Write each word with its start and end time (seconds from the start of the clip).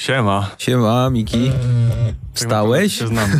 Siema. 0.00 0.50
Siema, 0.58 1.10
Miki. 1.10 1.52
Wstałeś? 2.34 2.98
Się 2.98 3.06
znam. 3.06 3.30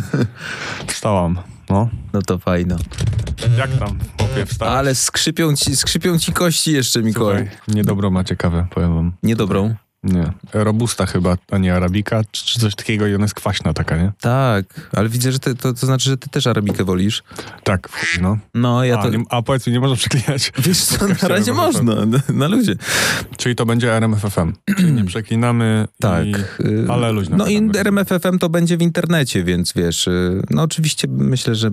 Wstałam. 0.87 1.39
No. 1.69 1.89
No 2.13 2.21
to 2.21 2.37
fajno. 2.37 2.75
Jak 3.57 3.71
tam, 3.71 3.99
chłopie, 4.17 4.45
wstałeś? 4.45 4.75
Ale 4.75 4.95
skrzypią 4.95 5.55
ci, 5.55 5.75
skrzypią 5.75 6.19
ci 6.19 6.33
kości 6.33 6.71
jeszcze, 6.71 7.01
Mikołaj. 7.01 7.37
Słuchaj, 7.37 7.75
niedobrą 7.75 8.09
macie 8.09 8.35
kawę, 8.35 8.67
powiem 8.73 8.95
wam. 8.95 9.13
Niedobrą. 9.23 9.75
Nie. 10.03 10.31
Robusta 10.53 11.05
chyba, 11.05 11.37
a 11.51 11.57
nie 11.57 11.75
arabika, 11.75 12.21
czy, 12.31 12.59
coś 12.59 12.75
takiego 12.75 13.07
i 13.07 13.15
ona 13.15 13.23
jest 13.23 13.33
kwaśna 13.33 13.73
taka, 13.73 13.97
nie? 13.97 14.11
Tak, 14.21 14.89
ale 14.93 15.09
widzę, 15.09 15.31
że 15.31 15.39
ty, 15.39 15.55
to, 15.55 15.73
to 15.73 15.85
znaczy, 15.85 16.09
że 16.09 16.17
ty 16.17 16.29
też 16.29 16.47
arabikę 16.47 16.83
wolisz. 16.83 17.23
Tak, 17.63 17.89
no. 18.21 18.37
No, 18.53 18.83
ja 18.83 18.99
a, 18.99 19.03
to... 19.03 19.09
nie, 19.09 19.23
a 19.29 19.41
powiedz 19.41 19.67
mi, 19.67 19.73
nie 19.73 19.79
można 19.79 19.95
przeklinać. 19.95 20.51
Wiesz 20.57 20.83
co, 20.83 21.07
na 21.07 21.27
razie 21.27 21.51
RMF 21.51 21.55
można, 21.55 22.05
na, 22.05 22.19
na 22.33 22.47
luzie. 22.47 22.75
Czyli 23.37 23.55
to 23.55 23.65
będzie 23.65 23.93
RMFFM. 23.93 24.53
Czyli 24.77 24.91
nie 24.91 25.05
przeklinamy 25.05 25.87
Tak. 25.99 26.25
i... 26.25 26.35
y, 26.35 26.85
Ale 26.89 27.11
luźno. 27.11 27.37
No 27.37 27.47
i. 27.47 27.69
RMFFM 27.77 28.39
to 28.39 28.49
będzie 28.49 28.77
w 28.77 28.81
internecie, 28.81 29.43
więc 29.43 29.73
wiesz, 29.73 30.07
y, 30.07 30.41
no 30.49 30.61
oczywiście 30.61 31.07
myślę, 31.11 31.55
że 31.55 31.71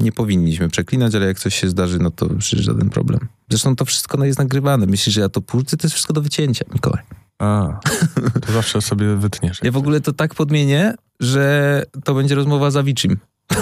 nie 0.00 0.12
powinniśmy 0.12 0.68
przeklinać, 0.68 1.14
ale 1.14 1.26
jak 1.26 1.38
coś 1.38 1.54
się 1.54 1.68
zdarzy, 1.68 1.98
no 1.98 2.10
to 2.10 2.28
przecież 2.38 2.64
żaden 2.66 2.90
problem. 2.90 3.20
Zresztą 3.50 3.76
to 3.76 3.84
wszystko 3.84 4.18
no, 4.18 4.24
jest 4.24 4.38
nagrywane. 4.38 4.86
Myślisz, 4.86 5.14
że 5.14 5.20
ja 5.20 5.28
to 5.28 5.40
puszczę? 5.40 5.76
To 5.76 5.86
jest 5.86 5.94
wszystko 5.94 6.12
do 6.12 6.20
wycięcia, 6.20 6.64
Mikołaj. 6.74 7.02
A, 7.38 7.68
to 8.46 8.52
zawsze 8.52 8.82
sobie 8.82 9.16
wytniesz. 9.16 9.60
Ja 9.62 9.70
w 9.70 9.76
ogóle 9.76 10.00
to 10.00 10.12
tak 10.12 10.34
podmienię, 10.34 10.94
że 11.20 11.82
to 12.04 12.14
będzie 12.14 12.34
rozmowa 12.34 12.70
z 12.70 12.76
Avicim. 12.76 13.16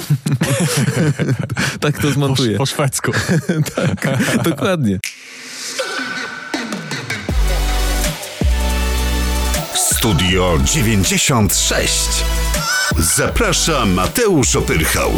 tak 1.80 1.96
to 1.96 2.02
Po, 2.02 2.10
zmontuję. 2.10 2.58
po 2.58 2.66
szwedzku. 2.66 3.12
tak, 3.76 4.06
dokładnie. 4.44 4.98
Studio 9.74 10.58
96. 10.64 12.24
Zaprasza 12.98 13.86
Mateusz 13.86 14.56
Opyrchał. 14.56 15.10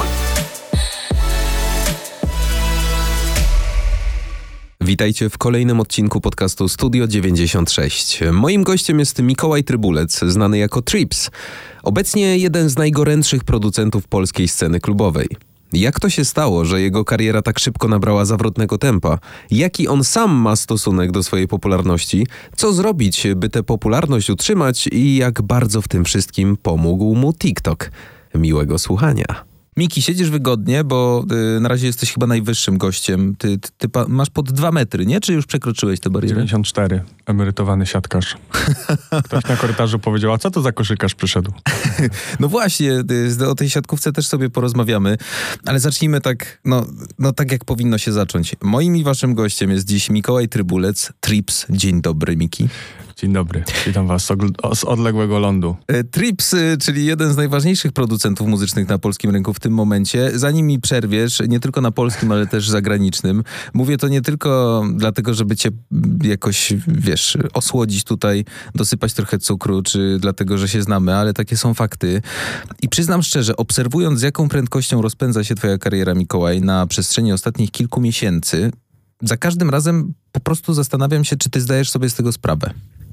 Witajcie 4.86 5.30
w 5.30 5.38
kolejnym 5.38 5.80
odcinku 5.80 6.20
podcastu 6.20 6.68
Studio 6.68 7.06
96. 7.06 8.20
Moim 8.32 8.62
gościem 8.62 8.98
jest 8.98 9.22
Mikołaj 9.22 9.64
Trybulec, 9.64 10.20
znany 10.26 10.58
jako 10.58 10.82
Trips. 10.82 11.30
Obecnie 11.82 12.38
jeden 12.38 12.68
z 12.68 12.76
najgorętszych 12.76 13.44
producentów 13.44 14.08
polskiej 14.08 14.48
sceny 14.48 14.80
klubowej. 14.80 15.28
Jak 15.72 16.00
to 16.00 16.10
się 16.10 16.24
stało, 16.24 16.64
że 16.64 16.80
jego 16.80 17.04
kariera 17.04 17.42
tak 17.42 17.58
szybko 17.58 17.88
nabrała 17.88 18.24
zawrotnego 18.24 18.78
tempa? 18.78 19.18
Jaki 19.50 19.88
on 19.88 20.04
sam 20.04 20.30
ma 20.30 20.56
stosunek 20.56 21.10
do 21.12 21.22
swojej 21.22 21.48
popularności? 21.48 22.26
Co 22.56 22.72
zrobić, 22.72 23.26
by 23.36 23.48
tę 23.48 23.62
popularność 23.62 24.30
utrzymać 24.30 24.88
i 24.92 25.16
jak 25.16 25.42
bardzo 25.42 25.82
w 25.82 25.88
tym 25.88 26.04
wszystkim 26.04 26.56
pomógł 26.62 27.14
mu 27.14 27.32
TikTok? 27.32 27.90
Miłego 28.34 28.78
słuchania. 28.78 29.45
Miki, 29.78 30.02
siedzisz 30.02 30.30
wygodnie, 30.30 30.84
bo 30.84 31.24
y, 31.56 31.60
na 31.60 31.68
razie 31.68 31.86
jesteś 31.86 32.12
chyba 32.12 32.26
najwyższym 32.26 32.78
gościem. 32.78 33.34
Ty, 33.38 33.58
ty, 33.58 33.70
ty 33.78 33.88
masz 34.08 34.30
pod 34.30 34.52
dwa 34.52 34.72
metry, 34.72 35.06
nie? 35.06 35.20
Czy 35.20 35.32
już 35.32 35.46
przekroczyłeś 35.46 36.00
tę 36.00 36.10
barierę? 36.10 36.34
94. 36.34 37.02
Emerytowany 37.26 37.86
siatkarz. 37.86 38.36
Ktoś 39.24 39.44
na 39.44 39.56
korytarzu 39.56 39.98
powiedział, 39.98 40.32
a 40.32 40.38
co 40.38 40.50
to 40.50 40.62
za 40.62 40.72
koszykarz 40.72 41.14
przyszedł? 41.14 41.52
No 42.40 42.48
właśnie, 42.48 42.92
y, 43.40 43.48
o 43.48 43.54
tej 43.54 43.70
siatkówce 43.70 44.12
też 44.12 44.26
sobie 44.26 44.50
porozmawiamy, 44.50 45.16
ale 45.66 45.80
zacznijmy 45.80 46.20
tak, 46.20 46.60
no, 46.64 46.86
no 47.18 47.32
tak 47.32 47.52
jak 47.52 47.64
powinno 47.64 47.98
się 47.98 48.12
zacząć. 48.12 48.56
Moim 48.62 48.96
i 48.96 49.04
waszym 49.04 49.34
gościem 49.34 49.70
jest 49.70 49.88
dziś 49.88 50.10
Mikołaj 50.10 50.48
Trybulec, 50.48 51.12
Trips. 51.20 51.66
Dzień 51.70 52.02
dobry, 52.02 52.36
Miki. 52.36 52.68
Dzień 53.16 53.32
dobry. 53.32 53.64
Witam 53.86 54.06
was 54.06 54.32
z 54.74 54.84
odległego 54.84 55.38
lądu. 55.38 55.76
E, 55.86 56.04
Trips, 56.04 56.54
czyli 56.80 57.04
jeden 57.04 57.32
z 57.32 57.36
najważniejszych 57.36 57.92
producentów 57.92 58.48
muzycznych 58.48 58.88
na 58.88 58.98
polskim 58.98 59.30
rynku 59.30 59.54
w 59.54 59.60
tym 59.60 59.72
momencie. 59.72 60.38
Zanim 60.38 60.66
mi 60.66 60.80
przerwiesz, 60.80 61.42
nie 61.48 61.60
tylko 61.60 61.80
na 61.80 61.90
polskim, 61.90 62.32
ale 62.32 62.46
też 62.46 62.68
zagranicznym. 62.68 63.42
Mówię 63.74 63.96
to 63.96 64.08
nie 64.08 64.22
tylko 64.22 64.82
dlatego, 64.94 65.34
żeby 65.34 65.56
cię 65.56 65.70
jakoś, 66.22 66.72
wiesz, 66.88 67.38
osłodzić 67.54 68.04
tutaj, 68.04 68.44
dosypać 68.74 69.12
trochę 69.12 69.38
cukru, 69.38 69.82
czy 69.82 70.18
dlatego, 70.20 70.58
że 70.58 70.68
się 70.68 70.82
znamy, 70.82 71.14
ale 71.14 71.32
takie 71.32 71.56
są 71.56 71.74
fakty. 71.74 72.22
I 72.82 72.88
przyznam 72.88 73.22
szczerze, 73.22 73.56
obserwując 73.56 74.20
z 74.20 74.22
jaką 74.22 74.48
prędkością 74.48 75.02
rozpędza 75.02 75.44
się 75.44 75.54
twoja 75.54 75.78
kariera, 75.78 76.14
Mikołaj, 76.14 76.60
na 76.60 76.86
przestrzeni 76.86 77.32
ostatnich 77.32 77.70
kilku 77.70 78.00
miesięcy, 78.00 78.70
za 79.22 79.36
każdym 79.36 79.70
razem 79.70 80.14
po 80.32 80.40
prostu 80.40 80.74
zastanawiam 80.74 81.24
się, 81.24 81.36
czy 81.36 81.50
ty 81.50 81.60
zdajesz 81.60 81.90
sobie 81.90 82.10
z 82.10 82.14
tego 82.14 82.32
sprawę. 82.32 82.74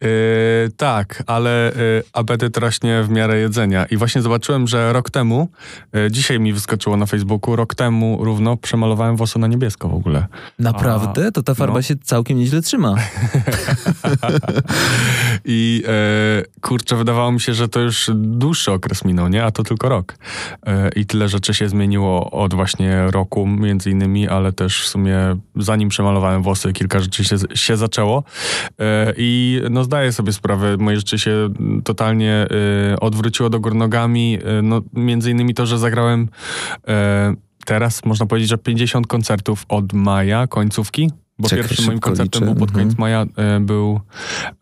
Yy, 0.00 0.08
tak, 0.76 1.22
ale 1.26 1.72
yy, 1.76 2.02
apetyt 2.12 2.56
rośnie 2.56 3.02
w 3.02 3.10
miarę 3.10 3.38
jedzenia. 3.38 3.84
I 3.84 3.96
właśnie 3.96 4.22
zobaczyłem, 4.22 4.66
że 4.66 4.92
rok 4.92 5.10
temu, 5.10 5.48
yy, 5.92 6.10
dzisiaj 6.10 6.40
mi 6.40 6.52
wyskoczyło 6.52 6.96
na 6.96 7.06
Facebooku, 7.06 7.56
rok 7.56 7.74
temu 7.74 8.24
równo 8.24 8.56
przemalowałem 8.56 9.16
włosy 9.16 9.38
na 9.38 9.46
niebiesko 9.46 9.88
w 9.88 9.94
ogóle. 9.94 10.26
Naprawdę? 10.58 11.32
To 11.32 11.42
ta 11.42 11.54
farba 11.54 11.74
no. 11.74 11.82
się 11.82 11.96
całkiem 11.96 12.38
nieźle 12.38 12.62
trzyma. 12.62 12.94
I 15.44 15.82
e, 15.86 16.60
kurczę, 16.60 16.96
wydawało 16.96 17.32
mi 17.32 17.40
się, 17.40 17.54
że 17.54 17.68
to 17.68 17.80
już 17.80 18.10
dłuższy 18.14 18.72
okres 18.72 19.04
minął, 19.04 19.28
nie? 19.28 19.44
A 19.44 19.50
to 19.50 19.62
tylko 19.62 19.88
rok. 19.88 20.14
E, 20.66 20.90
I 20.96 21.06
tyle 21.06 21.28
rzeczy 21.28 21.54
się 21.54 21.68
zmieniło 21.68 22.30
od 22.30 22.54
właśnie 22.54 23.10
roku, 23.10 23.46
między 23.46 23.90
innymi, 23.90 24.28
ale 24.28 24.52
też 24.52 24.82
w 24.82 24.86
sumie 24.86 25.18
zanim 25.56 25.88
przemalowałem 25.88 26.42
włosy, 26.42 26.72
kilka 26.72 27.00
rzeczy 27.00 27.24
się, 27.24 27.36
się 27.54 27.76
zaczęło. 27.76 28.24
E, 28.80 29.12
I 29.16 29.60
no 29.70 29.84
zdaję 29.84 30.12
sobie 30.12 30.32
sprawę, 30.32 30.76
moje 30.76 30.96
życie 30.96 31.18
się 31.18 31.48
totalnie 31.84 32.46
e, 32.92 33.00
odwróciło 33.00 33.50
do 33.50 33.60
góry 33.60 33.74
nogami. 33.74 34.38
E, 34.44 34.62
no, 34.62 34.80
między 34.92 35.30
innymi 35.30 35.54
to, 35.54 35.66
że 35.66 35.78
zagrałem 35.78 36.28
teraz, 37.66 38.04
można 38.04 38.26
powiedzieć, 38.26 38.50
że 38.50 38.58
50 38.58 39.06
koncertów 39.06 39.64
od 39.68 39.92
maja, 39.92 40.46
końcówki. 40.46 41.10
Bo 41.38 41.48
Czekaj, 41.48 41.64
pierwszym 41.64 41.86
moim 41.86 41.98
koncertem 41.98 42.42
liczę. 42.42 42.52
był 42.52 42.54
pod 42.60 42.68
Mhm. 42.70 42.84
koniec 42.86 42.98
maja, 42.98 43.26
e, 43.36 43.60
był 43.60 44.00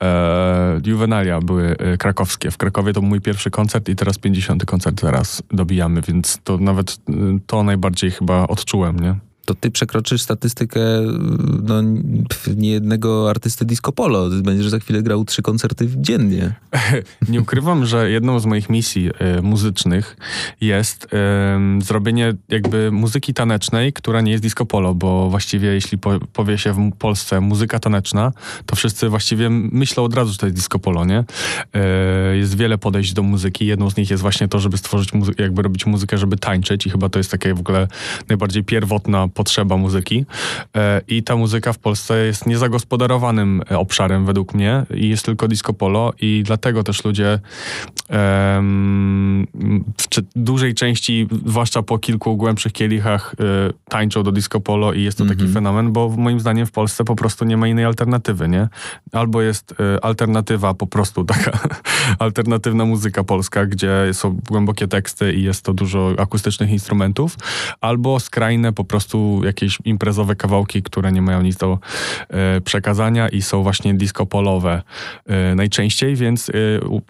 e, 0.03 0.81
Juvenalia, 0.87 1.41
były 1.41 1.77
krakowskie. 1.99 2.51
W 2.51 2.57
Krakowie 2.57 2.93
to 2.93 3.01
był 3.01 3.09
mój 3.09 3.21
pierwszy 3.21 3.51
koncert 3.51 3.89
i 3.89 3.97
teraz 3.97 4.19
50 4.19 4.65
koncert 4.65 5.01
zaraz 5.01 5.43
dobijamy, 5.51 6.03
więc 6.09 6.39
to 6.45 6.59
nawet 6.59 6.99
to 7.47 7.63
najbardziej 7.63 8.11
chyba 8.11 8.47
odczułem, 8.47 9.01
nie? 9.01 9.15
To 9.47 9.55
ty 9.55 9.71
przekroczysz 9.71 10.23
statystykę 10.23 10.81
no, 11.63 11.75
pf, 12.29 12.57
niejednego 12.57 13.31
artysty 13.31 13.65
disco 13.65 13.93
polo. 13.93 14.29
Będziesz 14.43 14.69
za 14.69 14.79
chwilę 14.79 15.03
grał 15.03 15.25
trzy 15.25 15.43
koncerty 15.43 15.89
dziennie. 15.97 16.55
Nie 17.29 17.41
ukrywam, 17.41 17.87
że 17.87 18.11
jedną 18.11 18.41
z 18.41 18.47
moich 18.47 18.71
misji 18.71 19.11
e, 19.19 19.43
muzycznych 19.43 20.17
jest 20.61 21.09
em, 21.13 21.83
zrobienie 21.83 22.35
jakby 22.49 22.91
muzyki 22.93 23.35
tanecznej, 23.35 23.93
która 23.93 24.21
nie 24.21 24.33
jest 24.33 24.43
disco 24.43 24.67
polo, 24.67 24.95
bo 24.95 25.31
właściwie 25.31 25.69
jeśli 25.69 25.99
po, 25.99 26.19
powie 26.33 26.59
się 26.59 26.73
w 26.73 26.93
Polsce 26.99 27.41
muzyka 27.41 27.79
taneczna, 27.79 28.33
to 28.67 28.77
wszyscy 28.77 29.09
właściwie 29.09 29.51
myślą 29.51 30.05
od 30.05 30.15
razu, 30.15 30.33
że 30.33 30.39
to 30.39 30.47
jest 30.47 30.57
disco 30.57 30.79
polo, 30.79 31.05
nie? 31.05 31.25
E, 31.75 32.37
jest 32.37 32.57
wiele 32.57 32.79
podejść 32.79 33.13
do 33.13 33.23
muzyki. 33.23 33.67
Jedną 33.67 33.91
z 33.91 33.97
nich 33.97 34.11
jest 34.11 34.23
właśnie 34.23 34.49
to, 34.49 34.59
żeby 34.59 34.79
stworzyć 34.79 35.13
muzy- 35.13 35.35
jakby 35.39 35.63
robić 35.63 35.87
muzykę, 35.87 36.19
żeby 36.19 36.37
tańczyć 36.37 36.87
i 36.87 36.91
chyba 36.91 37.09
to 37.09 37.19
jest 37.19 37.31
taka 37.31 37.55
w 37.55 37.61
ogóle 37.61 37.89
najbardziej 38.29 38.65
pierwotna 38.65 39.29
potrzeba 39.37 39.77
muzyki. 39.77 40.25
E, 40.77 41.01
I 41.09 41.23
ta 41.23 41.37
muzyka 41.37 41.73
w 41.73 41.79
Polsce 41.79 42.27
jest 42.27 42.47
niezagospodarowanym 42.47 43.63
e, 43.71 43.79
obszarem 43.79 44.27
według 44.27 44.55
mnie 44.55 44.87
i 44.95 45.09
jest 45.09 45.25
tylko 45.25 45.49
disco 45.49 45.73
polo 45.73 46.13
i 46.21 46.43
dlatego 46.47 46.83
też 46.83 47.05
ludzie 47.05 47.41
w 50.09 50.23
dużej 50.37 50.75
części, 50.75 51.29
zwłaszcza 51.47 51.83
po 51.83 51.99
kilku 51.99 52.37
głębszych 52.37 52.73
kielichach, 52.73 53.35
e, 53.41 53.73
tańczą 53.89 54.23
do 54.23 54.33
disco 54.33 54.61
polo 54.61 54.93
i 54.93 55.03
jest 55.03 55.19
to 55.19 55.27
taki 55.27 55.49
fenomen, 55.49 55.93
bo 55.93 56.09
moim 56.09 56.41
zdaniem 56.41 56.67
w 56.67 56.73
Polsce 56.73 57.05
po 57.05 57.17
prostu 57.17 57.45
nie 57.45 57.57
ma 57.57 57.69
innej 57.69 57.85
alternatywy, 57.85 58.49
nie? 58.49 58.69
Albo 59.13 59.43
jest 59.43 59.75
alternatywa 60.03 60.75
po 60.75 60.87
prostu 60.87 61.25
taka 61.25 61.59
alternatywna 62.19 62.85
muzyka 62.85 63.25
polska, 63.25 63.67
gdzie 63.67 63.91
są 64.13 64.39
głębokie 64.49 64.89
teksty 64.89 65.33
i 65.33 65.43
jest 65.43 65.65
to 65.65 65.75
dużo 65.75 66.15
akustycznych 66.19 66.71
instrumentów, 66.71 67.37
albo 67.81 68.21
skrajne 68.21 68.73
po 68.73 68.85
prostu 68.85 69.26
jakieś 69.45 69.79
imprezowe 69.85 70.37
kawałki, 70.37 70.83
które 70.83 71.13
nie 71.13 71.23
mają 71.23 71.43
nic 71.43 71.57
do 71.57 71.79
e, 72.29 72.61
przekazania 72.61 73.29
i 73.29 73.43
są 73.43 73.63
właśnie 73.63 73.95
disco 73.95 74.27
polowe 74.27 74.83
e, 75.27 75.55
najczęściej, 75.55 76.17
więc 76.17 76.49
e, 76.49 76.53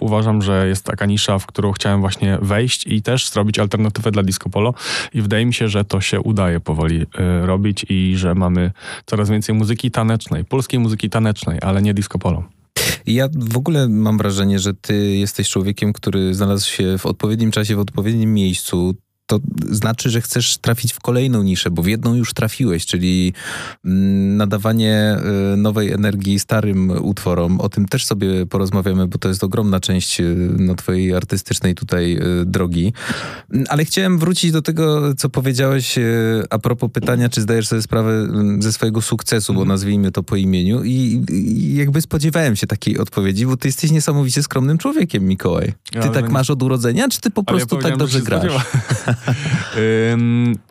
uważam, 0.00 0.42
że 0.42 0.68
jest 0.68 0.84
taka 0.84 1.06
nisza, 1.06 1.38
w 1.38 1.46
którą 1.46 1.72
chciałem 1.72 2.00
właśnie 2.00 2.38
wejść 2.42 2.86
i 2.86 3.02
też 3.02 3.30
zrobić 3.30 3.58
alternatywę 3.58 4.10
dla 4.10 4.22
disco 4.22 4.50
polo 4.50 4.74
i 5.14 5.22
wydaje 5.22 5.46
mi 5.46 5.54
się, 5.54 5.68
że 5.68 5.84
to 5.84 6.00
się 6.00 6.20
udaje 6.20 6.60
powoli 6.60 7.06
robić 7.42 7.86
i 7.88 8.14
że 8.16 8.34
mamy 8.34 8.72
coraz 9.06 9.30
więcej 9.30 9.54
muzyki 9.54 9.90
tanecznej, 9.90 10.44
polskiej 10.44 10.80
muzyki 10.80 11.10
tanecznej, 11.10 11.58
ale 11.62 11.82
nie 11.82 11.94
disco 11.94 12.18
polo. 12.18 12.44
Ja 13.06 13.28
w 13.34 13.56
ogóle 13.56 13.88
mam 13.88 14.18
wrażenie, 14.18 14.58
że 14.58 14.74
ty 14.74 15.16
jesteś 15.16 15.48
człowiekiem, 15.48 15.92
który 15.92 16.34
znalazł 16.34 16.70
się 16.70 16.98
w 16.98 17.06
odpowiednim 17.06 17.50
czasie, 17.50 17.76
w 17.76 17.80
odpowiednim 17.80 18.34
miejscu. 18.34 18.94
To 19.26 19.40
znaczy, 19.70 20.11
że 20.11 20.20
chcesz 20.20 20.58
trafić 20.58 20.93
w 20.93 21.00
kolejną 21.00 21.43
niszę, 21.43 21.70
bo 21.70 21.82
w 21.82 21.87
jedną 21.87 22.14
już 22.14 22.34
trafiłeś, 22.34 22.87
czyli 22.87 23.32
mm, 23.84 24.37
nadawanie 24.37 25.17
y, 25.55 25.56
nowej 25.56 25.93
energii 25.93 26.38
starym 26.38 26.90
utworom. 26.90 27.61
O 27.61 27.69
tym 27.69 27.88
też 27.88 28.05
sobie 28.05 28.46
porozmawiamy, 28.46 29.06
bo 29.06 29.19
to 29.19 29.28
jest 29.28 29.44
ogromna 29.44 29.81
część 29.81 30.20
y, 30.20 30.37
no, 30.58 30.75
twojej 30.75 31.14
artystycznej 31.14 31.75
tutaj 31.75 32.17
y, 32.17 32.44
drogi. 32.46 32.93
Mm, 33.52 33.64
ale 33.69 33.84
chciałem 33.84 34.19
wrócić 34.19 34.52
do 34.52 34.62
tego, 34.62 35.14
co 35.14 35.28
powiedziałeś 35.28 35.99
a 36.50 36.58
propos 36.58 36.90
pytania, 36.93 37.28
czy 37.28 37.40
zdajesz 37.40 37.69
sobie 37.69 37.82
sprawę 37.82 38.12
mm, 38.12 38.62
ze 38.62 38.73
swojego 38.73 39.02
sukcesu, 39.02 39.55
bo 39.55 39.61
mhm. 39.61 39.69
nazwijmy 39.69 40.12
to 40.12 40.23
po 40.23 40.37
imieniu 40.37 40.84
i, 40.84 41.25
i 41.31 41.76
jakby 41.76 42.00
spodziewałem 42.00 42.56
się 42.56 42.67
takiej 42.67 42.99
odpowiedzi, 42.99 43.46
bo 43.46 43.56
ty 43.56 43.69
jesteś 43.69 43.90
niesamowicie 43.90 44.43
skromnym 44.43 44.78
człowiekiem, 44.78 45.25
Mikołaj. 45.25 45.73
Ty 46.02 46.10
tak 46.10 46.31
masz 46.31 46.50
od 46.50 46.62
urodzenia, 46.62 47.08
czy 47.08 47.20
ty 47.20 47.31
po 47.31 47.44
prostu 47.44 47.76
ja 47.76 47.82
tak 47.82 47.96
dobrze 47.96 48.20
grasz? 48.20 48.52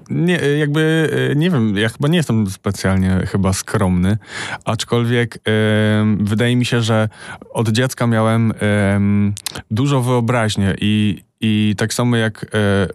nie, 0.10 0.40
jakby, 0.58 1.10
e, 1.32 1.36
nie 1.36 1.50
wiem, 1.50 1.78
ja 1.78 1.90
chyba 1.90 2.08
nie 2.08 2.18
jestem 2.18 2.50
specjalnie 2.50 3.24
chyba 3.28 3.54
skromny, 3.54 4.18
aczkolwiek 4.66 5.40
wydaje 6.20 6.56
mi 6.56 6.66
się, 6.66 6.82
że 6.82 7.10
od 7.54 7.70
dziecka 7.70 8.08
miałem 8.08 8.54
dużo 9.72 10.02
wyobraźni 10.02 10.66
i, 10.82 11.24
i 11.42 11.76
tak 11.78 11.94
samo 11.94 12.16
jak 12.18 12.44
e, 12.44 12.48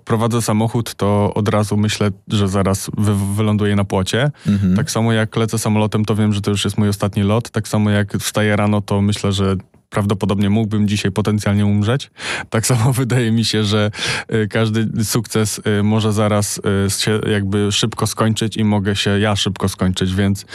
prowadzę 0.04 0.42
samochód, 0.42 0.94
to 0.94 1.34
od 1.34 1.48
razu 1.48 1.76
myślę, 1.76 2.10
że 2.28 2.48
zaraz 2.48 2.90
wy, 2.98 3.34
wyląduję 3.34 3.76
na 3.76 3.84
płocie. 3.84 4.30
Mhm. 4.46 4.76
Tak 4.76 4.90
samo 4.90 5.12
jak 5.12 5.36
lecę 5.36 5.58
samolotem, 5.58 6.04
to 6.04 6.14
wiem, 6.14 6.32
że 6.32 6.40
to 6.40 6.50
już 6.50 6.64
jest 6.64 6.78
mój 6.78 6.88
ostatni 6.88 7.22
lot. 7.22 7.50
Tak 7.50 7.68
samo 7.68 7.90
jak 7.90 8.16
wstaję 8.16 8.56
rano, 8.56 8.80
to 8.80 9.00
myślę, 9.00 9.32
że 9.32 9.56
prawdopodobnie 9.90 10.50
mógłbym 10.50 10.88
dzisiaj 10.88 11.12
potencjalnie 11.12 11.66
umrzeć. 11.66 12.10
Tak 12.50 12.66
samo 12.66 12.92
wydaje 13.02 13.32
mi 13.32 13.44
się, 13.44 13.64
że 13.64 13.90
y, 14.34 14.48
każdy 14.48 15.04
sukces 15.04 15.60
y, 15.80 15.82
może 15.82 16.12
zaraz 16.12 16.60
y, 16.86 16.90
się 16.90 17.20
jakby 17.30 17.72
szybko 17.72 18.06
skończyć 18.06 18.56
i 18.56 18.64
mogę 18.64 18.96
się 18.96 19.18
ja 19.18 19.36
szybko 19.36 19.68
skończyć, 19.68 20.14
więc 20.14 20.46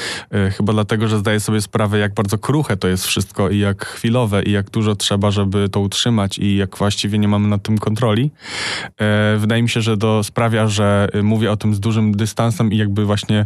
chyba 0.57 0.73
dlatego, 0.73 1.07
że 1.07 1.17
zdaję 1.17 1.39
sobie 1.39 1.61
sprawę, 1.61 1.99
jak 1.99 2.13
bardzo 2.13 2.37
kruche 2.37 2.77
to 2.77 2.87
jest 2.87 3.05
wszystko 3.05 3.49
i 3.49 3.59
jak 3.59 3.85
chwilowe 3.85 4.43
i 4.43 4.51
jak 4.51 4.69
dużo 4.69 4.95
trzeba, 4.95 5.31
żeby 5.31 5.69
to 5.69 5.79
utrzymać 5.79 6.37
i 6.37 6.55
jak 6.55 6.77
właściwie 6.77 7.19
nie 7.19 7.27
mamy 7.27 7.47
nad 7.47 7.63
tym 7.63 7.77
kontroli. 7.77 8.31
Wydaje 9.37 9.63
mi 9.63 9.69
się, 9.69 9.81
że 9.81 9.97
to 9.97 10.23
sprawia, 10.23 10.67
że 10.67 11.07
mówię 11.23 11.51
o 11.51 11.57
tym 11.57 11.75
z 11.75 11.79
dużym 11.79 12.11
dystansem 12.11 12.71
i 12.71 12.77
jakby 12.77 13.05
właśnie 13.05 13.45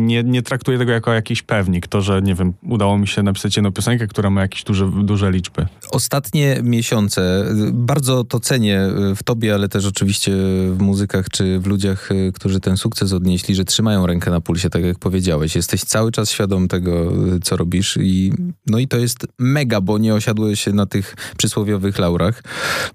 nie, 0.00 0.22
nie 0.22 0.42
traktuję 0.42 0.78
tego 0.78 0.92
jako 0.92 1.12
jakiś 1.12 1.42
pewnik. 1.42 1.86
To, 1.86 2.00
że 2.00 2.22
nie 2.22 2.34
wiem, 2.34 2.52
udało 2.62 2.98
mi 2.98 3.08
się 3.08 3.22
napisać 3.22 3.56
jedną 3.56 3.72
piosenkę, 3.72 4.01
która 4.06 4.30
ma 4.30 4.40
jakieś 4.40 4.64
duże, 4.64 4.90
duże 5.02 5.30
liczby. 5.30 5.66
Ostatnie 5.90 6.60
miesiące, 6.62 7.44
bardzo 7.72 8.24
to 8.24 8.40
cenię 8.40 8.80
w 9.16 9.22
tobie, 9.22 9.54
ale 9.54 9.68
też 9.68 9.86
oczywiście 9.86 10.32
w 10.72 10.76
muzykach 10.80 11.28
czy 11.28 11.58
w 11.58 11.66
ludziach, 11.66 12.08
którzy 12.34 12.60
ten 12.60 12.76
sukces 12.76 13.12
odnieśli, 13.12 13.54
że 13.54 13.64
trzymają 13.64 14.06
rękę 14.06 14.30
na 14.30 14.40
pulsie, 14.40 14.70
tak 14.70 14.84
jak 14.84 14.98
powiedziałeś. 14.98 15.56
Jesteś 15.56 15.80
cały 15.80 16.12
czas 16.12 16.30
świadom 16.30 16.68
tego, 16.68 17.12
co 17.42 17.56
robisz 17.56 17.98
i 18.00 18.32
no 18.66 18.78
i 18.78 18.88
to 18.88 18.98
jest 18.98 19.26
mega, 19.38 19.80
bo 19.80 19.98
nie 19.98 20.14
osiadłeś 20.14 20.60
się 20.60 20.72
na 20.72 20.86
tych 20.86 21.16
przysłowiowych 21.36 21.98
laurach. 21.98 22.42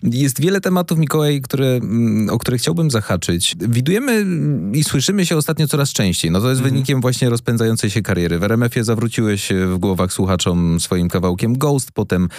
Jest 0.03 0.41
wiele 0.41 0.61
tematów, 0.61 0.97
Mikołaj, 0.97 1.41
które, 1.41 1.67
mm, 1.67 2.29
o 2.29 2.37
które 2.37 2.57
chciałbym 2.57 2.91
zahaczyć. 2.91 3.55
Widujemy 3.59 4.25
i 4.73 4.83
słyszymy 4.83 5.25
się 5.25 5.37
ostatnio 5.37 5.67
coraz 5.67 5.93
częściej. 5.93 6.31
No 6.31 6.41
to 6.41 6.49
jest 6.49 6.61
mm. 6.61 6.73
wynikiem 6.73 7.01
właśnie 7.01 7.29
rozpędzającej 7.29 7.89
się 7.89 8.01
kariery. 8.01 8.39
W 8.39 8.43
RMF-ie 8.43 8.83
zawróciłeś 8.83 9.49
w 9.67 9.77
głowach 9.77 10.13
słuchaczom 10.13 10.79
swoje 10.79 10.96
swoim 10.97 11.09
kawałkiem 11.09 11.57
Ghost, 11.57 11.91
potem 11.91 12.29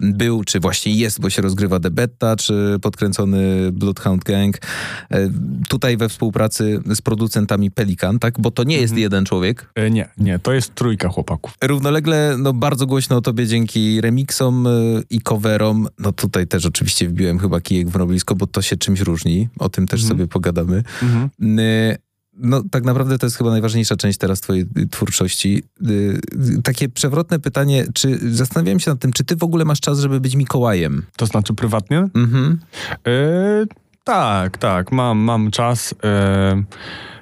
był, 0.00 0.44
czy 0.44 0.60
właśnie 0.60 0.92
jest, 0.92 1.20
bo 1.20 1.30
się 1.30 1.42
rozgrywa 1.42 1.80
The 1.80 1.90
Betta, 1.90 2.36
czy 2.36 2.78
podkręcony 2.82 3.72
Bloodhound 3.72 4.24
Gang. 4.24 4.58
E, 5.10 5.30
tutaj 5.68 5.96
we 5.96 6.08
współpracy 6.08 6.80
z 6.94 7.02
producentami 7.02 7.70
Pelikan, 7.70 8.18
tak? 8.18 8.40
Bo 8.40 8.50
to 8.50 8.64
nie 8.64 8.76
jest 8.76 8.92
mhm. 8.92 9.02
jeden 9.02 9.24
człowiek. 9.24 9.70
E, 9.74 9.90
nie, 9.90 10.08
nie, 10.18 10.38
to 10.38 10.52
jest 10.52 10.74
trójka 10.74 11.08
chłopaków. 11.08 11.54
Równolegle, 11.62 12.36
no 12.38 12.52
bardzo 12.52 12.86
głośno 12.86 13.16
o 13.16 13.20
tobie 13.20 13.46
dzięki 13.46 14.00
remixom 14.00 14.66
e, 14.66 14.70
i 15.10 15.20
coverom. 15.20 15.88
No 15.98 16.12
tutaj 16.12 16.46
też 16.46 16.66
oczywiście 16.66 17.08
wbiłem 17.08 17.38
chyba 17.38 17.60
kijek 17.60 17.88
w 17.88 17.94
mrowisko, 17.94 18.34
bo 18.34 18.46
to 18.46 18.62
się 18.62 18.76
czymś 18.76 19.00
różni. 19.00 19.48
O 19.58 19.68
tym 19.68 19.86
też 19.86 20.00
mhm. 20.00 20.18
sobie 20.18 20.28
pogadamy. 20.28 20.82
Mhm. 21.02 21.28
No, 22.38 22.62
tak 22.70 22.84
naprawdę 22.84 23.18
to 23.18 23.26
jest 23.26 23.36
chyba 23.36 23.50
najważniejsza 23.50 23.96
część 23.96 24.18
teraz 24.18 24.40
twojej 24.40 24.66
twórczości. 24.90 25.62
Y, 25.88 26.20
takie 26.64 26.88
przewrotne 26.88 27.38
pytanie, 27.38 27.86
czy 27.94 28.34
zastanawiałem 28.34 28.80
się 28.80 28.90
nad 28.90 29.00
tym, 29.00 29.12
czy 29.12 29.24
ty 29.24 29.36
w 29.36 29.42
ogóle 29.42 29.64
masz 29.64 29.80
czas, 29.80 29.98
żeby 29.98 30.20
być 30.20 30.36
Mikołajem? 30.36 31.02
To 31.16 31.26
znaczy 31.26 31.54
prywatnie? 31.54 32.04
Mhm. 32.14 32.60
Tak, 34.04 34.58
tak, 34.58 34.92
mam, 34.92 35.18
mam 35.18 35.50
czas. 35.50 35.94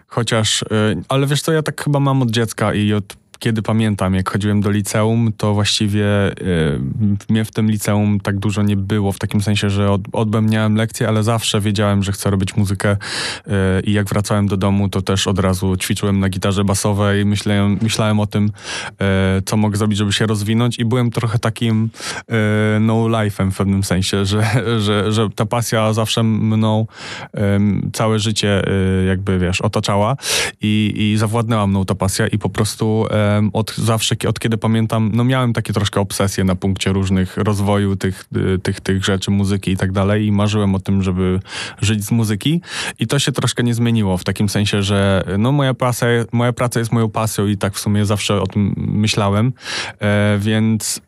Chociaż, 0.06 0.64
ale 1.08 1.26
wiesz 1.26 1.43
co, 1.43 1.52
ja 1.52 1.62
tak 1.62 1.84
chyba 1.84 2.00
mam 2.00 2.22
od 2.22 2.31
dziecka 2.31 2.75
i 2.75 2.93
od 2.93 3.17
kiedy 3.44 3.62
pamiętam, 3.62 4.14
jak 4.14 4.31
chodziłem 4.31 4.61
do 4.61 4.70
liceum, 4.70 5.32
to 5.37 5.55
właściwie 5.55 6.05
y, 6.32 6.81
mnie 7.29 7.44
w 7.44 7.50
tym 7.50 7.70
liceum 7.70 8.20
tak 8.20 8.38
dużo 8.38 8.62
nie 8.62 8.76
było, 8.76 9.12
w 9.12 9.19
takim 9.19 9.43
sensie, 9.43 9.70
że 9.70 9.91
od, 9.91 10.00
odbębniałem 10.12 10.76
lekcje, 10.76 11.08
ale 11.08 11.23
zawsze 11.23 11.61
wiedziałem, 11.61 12.02
że 12.02 12.12
chcę 12.12 12.31
robić 12.31 12.56
muzykę 12.56 12.96
y, 12.96 13.50
i 13.85 13.93
jak 13.93 14.08
wracałem 14.08 14.46
do 14.46 14.56
domu, 14.56 14.88
to 14.88 15.02
też 15.02 15.26
od 15.26 15.38
razu 15.38 15.76
ćwiczyłem 15.76 16.20
na 16.20 16.29
gitarze 16.29 16.64
basowej, 16.64 17.25
myślałem, 17.25 17.79
myślałem 17.82 18.20
o 18.20 18.26
tym, 18.26 18.44
y, 18.49 19.43
co 19.43 19.56
mogę 19.56 19.76
zrobić, 19.76 19.99
żeby 19.99 20.12
się 20.12 20.26
rozwinąć 20.26 20.79
i 20.79 20.85
byłem 20.85 21.11
trochę 21.11 21.38
takim 21.38 21.91
no 22.81 22.94
life'em 22.94 23.50
w 23.50 23.56
pewnym 23.56 23.85
sensie, 23.85 24.25
że, 24.25 24.44
że, 24.81 25.12
że 25.12 25.31
ta 25.31 25.46
pasja 25.46 25.93
zawsze 25.93 26.23
mną 26.23 26.87
całe 27.93 28.19
życie 28.19 28.62
jakby, 29.08 29.38
wiesz, 29.38 29.61
otaczała 29.61 30.17
i, 30.62 30.94
i 30.96 31.19
zawładnęła 31.19 31.67
mną 31.67 31.85
ta 31.85 31.94
pasja 31.94 32.26
i 32.26 32.38
po 32.38 32.49
prostu 32.49 33.06
od 33.52 33.76
zawsze, 33.76 34.16
od 34.28 34.38
kiedy 34.38 34.58
pamiętam, 34.58 35.10
no 35.14 35.25
miałem 35.25 35.52
takie 35.52 35.72
troszkę 35.72 36.00
obsesje 36.00 36.44
na 36.44 36.54
punkcie 36.54 36.92
różnych 36.92 37.36
rozwoju 37.36 37.96
tych, 37.96 38.25
y, 38.36 38.58
tych, 38.58 38.81
tych 38.81 39.04
rzeczy, 39.04 39.31
muzyki 39.31 39.70
i 39.70 39.76
tak 39.76 39.92
dalej 39.92 40.26
i 40.26 40.32
marzyłem 40.32 40.75
o 40.75 40.78
tym, 40.78 41.02
żeby 41.02 41.40
żyć 41.81 42.04
z 42.04 42.10
muzyki 42.10 42.60
i 42.98 43.06
to 43.06 43.19
się 43.19 43.32
troszkę 43.32 43.62
nie 43.62 43.75
zmieniło 43.75 44.19
w 44.19 44.25
takim 44.25 44.48
sensie, 44.48 44.82
że 44.82 45.25
no 45.38 45.52
moja 45.52 45.75
praca, 45.75 46.06
moja 46.32 46.52
praca 46.52 46.81
jest 46.81 46.92
moją 46.92 47.10
pasją 47.10 47.46
i 47.46 47.56
tak 47.56 47.75
w 47.75 47.78
sumie 47.78 48.04
zawsze 48.04 48.40
o 48.42 48.46
tym 48.46 48.75
myślałem, 48.76 49.52
e, 50.00 50.38
więc 50.38 51.00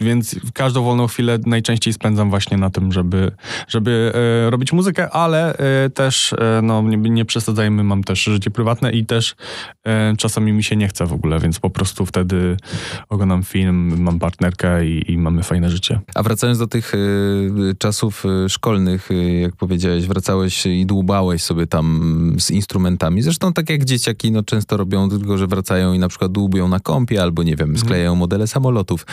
więc 0.00 0.36
każdą 0.54 0.82
wolną 0.84 1.06
chwilę 1.06 1.38
najczęściej 1.46 1.92
spędzam 1.92 2.30
właśnie 2.30 2.56
na 2.56 2.70
tym, 2.70 2.92
żeby, 2.92 3.32
żeby 3.68 4.12
e, 4.46 4.50
robić 4.50 4.72
muzykę, 4.72 5.10
ale 5.10 5.56
e, 5.56 5.90
też, 5.90 6.32
e, 6.32 6.60
no 6.62 6.82
nie, 6.82 6.96
nie 6.96 7.24
przesadzajmy, 7.24 7.84
mam 7.84 8.04
też 8.04 8.24
życie 8.24 8.50
prywatne 8.50 8.92
i 8.92 9.06
też 9.06 9.36
e, 9.84 10.14
czasami 10.16 10.52
mi 10.52 10.64
się 10.64 10.76
nie 10.76 10.88
chce 10.88 11.06
w 11.06 11.12
ogóle, 11.12 11.38
więc 11.40 11.60
po 11.60 11.70
prostu 11.70 12.06
wtedy 12.06 12.56
oglądam 13.08 13.42
film, 13.42 14.02
mam 14.02 14.18
partnerkę 14.18 14.86
i, 14.86 15.12
i 15.12 15.18
mamy 15.18 15.42
fajne 15.42 15.70
życie. 15.70 16.00
A 16.14 16.22
wracając 16.22 16.58
do 16.58 16.66
tych 16.66 16.94
e, 16.94 16.98
czasów 17.78 18.24
e, 18.44 18.48
szkolnych, 18.48 19.08
jak 19.40 19.56
powiedziałeś, 19.56 20.06
wracałeś 20.06 20.66
i 20.66 20.86
dłubałeś 20.86 21.42
sobie 21.42 21.66
tam 21.66 22.36
z 22.38 22.50
instrumentami. 22.50 23.22
Zresztą 23.22 23.52
tak 23.52 23.70
jak 23.70 23.84
dzieciaki 23.84 24.32
no, 24.32 24.42
często 24.42 24.76
robią, 24.76 25.08
tylko 25.08 25.38
że 25.38 25.46
wracają 25.46 25.92
i 25.92 25.98
na 25.98 26.08
przykład 26.08 26.32
dłubią 26.32 26.68
na 26.68 26.80
kąpie 26.80 27.22
albo 27.22 27.42
nie 27.42 27.56
wiem, 27.56 27.78
sklejają 27.78 28.14
modele 28.14 28.46
samolotów 28.46 29.06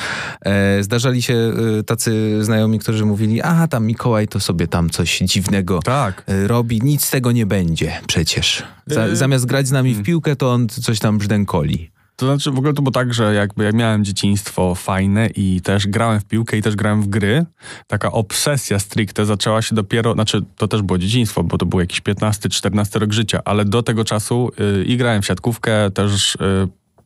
zdarzali 0.83 1.21
się 1.21 1.33
y, 1.79 1.83
tacy 1.83 2.43
znajomi, 2.43 2.79
którzy 2.79 3.05
mówili, 3.05 3.41
a 3.41 3.67
tam 3.67 3.85
Mikołaj 3.85 4.27
to 4.27 4.39
sobie 4.39 4.67
tam 4.67 4.89
coś 4.89 5.19
dziwnego 5.19 5.79
tak. 5.79 6.23
Y, 6.29 6.47
robi, 6.47 6.81
nic 6.83 7.05
z 7.05 7.11
tego 7.11 7.31
nie 7.31 7.45
będzie 7.45 7.93
przecież. 8.07 8.63
Y, 9.11 9.15
zamiast 9.15 9.45
grać 9.45 9.67
z 9.67 9.71
nami 9.71 9.91
w 9.91 9.93
mm. 9.93 10.05
piłkę, 10.05 10.35
to 10.35 10.51
on 10.51 10.67
coś 10.69 10.99
tam 10.99 11.17
brzdękoli. 11.17 11.91
To 12.15 12.25
znaczy 12.25 12.51
w 12.51 12.57
ogóle 12.57 12.73
to 12.73 12.81
było 12.81 12.91
tak, 12.91 13.13
że 13.13 13.33
jakby 13.33 13.63
ja 13.63 13.71
miałem 13.71 14.05
dzieciństwo 14.05 14.75
fajne 14.75 15.29
i 15.35 15.61
też 15.61 15.87
grałem 15.87 16.19
w 16.19 16.25
piłkę 16.25 16.57
i 16.57 16.61
też 16.61 16.75
grałem 16.75 17.01
w 17.01 17.07
gry. 17.07 17.45
Taka 17.87 18.11
obsesja 18.11 18.79
stricte 18.79 19.25
zaczęła 19.25 19.61
się 19.61 19.75
dopiero, 19.75 20.13
znaczy 20.13 20.41
to 20.57 20.67
też 20.67 20.81
było 20.81 20.97
dzieciństwo, 20.97 21.43
bo 21.43 21.57
to 21.57 21.65
był 21.65 21.79
jakiś 21.79 22.01
15-14 22.01 22.99
rok 22.99 23.13
życia, 23.13 23.41
ale 23.45 23.65
do 23.65 23.83
tego 23.83 24.03
czasu 24.03 24.51
i 24.85 24.97
grałem 24.97 25.21
w 25.21 25.25
siatkówkę, 25.25 25.91
też 25.91 26.35
y, 26.35 26.39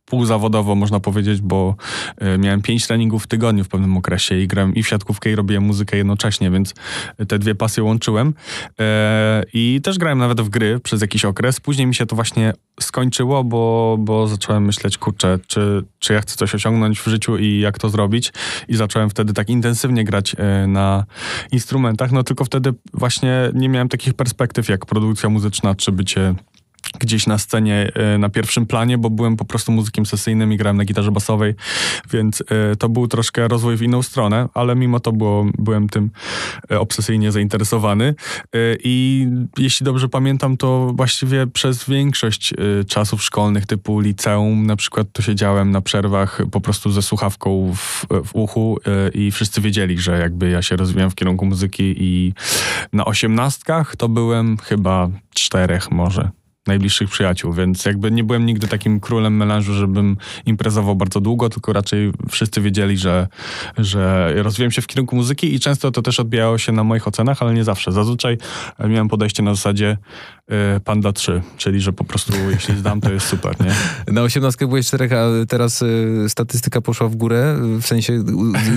półzawodowo, 0.10 0.75
można 0.75 1.00
powiedzieć, 1.00 1.42
bo 1.42 1.75
e, 2.18 2.38
miałem 2.38 2.62
pięć 2.62 2.88
treningów 2.88 3.24
w 3.24 3.28
tygodniu 3.28 3.63
w 3.63 3.68
pewnym 3.68 3.98
okresie 3.98 4.39
i 4.39 4.48
grałem 4.48 4.75
i 4.75 4.84
w 4.84 4.88
siatkówkę 4.88 5.32
i 5.32 5.36
robiłem 5.36 5.63
muzykę 5.63 5.98
jednocześnie, 5.98 6.51
więc 6.51 6.74
te 7.28 7.39
dwie 7.39 7.56
pasje 7.56 7.84
łączyłem. 7.84 8.34
E, 8.80 9.44
I 9.54 9.80
też 9.84 9.98
grałem 9.98 10.20
nawet 10.20 10.42
w 10.42 10.50
gry 10.50 10.80
przez 10.80 11.01
jakiś 11.01 11.25
okres. 11.25 11.60
Później 11.60 11.88
mi 11.88 11.96
się 11.96 12.06
to 12.06 12.16
właśnie 12.16 12.54
skończyło, 12.80 13.44
bo, 13.44 13.96
bo 14.00 14.28
zacząłem 14.28 14.66
myśleć, 14.66 14.98
kurczę, 14.98 15.39
czy, 15.48 15.84
czy 16.00 16.13
ja 16.13 16.22
chcę 16.22 16.36
coś 16.36 16.56
osiągnąć 16.56 17.00
w 17.00 17.08
życiu 17.08 17.38
i 17.38 17.60
jak 17.60 17.80
to 17.80 17.89
zrobić. 17.89 18.34
I 18.68 18.75
zacząłem 18.75 19.10
wtedy 19.10 19.34
tak 19.34 19.50
intensywnie 19.50 20.04
grać 20.04 20.36
e, 20.38 20.68
na 20.68 21.06
instrumentach, 21.51 22.12
no 22.12 22.24
tylko 22.24 22.46
wtedy 22.46 22.74
właśnie 22.94 23.51
nie 23.54 23.70
miałem 23.70 23.89
takich 23.89 24.13
perspektyw 24.13 24.70
jak 24.70 24.86
produkcja 24.86 25.30
muzyczna, 25.30 25.75
czy 25.75 25.92
bycie 25.92 26.36
gdzieś 27.00 27.27
na 27.27 27.38
scenie 27.38 27.91
e, 27.96 28.17
na 28.17 28.29
pierwszym 28.29 28.65
planie, 28.65 28.98
bo 28.98 29.10
byłem 29.10 29.38
po 29.38 29.46
prostu 29.46 29.72
muzykiem 29.72 30.05
sesyjnym 30.05 30.53
i 30.53 30.58
grałem 30.58 30.77
na 30.77 30.86
gitarze 30.86 31.12
basowej, 31.12 31.55
więc 32.12 32.41
e, 32.41 32.75
to 32.75 32.89
był 32.89 33.08
troszkę 33.08 33.48
rozwój 33.48 33.77
w 33.77 33.81
inną 33.81 34.03
stronę, 34.03 34.50
ale 34.53 34.75
mimo 34.75 35.00
to 35.00 35.12
było, 35.12 35.46
byłem 35.58 35.89
tym 35.89 36.10
e, 36.72 36.79
obsesyjnie 36.79 37.31
zainteresowany. 37.31 38.15
I 38.84 39.27
jeśli 39.58 39.84
dobrze 39.84 40.10
pamiętam, 40.10 40.58
to 40.58 40.93
właściwie 40.96 41.48
przez 41.48 41.89
większość 41.89 42.53
czasów 42.88 43.24
szkolnych 43.24 43.65
typu 43.65 44.00
liceum 44.00 44.65
na 44.65 44.75
przykład 44.75 45.08
to 45.13 45.22
siedziałem 45.22 45.72
na 45.72 45.81
przerwach 45.81 46.41
po 46.51 46.62
prostu 46.62 46.91
ze 46.91 47.01
słuchawką 47.01 47.74
w, 47.75 48.05
w 48.25 48.29
uchu 48.34 48.77
i 49.13 49.31
wszyscy 49.31 49.62
wiedzieli, 49.62 50.00
że 50.00 50.19
jakby 50.19 50.50
ja 50.50 50.62
się 50.62 50.75
rozwijam 50.75 51.10
w 51.10 51.15
kierunku 51.15 51.46
muzyki 51.46 51.96
i 51.98 52.34
na 52.93 53.05
osiemnastkach 53.05 53.96
to 53.96 54.10
byłem 54.10 54.58
chyba 54.58 55.10
czterech 55.34 55.91
może 55.91 56.38
najbliższych 56.70 57.10
przyjaciół, 57.10 57.54
więc 57.54 57.86
jakby 57.86 58.12
nie 58.12 58.24
byłem 58.24 58.46
nigdy 58.46 58.68
takim 58.68 59.00
królem 59.00 59.38
melanżu, 59.38 59.74
żebym 59.74 60.18
imprezował 60.46 60.96
bardzo 60.96 61.22
długo, 61.22 61.50
tylko 61.50 61.74
raczej 61.74 62.12
wszyscy 62.30 62.62
wiedzieli, 62.62 62.98
że, 62.98 63.28
że 63.78 64.34
rozwijam 64.36 64.72
się 64.72 64.82
w 64.82 64.88
kierunku 64.88 65.16
muzyki 65.16 65.56
i 65.56 65.60
często 65.60 65.92
to 65.92 66.02
też 66.02 66.20
odbijało 66.20 66.58
się 66.58 66.72
na 66.72 66.84
moich 66.84 67.08
ocenach, 67.08 67.42
ale 67.42 67.54
nie 67.54 67.64
zawsze. 67.64 67.92
Zazwyczaj 67.92 68.38
miałem 68.80 69.08
podejście 69.08 69.44
na 69.44 69.56
zasadzie 69.56 69.98
E, 70.50 70.79
Panda 70.79 71.13
3, 71.13 71.41
czyli 71.58 71.82
że 71.82 71.94
po 71.94 72.03
prostu 72.03 72.34
jeśli 72.51 72.77
zdam, 72.77 73.01
to 73.01 73.13
jest 73.13 73.27
super, 73.27 73.56
nie? 73.60 73.74
Na 74.13 74.22
18 74.22 74.68
byłeś 74.68 74.88
4, 74.88 75.10
a 75.15 75.46
teraz 75.46 75.82
y, 75.82 76.25
statystyka 76.27 76.82
poszła 76.82 77.08
w 77.08 77.15
górę, 77.15 77.56
w 77.82 77.86
sensie 77.86 78.24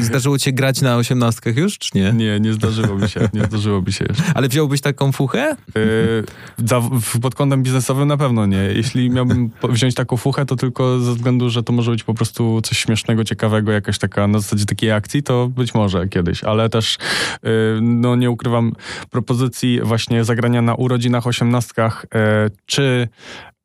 zdarzyło 0.00 0.38
cię 0.38 0.52
grać 0.52 0.80
na 0.80 0.96
18 0.96 1.50
już, 1.50 1.78
czy 1.78 1.90
nie? 1.94 2.12
Nie, 2.12 2.40
nie 2.40 2.52
zdarzyło 2.52 2.98
mi 2.98 3.08
się, 3.08 3.20
nie 3.34 3.44
zdarzyło 3.44 3.82
mi 3.82 3.92
się 3.92 4.04
jeszcze. 4.08 4.24
Ale 4.34 4.48
wziąłbyś 4.48 4.80
taką 4.80 5.12
fuchę? 5.12 5.56
Y, 5.76 6.24
za, 6.64 6.80
w, 6.80 7.20
pod 7.20 7.34
kątem 7.34 7.62
biznesowym 7.62 8.08
na 8.08 8.16
pewno 8.16 8.46
nie. 8.46 8.62
Jeśli 8.62 9.10
miałbym 9.10 9.50
wziąć 9.68 9.94
taką 9.94 10.16
fuchę, 10.16 10.46
to 10.46 10.56
tylko 10.56 11.00
ze 11.00 11.14
względu, 11.14 11.50
że 11.50 11.62
to 11.62 11.72
może 11.72 11.90
być 11.90 12.04
po 12.04 12.14
prostu 12.14 12.60
coś 12.62 12.78
śmiesznego, 12.78 13.24
ciekawego, 13.24 13.72
jakaś 13.72 13.98
taka, 13.98 14.26
na 14.26 14.38
zasadzie 14.38 14.66
takiej 14.66 14.92
akcji, 14.92 15.22
to 15.22 15.48
być 15.48 15.74
może 15.74 16.08
kiedyś, 16.08 16.44
ale 16.44 16.68
też, 16.68 16.98
y, 17.44 17.48
no 17.82 18.16
nie 18.16 18.30
ukrywam, 18.30 18.72
propozycji 19.10 19.80
właśnie 19.82 20.24
zagrania 20.24 20.62
na 20.62 20.74
urodzinach 20.74 21.26
18 21.26 21.61
jedenastkach, 21.62 22.06
e, 22.14 22.48
czy 22.66 23.08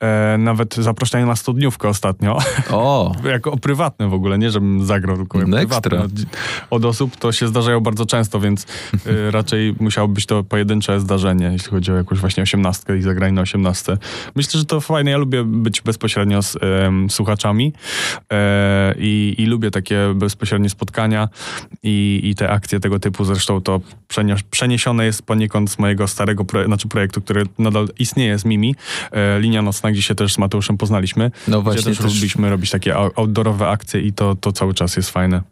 E, 0.02 0.38
nawet 0.38 0.74
zaproszenie 0.74 1.26
na 1.26 1.36
studniówkę 1.36 1.88
ostatnio. 1.88 2.38
O! 2.70 3.14
jako 3.24 3.56
prywatne 3.56 4.08
w 4.08 4.14
ogóle, 4.14 4.38
nie 4.38 4.50
żebym 4.50 4.86
zagrał, 4.86 5.16
tylko 5.16 5.38
prywatne 5.38 6.02
od, 6.02 6.10
od, 6.70 6.84
osób, 6.84 7.16
to 7.16 7.32
się 7.32 7.48
zdarzają 7.48 7.80
bardzo 7.80 8.06
często, 8.06 8.40
więc 8.40 8.66
e, 9.06 9.30
raczej 9.30 9.74
musiało 9.80 10.08
być 10.08 10.26
to 10.26 10.44
pojedyncze 10.44 11.00
zdarzenie, 11.00 11.50
jeśli 11.52 11.70
chodzi 11.70 11.92
o 11.92 11.94
jakąś 11.94 12.18
właśnie 12.18 12.42
osiemnastkę 12.42 12.98
i 12.98 13.02
zagranie 13.02 13.32
na 13.32 13.42
osiemnastce. 13.42 13.98
Myślę, 14.34 14.58
że 14.58 14.66
to 14.66 14.80
fajne. 14.80 15.10
Ja 15.10 15.16
lubię 15.16 15.44
być 15.44 15.80
bezpośrednio 15.80 16.42
z 16.42 16.58
słuchaczami 17.10 17.72
e, 18.32 18.94
i, 18.98 19.46
lubię 19.48 19.70
takie 19.70 19.98
bezpośrednie 20.14 20.70
spotkania 20.70 21.28
i, 21.82 22.34
te 22.36 22.50
akcje 22.50 22.80
tego 22.80 22.98
typu. 22.98 23.24
Zresztą 23.24 23.60
to 23.60 23.80
przeniesione 24.50 25.04
jest 25.04 25.22
poniekąd 25.22 25.70
z 25.70 25.78
mojego 25.78 26.08
starego 26.08 26.44
proje 26.44 26.66
znaczy 26.66 26.88
projektu, 26.88 27.20
który 27.20 27.44
nadal 27.58 27.88
istnieje 27.98 28.38
z 28.38 28.44
Mimi, 28.44 28.74
e, 29.12 29.40
Linia 29.40 29.62
Nocna 29.62 29.87
gdzie 29.92 30.02
się 30.02 30.14
też 30.14 30.34
z 30.34 30.38
Mateuszem 30.38 30.78
poznaliśmy. 30.78 31.30
No 31.48 31.62
właśnie. 31.62 31.82
Gdzie 31.82 31.90
też, 31.90 31.98
też 31.98 32.14
lubiliśmy 32.14 32.50
robić 32.50 32.70
takie 32.70 32.96
outdoorowe 32.96 33.68
akcje 33.68 34.00
i 34.00 34.12
to, 34.12 34.34
to 34.34 34.52
cały 34.52 34.74
czas 34.74 34.96
jest 34.96 35.10
fajne 35.10 35.42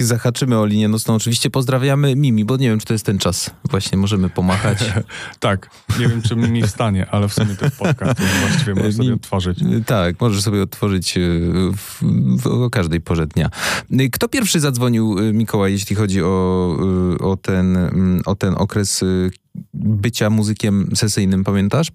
zahaczymy 0.00 0.58
o 0.58 0.66
linię 0.66 0.88
nocną. 0.88 1.14
Oczywiście 1.14 1.50
pozdrawiamy 1.50 2.16
Mimi, 2.16 2.44
bo 2.44 2.56
nie 2.56 2.68
wiem, 2.68 2.78
czy 2.78 2.86
to 2.86 2.92
jest 2.92 3.06
ten 3.06 3.18
czas. 3.18 3.50
Właśnie 3.70 3.98
możemy 3.98 4.30
pomachać. 4.30 4.78
tak, 5.40 5.70
nie 5.98 6.08
wiem, 6.08 6.22
czy 6.22 6.36
Mimi 6.36 6.62
wstanie, 6.62 7.06
ale 7.10 7.28
w 7.28 7.34
sumie 7.34 7.54
to 7.54 7.64
jest 7.64 7.78
podcast, 7.78 8.20
właściwie 8.40 8.74
możesz 8.74 8.96
sobie 8.96 9.14
otworzyć. 9.14 9.58
Tak, 9.86 10.20
możesz 10.20 10.42
sobie 10.42 10.62
otworzyć 10.62 11.14
w, 11.76 12.02
w, 12.42 12.46
o 12.46 12.70
każdej 12.70 13.00
porze 13.00 13.26
dnia. 13.26 13.50
Kto 14.12 14.28
pierwszy 14.28 14.60
zadzwonił, 14.60 15.16
Mikołaj, 15.32 15.72
jeśli 15.72 15.96
chodzi 15.96 16.22
o, 16.22 16.76
o, 17.20 17.36
ten, 17.36 17.78
o 18.26 18.34
ten 18.34 18.54
okres 18.56 19.04
bycia 19.74 20.30
muzykiem 20.30 20.90
sesyjnym, 20.94 21.44
pamiętasz? 21.44 21.88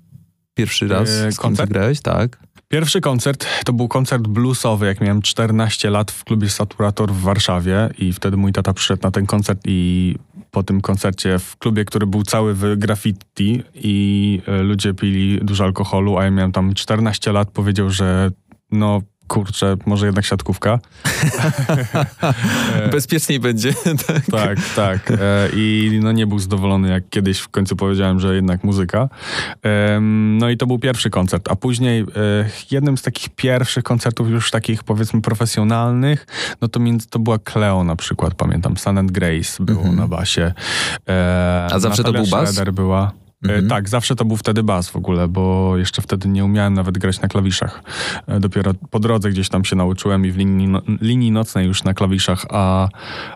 Pierwszy 0.59 0.87
raz 0.87 1.09
e, 1.09 1.29
koncert? 1.37 1.71
grałeś, 1.71 2.01
tak? 2.01 2.37
Pierwszy 2.67 3.01
koncert 3.01 3.45
to 3.65 3.73
był 3.73 3.87
koncert 3.87 4.27
bluesowy, 4.27 4.85
jak 4.85 5.01
miałem 5.01 5.21
14 5.21 5.89
lat 5.89 6.11
w 6.11 6.23
klubie 6.23 6.49
Saturator 6.49 7.11
w 7.11 7.21
Warszawie 7.21 7.89
i 7.97 8.13
wtedy 8.13 8.37
mój 8.37 8.53
tata 8.53 8.73
przyszedł 8.73 9.03
na 9.03 9.11
ten 9.11 9.25
koncert 9.25 9.59
i 9.65 10.15
po 10.51 10.63
tym 10.63 10.81
koncercie 10.81 11.39
w 11.39 11.57
klubie, 11.57 11.85
który 11.85 12.07
był 12.07 12.23
cały 12.23 12.53
w 12.53 12.75
graffiti 12.77 13.63
i 13.75 14.41
e, 14.47 14.63
ludzie 14.63 14.93
pili 14.93 15.39
dużo 15.41 15.63
alkoholu, 15.63 16.17
a 16.17 16.23
ja 16.23 16.31
miałem 16.31 16.51
tam 16.51 16.73
14 16.73 17.31
lat, 17.31 17.51
powiedział, 17.51 17.89
że 17.89 18.31
no 18.71 19.01
kurczę, 19.29 19.77
może 19.85 20.05
jednak 20.05 20.25
siatkówka. 20.25 20.79
Bezpieczniej 22.91 23.39
będzie. 23.39 23.73
tak, 24.05 24.25
tak. 24.31 24.59
tak. 24.75 25.11
E, 25.11 25.49
I 25.53 25.99
no 26.03 26.11
nie 26.11 26.27
był 26.27 26.39
zadowolony, 26.39 26.89
jak 26.89 27.09
kiedyś 27.09 27.39
w 27.39 27.49
końcu 27.49 27.75
powiedziałem, 27.75 28.19
że 28.19 28.35
jednak 28.35 28.63
muzyka. 28.63 29.09
No 30.31 30.49
i 30.49 30.57
to 30.57 30.67
był 30.67 30.79
pierwszy 30.79 31.09
koncert, 31.09 31.51
a 31.51 31.55
później 31.55 32.01
e, 32.01 32.05
jednym 32.71 32.97
z 32.97 33.01
takich 33.01 33.29
pierwszych 33.29 33.83
koncertów 33.83 34.29
już 34.29 34.51
takich 34.51 34.83
powiedzmy 34.83 35.21
profesjonalnych, 35.21 36.27
no 36.61 36.67
to 36.67 36.79
między, 36.79 37.07
to 37.07 37.19
była 37.19 37.39
Cleo 37.39 37.83
na 37.83 37.95
przykład, 37.95 38.33
pamiętam, 38.33 38.77
Sun 38.77 38.97
and 38.97 39.11
Grace 39.11 39.63
było 39.63 39.81
mm 39.81 39.93
-hmm. 39.93 39.97
na 39.97 40.07
basie. 40.07 40.53
E, 41.09 41.67
a 41.71 41.79
zawsze 41.79 42.03
Natalia 42.03 42.19
to 42.19 42.29
był 42.29 42.45
bas? 42.45 42.59
była. 42.73 43.11
E, 43.45 43.49
mhm. 43.49 43.67
Tak, 43.67 43.89
zawsze 43.89 44.15
to 44.15 44.25
był 44.25 44.37
wtedy 44.37 44.63
bas 44.63 44.89
w 44.89 44.95
ogóle, 44.95 45.27
bo 45.27 45.77
jeszcze 45.77 46.01
wtedy 46.01 46.29
nie 46.29 46.45
umiałem 46.45 46.73
nawet 46.73 46.97
grać 46.97 47.21
na 47.21 47.27
klawiszach. 47.27 47.83
E, 48.27 48.39
dopiero 48.39 48.73
po 48.89 48.99
drodze 48.99 49.29
gdzieś 49.29 49.49
tam 49.49 49.65
się 49.65 49.75
nauczyłem 49.75 50.25
i 50.25 50.31
w 50.31 50.37
linii, 50.37 50.67
no, 50.67 50.81
linii 51.01 51.31
nocnej 51.31 51.67
już 51.67 51.83
na 51.83 51.93
klawiszach, 51.93 52.45
a, 52.49 52.89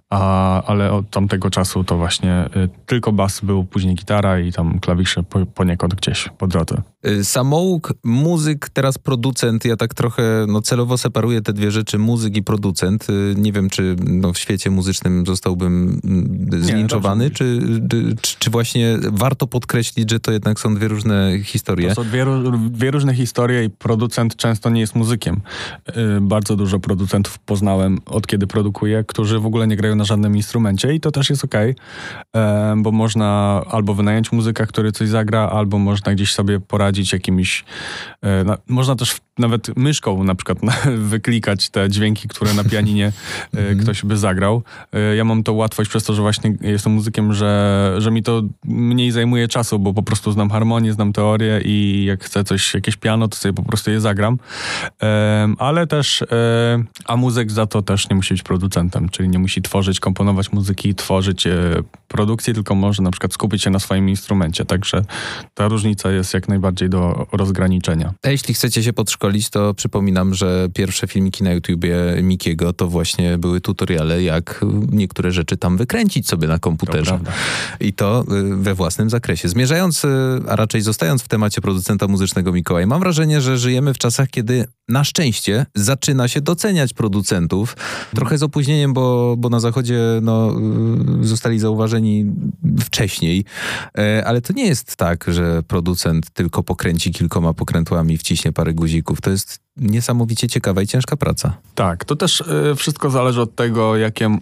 a, 0.10 0.64
ale 0.64 0.92
od 0.92 1.10
tamtego 1.10 1.50
czasu 1.50 1.84
to 1.84 1.98
właśnie 1.98 2.46
y, 2.56 2.70
tylko 2.86 3.12
bas 3.12 3.42
był, 3.42 3.64
później 3.64 3.96
gitara 3.96 4.40
i 4.40 4.52
tam 4.52 4.80
klawisze 4.80 5.24
po, 5.24 5.46
poniekąd 5.46 5.96
gdzieś 5.96 6.30
po 6.38 6.48
drodze. 6.48 6.82
Samouk, 7.24 7.94
muzyk, 8.04 8.70
teraz 8.70 8.98
producent. 8.98 9.66
Ja 9.66 9.78
tak 9.78 9.94
trochę 9.94 10.46
no, 10.48 10.62
celowo 10.62 10.98
separuję 10.98 11.42
te 11.42 11.54
dwie 11.54 11.72
rzeczy, 11.72 12.00
muzyk 12.00 12.38
i 12.38 12.44
producent. 12.44 13.08
Nie 13.36 13.52
wiem, 13.52 13.70
czy 13.70 13.96
no, 14.06 14.34
w 14.34 14.38
świecie 14.38 14.70
muzycznym 14.70 15.26
zostałbym 15.26 16.02
mm, 16.04 16.64
zlinczowany, 16.64 17.32
czy, 17.32 17.60
czy, 18.22 18.36
czy, 18.40 18.50
właśnie 18.50 18.98
warto 19.12 19.48
podkreślić, 19.48 19.93
że 20.12 20.20
to 20.20 20.32
jednak 20.32 20.60
są 20.60 20.76
dwie 20.76 20.88
różne 20.88 21.40
historie? 21.44 21.90
To 21.90 21.96
są 21.96 22.04
dwie, 22.04 22.26
dwie 22.70 22.92
różne 22.92 23.14
historie 23.14 23.64
i 23.64 23.70
producent 23.70 24.36
często 24.36 24.70
nie 24.70 24.82
jest 24.82 24.96
muzykiem. 24.96 25.42
Bardzo 26.22 26.56
dużo 26.56 26.80
producentów 26.80 27.40
poznałem, 27.40 28.00
od 28.06 28.28
kiedy 28.28 28.48
produkuję, 28.48 29.04
którzy 29.08 29.40
w 29.40 29.46
ogóle 29.46 29.68
nie 29.68 29.76
grają 29.76 29.96
na 29.96 30.04
na 30.04 30.08
żadnym 30.08 30.36
instrumencie 30.36 30.94
i 30.94 31.00
to 31.00 31.12
też 31.12 31.30
jest 31.30 31.44
ok, 31.46 31.56
bo 32.78 32.92
można 32.92 33.62
albo 33.72 33.94
wynająć 33.94 34.32
muzyka, 34.32 34.66
który 34.66 34.92
coś 34.92 35.10
zagra, 35.10 35.50
albo 35.50 35.80
można 35.80 36.14
gdzieś 36.14 36.34
sobie 36.34 36.60
poradzić 36.60 37.14
jakimiś... 37.14 37.64
E, 38.24 38.58
można 38.68 38.96
też 38.96 39.18
nawet 39.38 39.78
myszką 39.78 40.24
na 40.24 40.36
przykład 40.36 40.58
wyklikać 41.14 41.70
te 41.70 41.90
dźwięki, 41.90 42.28
które 42.28 42.54
na 42.54 42.64
pianinie 42.64 43.12
e, 43.54 43.60
mhm. 43.60 43.80
ktoś 43.80 44.06
by 44.06 44.18
zagrał. 44.18 44.64
E, 44.94 45.16
ja 45.16 45.24
mam 45.24 45.44
to 45.44 45.54
łatwość 45.54 45.90
przez 45.90 46.04
to, 46.04 46.14
że 46.14 46.22
właśnie 46.22 46.54
jestem 46.62 46.94
muzykiem, 46.94 47.34
że, 47.34 47.96
że 47.98 48.12
mi 48.12 48.24
to 48.24 48.42
mniej 48.66 49.12
zajmuje 49.12 49.48
czasu, 49.48 49.80
bo 49.84 49.94
po 49.94 50.04
prostu 50.04 50.32
znam 50.32 50.50
harmonię, 50.50 50.94
znam 50.94 51.14
teorię 51.14 51.62
i 51.66 52.06
jak 52.06 52.24
chcę 52.24 52.44
coś, 52.44 52.74
jakieś 52.74 52.96
piano, 52.96 53.28
to 53.28 53.38
sobie 53.38 53.54
po 53.54 53.64
prostu 53.64 53.92
je 53.92 54.02
zagram. 54.02 54.38
Ale 55.58 55.88
też, 55.88 56.24
a 57.06 57.18
muzyk 57.18 57.52
za 57.52 57.66
to 57.66 57.82
też 57.82 58.10
nie 58.10 58.16
musi 58.16 58.34
być 58.34 58.44
producentem, 58.44 59.10
czyli 59.10 59.30
nie 59.30 59.40
musi 59.40 59.62
tworzyć 59.62 60.00
komponować 60.00 60.52
muzyki, 60.52 60.96
tworzyć 60.96 61.48
e, 61.48 61.60
produkcję, 62.08 62.54
tylko 62.54 62.76
może 62.76 63.04
na 63.04 63.12
przykład 63.12 63.34
skupić 63.34 63.64
się 63.64 63.70
na 63.70 63.80
swoim 63.80 64.10
instrumencie. 64.10 64.66
Także 64.66 65.06
ta 65.54 65.68
różnica 65.68 66.12
jest 66.12 66.34
jak 66.34 66.48
najbardziej 66.48 66.90
do 66.90 67.28
rozgraniczenia. 67.32 68.14
A 68.24 68.30
jeśli 68.30 68.54
chcecie 68.54 68.84
się 68.84 68.94
podszkolić, 68.94 69.50
to 69.50 69.74
przypominam, 69.74 70.34
że 70.34 70.68
pierwsze 70.74 71.08
filmiki 71.08 71.44
na 71.44 71.52
YouTubie 71.52 71.96
Mikiego 72.22 72.74
to 72.74 72.88
właśnie 72.88 73.38
były 73.38 73.62
tutoriale, 73.62 74.24
jak 74.24 74.66
niektóre 74.92 75.32
rzeczy 75.32 75.58
tam 75.58 75.78
wykręcić 75.78 76.28
sobie 76.28 76.48
na 76.48 76.60
komputerze. 76.60 77.20
To 77.24 77.32
I 77.86 77.94
to 77.94 78.26
y, 78.32 78.56
we 78.56 78.76
własnym 78.76 79.10
zakresie. 79.10 79.50
Zmierzając, 79.74 80.06
y, 80.06 80.08
a 80.50 80.56
raczej 80.56 80.82
zostając 80.82 81.22
w 81.24 81.28
temacie 81.28 81.62
producenta 81.62 82.08
muzycznego 82.08 82.52
Mikołaj, 82.52 82.88
mam 82.88 83.00
wrażenie, 83.00 83.42
że 83.42 83.58
żyjemy 83.58 83.94
w 83.94 83.98
czasach, 83.98 84.30
kiedy 84.30 84.66
na 84.88 85.04
szczęście 85.04 85.66
zaczyna 85.76 86.28
się 86.28 86.42
doceniać 86.42 86.94
producentów. 86.94 87.78
Trochę 88.16 88.38
z 88.38 88.44
opóźnieniem, 88.44 88.94
bo, 88.94 89.36
bo 89.38 89.50
na 89.50 89.60
zachodzie 89.60 90.00
no, 90.22 90.56
y, 91.22 91.28
zostali 91.28 91.60
zauważeni 91.60 92.26
wcześniej, 92.80 93.46
e, 93.98 94.24
ale 94.26 94.42
to 94.42 94.54
nie 94.54 94.66
jest 94.66 94.96
tak, 94.96 95.26
że 95.28 95.64
producent 95.64 96.30
tylko 96.30 96.64
pokręci 96.64 97.12
kilkoma 97.12 97.54
pokrętłami, 97.54 98.18
wciśnie 98.18 98.52
parę 98.52 98.74
guzików. 98.74 99.22
To 99.22 99.30
jest 99.30 99.60
niesamowicie 99.78 100.48
ciekawa 100.48 100.82
i 100.82 100.88
ciężka 100.88 101.18
praca. 101.18 101.58
Tak, 101.76 102.06
to 102.06 102.16
też 102.16 102.42
y, 102.42 102.76
wszystko 102.76 103.10
zależy 103.10 103.42
od 103.42 103.56
tego, 103.56 103.98
jakie 103.98 104.38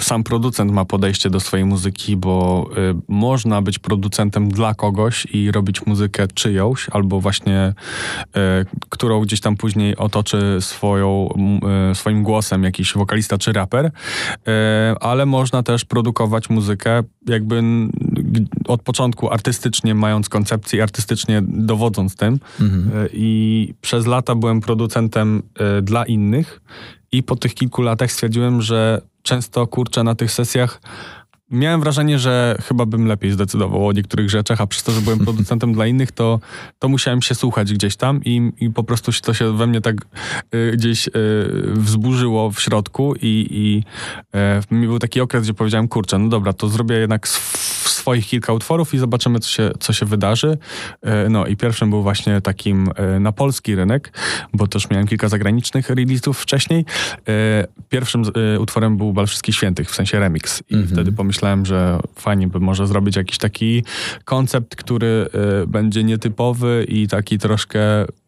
sam 0.00 0.22
producent 0.22 0.72
ma 0.72 0.84
podejście 0.84 1.30
do 1.30 1.40
swojej 1.40 1.66
muzyki, 1.66 2.16
bo 2.16 2.66
y, 2.90 2.94
można 3.08 3.62
być 3.62 3.78
producentem 3.78 4.48
dla 4.48 4.74
kogoś 4.74 5.26
i 5.32 5.50
robić 5.50 5.86
muzykę 5.86 6.28
czyjąś, 6.34 6.86
albo 6.90 7.20
właśnie 7.20 7.74
y, 8.26 8.30
którą 8.88 9.20
gdzieś 9.20 9.40
tam 9.40 9.56
później 9.56 9.96
otoczy 9.96 10.56
swoją, 10.60 11.28
y, 11.90 11.94
swoim 11.94 12.22
głosem 12.22 12.64
jakiś 12.64 12.92
wokalista 12.92 13.38
czy 13.38 13.52
raper, 13.52 13.86
y, 13.86 13.90
ale 15.00 15.26
można 15.26 15.62
też 15.62 15.84
produkować 15.84 16.50
muzykę 16.50 17.02
jakby 17.26 17.62
od 18.68 18.82
początku 18.82 19.32
artystycznie, 19.32 19.94
mając 19.94 20.28
koncepcję 20.28 20.82
artystycznie 20.82 21.42
dowodząc 21.46 22.16
tym. 22.16 22.38
Mhm. 22.60 23.04
Y, 23.04 23.10
I 23.12 23.74
przez 23.80 24.06
lata 24.06 24.34
byłem 24.34 24.60
producentem 24.60 25.42
y, 25.78 25.82
dla 25.82 26.04
innych 26.04 26.60
i 27.12 27.22
po 27.22 27.36
tych 27.36 27.54
kilku 27.54 27.82
latach 27.82 28.12
stwierdziłem, 28.12 28.62
że 28.62 29.00
często 29.22 29.66
kurczę 29.66 30.04
na 30.04 30.14
tych 30.14 30.32
sesjach 30.32 30.80
miałem 31.50 31.80
wrażenie, 31.80 32.18
że 32.18 32.56
chyba 32.62 32.86
bym 32.86 33.06
lepiej 33.06 33.32
zdecydował 33.32 33.88
o 33.88 33.92
niektórych 33.92 34.30
rzeczach, 34.30 34.60
a 34.60 34.66
przez 34.66 34.82
to, 34.82 34.92
że 34.92 35.00
byłem 35.00 35.18
producentem 35.26 35.72
dla 35.72 35.86
innych, 35.86 36.12
to, 36.12 36.40
to 36.78 36.88
musiałem 36.88 37.22
się 37.22 37.34
słuchać 37.34 37.72
gdzieś 37.72 37.96
tam 37.96 38.20
i, 38.24 38.52
i 38.60 38.70
po 38.70 38.84
prostu 38.84 39.12
to 39.22 39.34
się 39.34 39.56
we 39.56 39.66
mnie 39.66 39.80
tak 39.80 39.96
y, 40.54 40.72
gdzieś 40.74 41.08
y, 41.08 41.10
wzburzyło 41.74 42.50
w 42.50 42.60
środku 42.60 43.14
i, 43.14 43.46
i 43.50 43.82
y, 44.70 44.74
mi 44.74 44.86
był 44.86 44.98
taki 44.98 45.20
okres, 45.20 45.42
gdzie 45.42 45.54
powiedziałem, 45.54 45.88
kurczę, 45.88 46.18
no 46.18 46.28
dobra, 46.28 46.52
to 46.52 46.68
zrobię 46.68 46.96
jednak 46.96 47.28
swoich 48.00 48.26
kilka 48.26 48.52
utworów 48.52 48.94
i 48.94 48.98
zobaczymy, 48.98 49.40
co 49.40 49.48
się, 49.48 49.70
co 49.80 49.92
się 49.92 50.06
wydarzy. 50.06 50.58
E, 51.02 51.28
no 51.28 51.46
i 51.46 51.56
pierwszym 51.56 51.90
był 51.90 52.02
właśnie 52.02 52.40
takim 52.40 52.90
e, 52.96 53.20
na 53.20 53.32
polski 53.32 53.74
rynek, 53.74 54.12
bo 54.52 54.66
też 54.66 54.90
miałem 54.90 55.06
kilka 55.06 55.28
zagranicznych 55.28 55.90
release'ów 55.90 56.32
wcześniej. 56.32 56.84
Pierwszym 57.88 58.22
utworem 58.58 58.96
był 58.96 59.12
Bal 59.12 59.26
Wszystkich 59.26 59.54
Świętych, 59.54 59.90
w 59.90 59.94
sensie 59.94 60.18
remix. 60.18 60.62
I 60.70 60.74
mhm. 60.74 60.92
wtedy 60.92 61.12
pomyślałem, 61.12 61.39
że 61.62 62.00
fajnie 62.14 62.48
by 62.48 62.60
może 62.60 62.86
zrobić 62.86 63.16
jakiś 63.16 63.38
taki 63.38 63.84
koncept, 64.24 64.76
który 64.76 65.26
będzie 65.66 66.04
nietypowy 66.04 66.86
i 66.88 67.08
taki 67.08 67.38
troszkę 67.38 67.80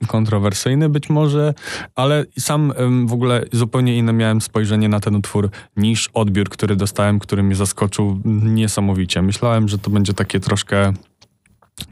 kontrowersyjny 0.07 0.89
być 0.89 1.11
może, 1.11 1.55
ale 1.95 2.25
sam 2.39 2.73
w 3.07 3.13
ogóle 3.13 3.45
zupełnie 3.53 3.97
inne 3.97 4.13
miałem 4.13 4.41
spojrzenie 4.41 4.89
na 4.89 5.01
ten 5.01 5.17
utwór 5.17 5.51
niż 5.77 6.11
odbiór, 6.15 6.49
który 6.49 6.77
dostałem, 6.77 7.19
który 7.19 7.43
mnie 7.43 7.55
zaskoczył 7.55 8.21
niesamowicie. 8.25 9.23
Myślałem, 9.23 9.69
że 9.69 9.79
to 9.79 9.91
będzie 9.91 10.15
takie 10.15 10.41
troszkę 10.41 10.93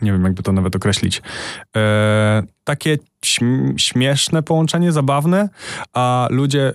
nie 0.03 0.13
wiem, 0.13 0.25
jakby 0.25 0.43
to 0.43 0.53
nawet 0.53 0.77
określić. 0.77 1.23
E, 1.77 2.43
takie 2.65 2.99
śmieszne 3.77 4.43
połączenie, 4.43 4.93
zabawne, 4.93 5.49
a 5.93 6.29
ludzie, 6.31 6.73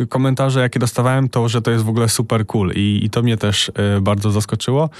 y, 0.00 0.06
komentarze, 0.06 0.60
jakie 0.60 0.78
dostawałem, 0.78 1.28
to, 1.28 1.48
że 1.48 1.62
to 1.62 1.70
jest 1.70 1.84
w 1.84 1.88
ogóle 1.88 2.08
super 2.08 2.46
cool 2.46 2.72
i, 2.74 3.00
i 3.02 3.10
to 3.10 3.22
mnie 3.22 3.36
też 3.36 3.68
y, 3.68 4.00
bardzo 4.00 4.30
zaskoczyło. 4.30 4.90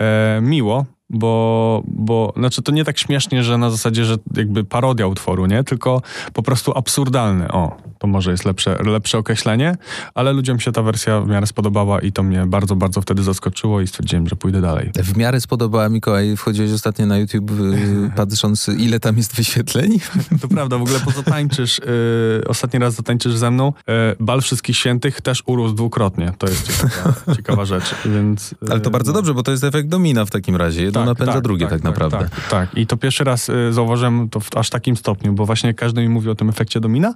E, 0.00 0.38
miło, 0.42 0.86
bo, 1.10 1.82
bo 1.86 2.32
znaczy 2.36 2.62
to 2.62 2.72
nie 2.72 2.84
tak 2.84 2.98
śmiesznie, 2.98 3.44
że 3.44 3.58
na 3.58 3.70
zasadzie, 3.70 4.04
że 4.04 4.16
jakby 4.36 4.64
parodia 4.64 5.06
utworu, 5.06 5.46
nie? 5.46 5.64
Tylko 5.64 6.02
po 6.32 6.42
prostu 6.42 6.72
absurdalny. 6.78 7.52
O, 7.52 7.76
to 7.98 8.06
może 8.06 8.30
jest 8.30 8.44
lepsze, 8.44 8.78
lepsze 8.84 9.18
określenie, 9.18 9.76
ale 10.14 10.32
ludziom 10.32 10.60
się 10.60 10.72
ta 10.72 10.82
wersja 10.82 11.20
w 11.20 11.28
miarę 11.28 11.46
spodobała 11.46 12.00
i 12.00 12.12
to 12.12 12.22
mnie 12.22 12.46
bardzo, 12.46 12.76
bardzo 12.76 13.00
wtedy 13.00 13.22
zaskoczyło 13.22 13.80
i 13.80 13.86
stwierdziłem, 13.86 14.28
że 14.28 14.36
pójdę 14.36 14.60
dalej. 14.60 14.90
W 14.94 15.16
miarę 15.16 15.40
spodobała 15.40 15.88
Mikołaj, 15.88 16.36
wchodziłeś 16.36 16.72
ostatnio 16.72 17.06
na 17.06 17.18
YouTube 17.18 17.50
y, 17.50 18.10
patrząc 18.16 18.68
ile 18.68 19.00
tam 19.00 19.16
jest 19.16 19.36
wyświetleń? 19.36 20.00
To 20.40 20.48
prawda, 20.48 20.78
w 20.78 20.82
ogóle 20.82 21.00
po 21.00 21.12
co 21.12 21.22
tańczysz, 21.22 21.78
yy, 21.78 22.48
ostatni 22.48 22.80
raz 22.80 22.94
zatańczysz 22.94 23.36
ze 23.36 23.50
mną, 23.50 23.72
yy, 23.88 23.94
Bal 24.20 24.40
Wszystkich 24.40 24.76
Świętych 24.76 25.20
też 25.20 25.42
urósł 25.46 25.74
dwukrotnie, 25.74 26.32
to 26.38 26.46
jest 26.48 26.66
ciekawa, 26.66 27.14
ciekawa 27.36 27.64
rzecz, 27.64 27.94
więc... 28.04 28.54
Yy, 28.62 28.68
ale 28.70 28.80
to 28.80 28.90
bardzo 28.90 29.12
no. 29.12 29.18
dobrze, 29.18 29.34
bo 29.34 29.42
to 29.42 29.50
jest 29.50 29.64
efekt 29.64 29.88
domina 29.88 30.24
w 30.24 30.30
takim 30.30 30.56
razie, 30.56 30.82
jedno 30.98 31.14
tak, 31.14 31.18
napędza 31.18 31.32
tak, 31.32 31.42
drugie 31.42 31.66
tak, 31.66 31.70
tak, 31.70 31.80
tak 31.80 31.84
naprawdę. 31.84 32.18
Tak, 32.18 32.48
tak, 32.50 32.78
i 32.78 32.86
to 32.86 32.96
pierwszy 32.96 33.24
raz 33.24 33.48
y, 33.48 33.72
zauważyłem 33.72 34.28
to 34.28 34.40
w 34.40 34.56
aż 34.56 34.70
takim 34.70 34.96
stopniu, 34.96 35.32
bo 35.32 35.46
właśnie 35.46 35.74
każdy 35.74 36.02
mi 36.02 36.08
mówi 36.08 36.30
o 36.30 36.34
tym 36.34 36.48
efekcie 36.48 36.80
domina, 36.80 37.14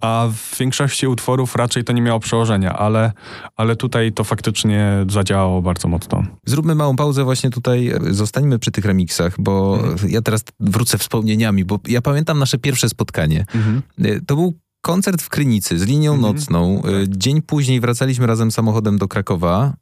a 0.00 0.28
w 0.32 0.58
większości 0.58 1.06
utworów 1.06 1.56
raczej 1.56 1.84
to 1.84 1.92
nie 1.92 2.02
miało 2.02 2.20
przełożenia, 2.20 2.72
ale, 2.78 3.12
ale 3.56 3.76
tutaj 3.76 4.12
to 4.12 4.24
faktycznie 4.24 5.04
zadziałało 5.10 5.62
bardzo 5.62 5.88
mocno. 5.88 6.22
Zróbmy 6.46 6.74
małą 6.74 6.96
pauzę 6.96 7.24
właśnie 7.24 7.50
tutaj, 7.50 7.92
zostańmy 8.10 8.58
przy 8.58 8.70
tych 8.70 8.84
remixach, 8.84 9.34
bo 9.38 9.78
mhm. 9.82 10.10
ja 10.10 10.22
teraz 10.22 10.44
wrócę 10.60 10.98
wspomnieniami, 10.98 11.64
bo 11.64 11.78
ja 11.88 12.02
pamiętam 12.02 12.38
nasze 12.38 12.58
pierwsze 12.58 12.88
spotkanie. 12.88 13.46
Mhm. 13.54 13.82
To 14.26 14.36
był 14.36 14.54
koncert 14.84 15.22
w 15.22 15.28
Krynicy 15.28 15.78
z 15.78 15.82
linią 15.82 16.14
mhm. 16.14 16.34
nocną. 16.34 16.82
Tak. 16.82 16.92
Dzień 17.08 17.42
później 17.42 17.80
wracaliśmy 17.80 18.26
razem 18.26 18.50
samochodem 18.50 18.98
do 18.98 19.08
Krakowa. 19.08 19.72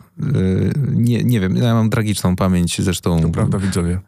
Nie, 0.93 1.25
nie 1.25 1.41
wiem, 1.41 1.57
ja 1.57 1.75
mam 1.75 1.91
tragiczną 1.91 2.37
pamięć 2.37 2.81
zresztą. 2.83 3.21
To 3.21 3.29
prawda, 3.29 3.59
widzowie. 3.59 4.01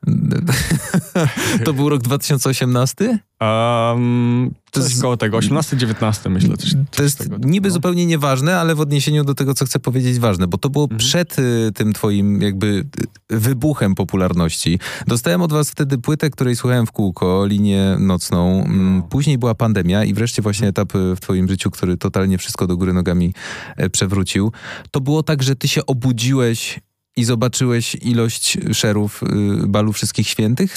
to 1.65 1.73
był 1.73 1.89
rok 1.89 2.03
2018? 2.03 3.19
Um, 3.41 4.55
to 4.75 4.81
jest 4.81 5.03
koło 5.03 5.17
tego, 5.17 5.39
18-19 5.39 6.31
myślę. 6.31 6.57
Coś, 6.57 6.73
to 6.91 7.03
jest 7.03 7.19
tego, 7.19 7.37
niby 7.45 7.69
no. 7.69 7.75
zupełnie 7.75 8.07
nieważne, 8.07 8.59
ale 8.59 8.75
w 8.75 8.81
odniesieniu 8.81 9.25
do 9.25 9.35
tego, 9.35 9.55
co 9.55 9.65
chcę 9.65 9.79
powiedzieć, 9.79 10.19
ważne, 10.19 10.47
bo 10.47 10.59
to 10.59 10.71
było 10.71 10.85
mhm. 10.85 10.99
przed 10.99 11.39
y, 11.39 11.73
tym 11.75 11.93
twoim 11.93 12.43
jakby 12.43 12.85
y, 13.33 13.39
wybuchem 13.39 13.95
popularności. 13.95 14.79
Dostałem 15.07 15.43
od 15.43 15.53
was 15.53 15.71
wtedy 15.71 15.99
płytę, 15.99 16.31
której 16.31 16.57
słuchałem 16.57 16.87
w 16.87 16.93
kółko, 16.93 17.47
linię 17.47 17.97
nocną. 17.99 18.65
Mm, 18.65 18.97
no. 18.97 19.03
Później 19.03 19.39
była 19.39 19.55
pandemia 19.55 20.05
i 20.05 20.15
wreszcie 20.15 20.43
właśnie 20.43 20.69
etap 20.69 20.95
y, 20.95 21.17
w 21.17 21.21
twoim 21.21 21.49
życiu, 21.49 21.71
który 21.71 21.97
totalnie 21.97 22.39
wszystko 22.39 22.67
do 22.67 22.77
góry 22.77 22.93
nogami 22.93 23.35
e, 23.77 23.91
przewrócił. 23.91 24.53
To 24.91 25.01
było 25.01 25.23
tak, 25.23 25.43
że 25.43 25.57
ty 25.57 25.69
się 25.69 25.87
obudziłeś 25.87 26.81
i 27.17 27.25
zobaczyłeś 27.25 27.95
ilość 27.95 28.59
szerów 28.73 29.23
y, 29.23 29.67
balu 29.67 29.93
wszystkich 29.93 30.29
świętych? 30.29 30.77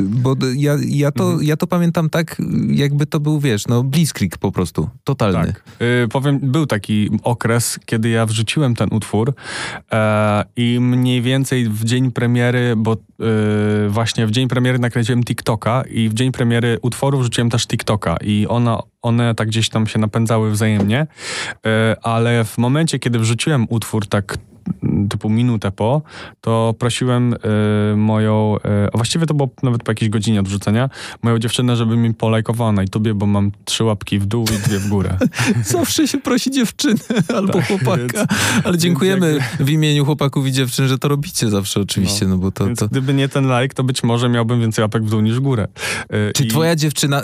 Bo 0.00 0.36
ja, 0.54 0.76
ja, 0.88 1.12
to, 1.12 1.24
mhm. 1.24 1.44
ja 1.44 1.56
to 1.56 1.66
pamiętam 1.66 2.10
tak, 2.10 2.42
jakby 2.70 3.06
to 3.06 3.20
był, 3.20 3.40
wiesz, 3.40 3.66
no 3.66 3.82
blitzkrieg 3.82 4.38
po 4.38 4.52
prostu, 4.52 4.88
totalny. 5.04 5.52
Tak. 5.52 5.64
Yy, 5.80 6.08
powiem, 6.08 6.38
był 6.42 6.66
taki 6.66 7.10
okres, 7.22 7.78
kiedy 7.86 8.08
ja 8.08 8.26
wrzuciłem 8.26 8.74
ten 8.74 8.88
utwór 8.92 9.34
e, 9.92 10.44
i 10.56 10.80
mniej 10.80 11.22
więcej 11.22 11.68
w 11.68 11.84
dzień 11.84 12.10
premiery, 12.10 12.74
bo 12.76 12.92
y, 12.92 12.96
właśnie 13.88 14.26
w 14.26 14.30
dzień 14.30 14.48
premiery 14.48 14.78
nakręciłem 14.78 15.24
TikToka 15.24 15.82
i 15.90 16.08
w 16.08 16.14
dzień 16.14 16.32
premiery 16.32 16.78
utworu 16.82 17.18
wrzuciłem 17.18 17.50
też 17.50 17.66
TikToka 17.66 18.16
i 18.24 18.46
ona, 18.48 18.82
one 19.02 19.34
tak 19.34 19.48
gdzieś 19.48 19.68
tam 19.68 19.86
się 19.86 19.98
napędzały 19.98 20.50
wzajemnie, 20.50 21.06
e, 21.66 21.96
ale 22.02 22.44
w 22.44 22.58
momencie, 22.58 22.98
kiedy 22.98 23.18
wrzuciłem 23.18 23.66
utwór 23.68 24.06
tak 24.06 24.38
typu 25.10 25.30
minutę 25.30 25.72
po, 25.72 26.02
to 26.40 26.74
prosiłem 26.78 27.34
y, 27.34 27.96
moją, 27.96 28.56
y, 28.56 28.88
a 28.92 28.96
właściwie 28.96 29.26
to 29.26 29.34
było 29.34 29.48
nawet 29.62 29.82
po 29.82 29.90
jakiejś 29.90 30.10
godzinie 30.10 30.40
odrzucenia, 30.40 30.90
moją 31.22 31.38
dziewczynę, 31.38 31.76
żeby 31.76 31.96
mi 31.96 32.14
polajkowała 32.14 32.72
na 32.72 32.82
YouTubie, 32.82 33.14
bo 33.14 33.26
mam 33.26 33.50
trzy 33.64 33.84
łapki 33.84 34.18
w 34.18 34.26
dół 34.26 34.44
i 34.44 34.68
dwie 34.68 34.78
w 34.78 34.88
górę. 34.88 35.18
Zawsze 35.64 36.08
się 36.08 36.18
prosi 36.18 36.50
dziewczyny 36.50 37.00
albo 37.36 37.52
tak, 37.52 37.68
chłopaka. 37.68 37.96
Więc, 37.96 38.14
Ale 38.64 38.78
dziękujemy 38.78 39.32
jakby... 39.32 39.64
w 39.64 39.70
imieniu 39.70 40.04
chłopaków 40.04 40.46
i 40.46 40.52
dziewczyn, 40.52 40.88
że 40.88 40.98
to 40.98 41.08
robicie 41.08 41.50
zawsze 41.50 41.80
oczywiście, 41.80 42.24
no, 42.24 42.30
no 42.30 42.38
bo 42.38 42.50
to, 42.50 42.66
to... 42.76 42.88
Gdyby 42.88 43.14
nie 43.14 43.28
ten 43.28 43.60
like, 43.60 43.74
to 43.74 43.84
być 43.84 44.02
może 44.02 44.28
miałbym 44.28 44.60
więcej 44.60 44.82
łapek 44.82 45.04
w 45.04 45.10
dół 45.10 45.20
niż 45.20 45.36
w 45.36 45.40
górę. 45.40 45.68
Y, 46.28 46.32
czy 46.32 46.44
I... 46.44 46.46
twoja 46.46 46.76
dziewczyna, 46.76 47.22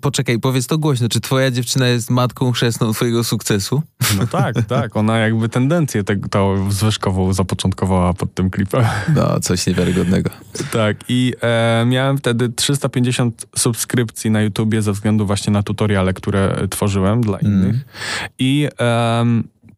poczekaj, 0.00 0.38
powiedz 0.38 0.66
to 0.66 0.78
głośno, 0.78 1.08
czy 1.08 1.20
twoja 1.20 1.50
dziewczyna 1.50 1.88
jest 1.88 2.10
matką 2.10 2.52
chrzestną 2.52 2.92
twojego 2.92 3.24
sukcesu? 3.24 3.82
No 4.18 4.26
tak, 4.26 4.54
tak. 4.68 4.96
Ona 4.96 5.18
jakby 5.18 5.48
tendencję 5.48 6.04
tego 6.04 6.28
zwyżkową 6.72 7.32
zapoczątkowała 7.32 8.14
pod 8.14 8.34
tym 8.34 8.50
klipem. 8.50 8.84
No, 9.16 9.40
coś 9.40 9.66
niewiarygodnego. 9.66 10.30
tak, 10.72 10.96
i 11.08 11.32
e, 11.42 11.84
miałem 11.86 12.18
wtedy 12.18 12.48
350 12.48 13.46
subskrypcji 13.56 14.30
na 14.30 14.42
YouTubie 14.42 14.82
ze 14.82 14.92
względu 14.92 15.26
właśnie 15.26 15.52
na 15.52 15.62
tutoriale, 15.62 16.12
które 16.12 16.68
tworzyłem 16.70 17.20
dla 17.20 17.38
mm. 17.38 17.52
innych. 17.52 17.76
I 18.38 18.68
e, 18.80 19.24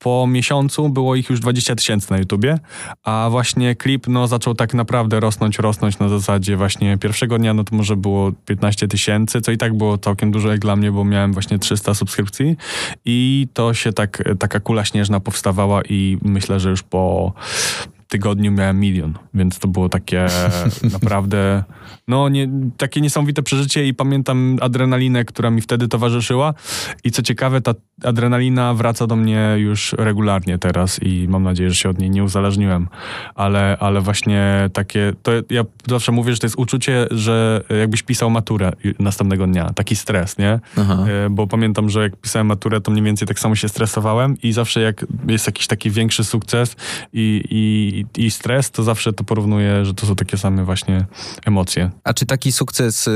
po 0.05 0.27
miesiącu 0.27 0.89
było 0.89 1.15
ich 1.15 1.31
już 1.31 1.41
20 1.41 1.75
tysięcy 1.75 2.11
na 2.11 2.19
YouTubie, 2.19 2.59
a 3.05 3.29
właśnie 3.31 3.75
klip 3.75 4.07
no, 4.09 4.27
zaczął 4.27 4.55
tak 4.55 4.75
naprawdę 4.75 5.21
rosnąć, 5.21 5.59
rosnąć 5.59 5.99
na 5.99 6.09
zasadzie 6.09 6.57
właśnie 6.57 6.99
pierwszego 6.99 7.39
dnia, 7.39 7.55
no 7.55 7.65
to 7.65 7.77
może 7.77 7.97
było 7.97 8.33
15 8.47 8.89
tysięcy, 8.89 9.41
co 9.41 9.53
i 9.53 9.59
tak 9.59 9.75
było 9.75 9.99
całkiem 9.99 10.31
dużo 10.31 10.49
jak 10.49 10.61
dla 10.61 10.77
mnie, 10.77 10.93
bo 10.93 11.05
miałem 11.05 11.33
właśnie 11.33 11.59
300 11.59 11.95
subskrypcji 11.95 12.57
i 13.05 13.49
to 13.53 13.75
się 13.75 13.93
tak, 13.93 14.23
taka 14.39 14.61
kula 14.61 14.85
śnieżna 14.85 15.21
powstawała 15.21 15.83
i 15.89 16.19
myślę, 16.23 16.61
że 16.61 16.71
już 16.71 16.83
po 16.83 17.33
tygodniu 18.09 18.53
miałem 18.53 18.81
milion, 18.81 19.15
więc 19.35 19.59
to 19.59 19.69
było 19.69 19.89
takie 19.89 20.27
naprawdę, 20.93 21.65
no 22.09 22.29
nie, 22.29 22.49
takie 22.77 23.01
niesamowite 23.01 23.43
przeżycie 23.43 23.87
i 23.87 23.95
pamiętam 23.95 24.59
adrenalinę, 24.61 25.25
która 25.25 25.51
mi 25.51 25.61
wtedy 25.61 25.89
towarzyszyła 25.89 26.55
i 27.05 27.11
co 27.11 27.23
ciekawe, 27.23 27.61
ta 27.61 27.75
adrenalina 28.05 28.75
wraca 28.75 29.07
do 29.07 29.17
mnie 29.17 29.55
już 29.59 29.95
regularnie 29.99 30.59
teraz 30.59 31.03
i 31.03 31.27
mam 31.29 31.43
nadzieję, 31.43 31.71
że 31.71 31.77
się 31.77 31.89
od 31.89 31.99
niej 31.99 32.11
nie 32.11 32.25
uzależniłem, 32.25 32.89
ale, 33.35 33.77
ale 33.81 34.01
właśnie 34.01 34.71
takie, 34.73 35.13
to 35.23 35.33
ja 35.51 35.65
zawsze 35.89 36.13
mówię, 36.13 36.33
że 36.33 36.39
to 36.39 36.47
jest 36.47 36.59
uczucie, 36.59 37.07
że 37.11 37.65
jakbyś 37.81 38.03
pisał 38.03 38.31
maturę 38.31 38.73
następnego 38.99 39.47
dnia, 39.47 39.71
taki 39.75 39.97
stres, 39.97 40.39
nie? 40.39 40.61
Aha. 40.77 41.07
E, 41.27 41.31
bo 41.31 41.47
pamiętam, 41.47 41.91
że 41.91 42.03
jak 42.03 42.17
pisałem 42.17 42.47
maturę, 42.47 42.81
to 42.81 42.91
mniej 42.91 43.05
więcej 43.05 43.29
tak 43.29 43.39
samo 43.41 43.55
się 43.55 43.69
stresowałem 43.69 44.37
i 44.43 44.53
zawsze 44.53 44.81
jak 44.81 45.07
jest 45.29 45.47
jakiś 45.47 45.67
taki 45.67 45.91
większy 45.91 46.25
sukces 46.25 46.77
i, 47.13 47.45
i, 47.51 47.94
i 48.17 48.31
stres, 48.31 48.71
to 48.71 48.83
zawsze 48.83 49.13
to 49.13 49.25
porównuję, 49.25 49.85
że 49.85 49.95
to 49.95 50.07
są 50.07 50.17
takie 50.17 50.39
same 50.39 50.65
właśnie 50.65 51.07
emocje. 51.47 51.91
A 52.05 52.15
czy 52.15 52.27
taki 52.27 52.53
sukces 52.53 53.09
y, 53.09 53.11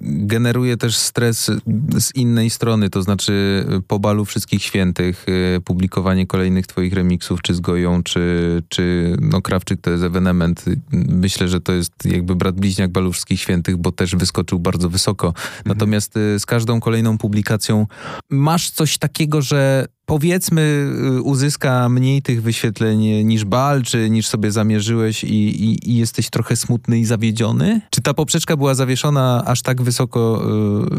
generuje 0.00 0.76
też 0.76 0.96
stres 0.96 1.50
z 1.98 2.14
innej 2.14 2.50
strony, 2.50 2.90
to 2.90 3.02
znaczy 3.02 3.64
po 3.88 3.98
balu 3.98 4.24
Wszystkich 4.24 4.62
Świętych, 4.62 5.26
y, 5.56 5.60
publikowanie 5.60 6.26
kolejnych 6.26 6.66
twoich 6.66 6.92
remiksów, 6.92 7.42
czy 7.42 7.54
z 7.54 7.60
Goją, 7.60 8.02
czy, 8.02 8.62
czy 8.68 9.16
no 9.20 9.42
Krawczyk 9.42 9.80
to 9.80 9.90
jest 9.90 10.04
ewenement. 10.04 10.64
Myślę, 10.92 11.48
że 11.48 11.60
to 11.60 11.72
jest 11.72 11.92
jakby 12.04 12.36
brat 12.36 12.54
bliźniak 12.54 12.90
balu 12.90 13.12
Wszystkich 13.12 13.40
Świętych, 13.40 13.76
bo 13.76 13.92
też 13.92 14.16
wyskoczył 14.16 14.58
bardzo 14.58 14.90
wysoko. 14.90 15.26
Mhm. 15.26 15.62
Natomiast 15.64 16.16
y, 16.16 16.40
z 16.40 16.46
każdą 16.46 16.80
kolejną 16.80 17.18
publikacją 17.18 17.86
masz 18.30 18.70
coś 18.70 18.98
takiego, 18.98 19.42
że 19.42 19.86
powiedzmy 20.06 20.90
y, 21.18 21.22
uzyska 21.22 21.88
mniej 21.88 22.22
tych 22.22 22.42
wyświetleń 22.42 23.24
niż 23.24 23.44
bal, 23.44 23.82
czy 23.82 24.10
niż 24.10 24.26
sobie 24.26 24.52
zamierzyłeś 24.52 25.24
i, 25.24 25.64
i, 25.64 25.90
i, 25.90 25.96
jesteś 25.96 26.30
trochę 26.30 26.56
smutny 26.56 26.98
i 26.98 27.04
zawiedziony? 27.04 27.80
Czy 27.90 28.02
ta 28.02 28.14
poprzeczka 28.14 28.56
była 28.56 28.74
zawieszona 28.74 29.44
aż 29.46 29.62
tak 29.62 29.82
wysoko, 29.82 30.42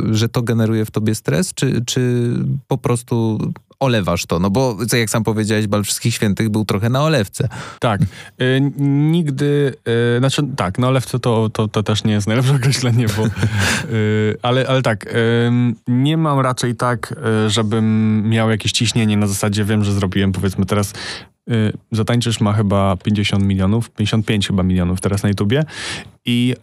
y, 0.10 0.16
że 0.16 0.30
to 0.30 0.42
generuje 0.42 0.86
w 0.86 0.92
tobie 0.92 1.16
stres, 1.16 1.54
czy, 1.54 1.86
czy 1.86 2.34
po 2.68 2.78
prostu 2.78 3.40
olewasz 3.80 4.26
to? 4.26 4.40
No 4.40 4.50
bo, 4.50 4.78
jak 4.94 5.10
sam 5.10 5.24
powiedziałeś, 5.24 5.68
Bal 5.68 5.84
Wszystkich 5.84 6.14
Świętych 6.14 6.50
był 6.50 6.66
trochę 6.66 6.90
na 6.90 7.04
olewce. 7.04 7.50
Tak. 7.80 8.02
Y, 8.42 8.72
nigdy, 9.12 9.74
y, 10.16 10.20
znaczy 10.20 10.44
tak, 10.56 10.80
na 10.80 10.88
olewce 10.88 11.20
to, 11.20 11.50
to, 11.50 11.68
to 11.68 11.84
też 11.84 12.04
nie 12.04 12.14
jest 12.14 12.28
najlepsze 12.28 12.56
określenie, 12.62 13.06
bo, 13.18 13.26
y, 13.26 14.38
ale, 14.42 14.68
ale 14.68 14.82
tak, 14.82 15.06
y, 15.06 15.52
nie 15.88 16.18
mam 16.18 16.40
raczej 16.40 16.76
tak, 16.76 17.16
y, 17.46 17.50
żebym 17.50 18.24
miał 18.30 18.50
jakieś 18.50 18.72
ciśnienie 18.72 19.18
na 19.18 19.28
zasadzie, 19.28 19.66
wiem, 19.66 19.84
że 19.84 19.94
zrobiłem 19.94 20.32
powiedzmy 20.32 20.66
teraz 20.66 20.94
y, 21.52 21.74
Zatańczysz 21.92 22.40
ma 22.40 22.54
chyba 22.54 22.98
50 23.04 23.44
milionów, 23.44 23.90
55 23.90 24.48
chyba 24.48 24.64
milionów 24.64 25.02
teraz 25.02 25.24
na 25.24 25.30
YouTubie 25.30 25.64
i 26.26 26.56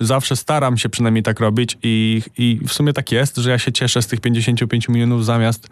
zawsze 0.00 0.36
staram 0.36 0.78
się 0.78 0.88
przynajmniej 0.88 1.22
tak 1.22 1.40
robić 1.40 1.78
i, 1.82 2.22
i 2.38 2.60
w 2.66 2.72
sumie 2.72 2.92
tak 2.92 3.12
jest, 3.12 3.36
że 3.36 3.50
ja 3.50 3.58
się 3.58 3.72
cieszę 3.72 4.02
z 4.02 4.06
tych 4.06 4.20
55 4.20 4.88
milionów 4.88 5.24
zamiast 5.24 5.68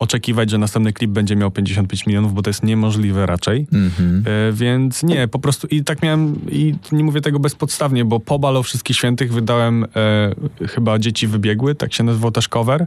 oczekiwać, 0.00 0.50
że 0.50 0.58
następny 0.58 0.92
klip 0.92 1.10
będzie 1.10 1.36
miał 1.36 1.50
55 1.50 2.06
milionów, 2.06 2.34
bo 2.34 2.42
to 2.42 2.50
jest 2.50 2.62
niemożliwe 2.62 3.26
raczej. 3.26 3.66
Mm-hmm. 3.66 4.52
Więc 4.52 5.02
nie, 5.02 5.28
po 5.28 5.38
prostu 5.38 5.66
i 5.66 5.84
tak 5.84 6.02
miałem, 6.02 6.40
i 6.50 6.74
nie 6.92 7.04
mówię 7.04 7.20
tego 7.20 7.38
bezpodstawnie, 7.38 8.04
bo 8.04 8.20
po 8.20 8.38
Balo 8.38 8.62
Wszystkich 8.62 8.96
Świętych 8.96 9.32
wydałem 9.32 9.84
e, 9.84 10.66
chyba 10.68 10.98
Dzieci 10.98 11.26
Wybiegły, 11.26 11.74
tak 11.74 11.94
się 11.94 12.04
nazywał 12.04 12.30
też 12.30 12.48
cover 12.48 12.86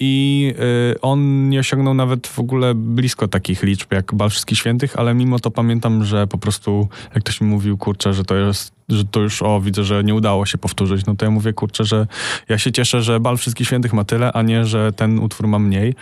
i 0.00 0.54
e, 0.94 1.00
on 1.00 1.48
nie 1.48 1.60
osiągnął 1.60 1.94
nawet 1.94 2.26
w 2.26 2.38
ogóle 2.38 2.74
blisko 2.74 3.28
takich 3.28 3.62
liczb 3.62 3.92
jak 3.92 4.14
Bal 4.14 4.30
Wszystkich 4.30 4.58
Świętych, 4.58 4.98
ale 4.98 5.14
mimo 5.14 5.38
to 5.38 5.50
pamiętam, 5.50 6.04
że 6.04 6.26
po 6.26 6.38
prostu, 6.38 6.88
jak 7.14 7.24
ktoś 7.24 7.40
mi 7.40 7.48
mówił, 7.48 7.78
kurczę, 7.78 8.12
że 8.12 8.24
to 8.24 8.36
jest 8.36 8.75
że 8.88 9.04
to 9.04 9.20
już, 9.20 9.42
o, 9.42 9.60
widzę, 9.60 9.84
że 9.84 10.04
nie 10.04 10.14
udało 10.14 10.46
się 10.46 10.58
powtórzyć, 10.58 11.06
no 11.06 11.14
to 11.16 11.24
ja 11.24 11.30
mówię, 11.30 11.52
kurczę, 11.52 11.84
że 11.84 12.06
ja 12.48 12.58
się 12.58 12.72
cieszę, 12.72 13.02
że 13.02 13.20
Bal 13.20 13.36
Wszystkich 13.36 13.66
Świętych 13.66 13.92
ma 13.92 14.04
tyle, 14.04 14.32
a 14.32 14.42
nie, 14.42 14.64
że 14.64 14.92
ten 14.92 15.18
utwór 15.18 15.46
ma 15.46 15.58
mniej, 15.58 15.94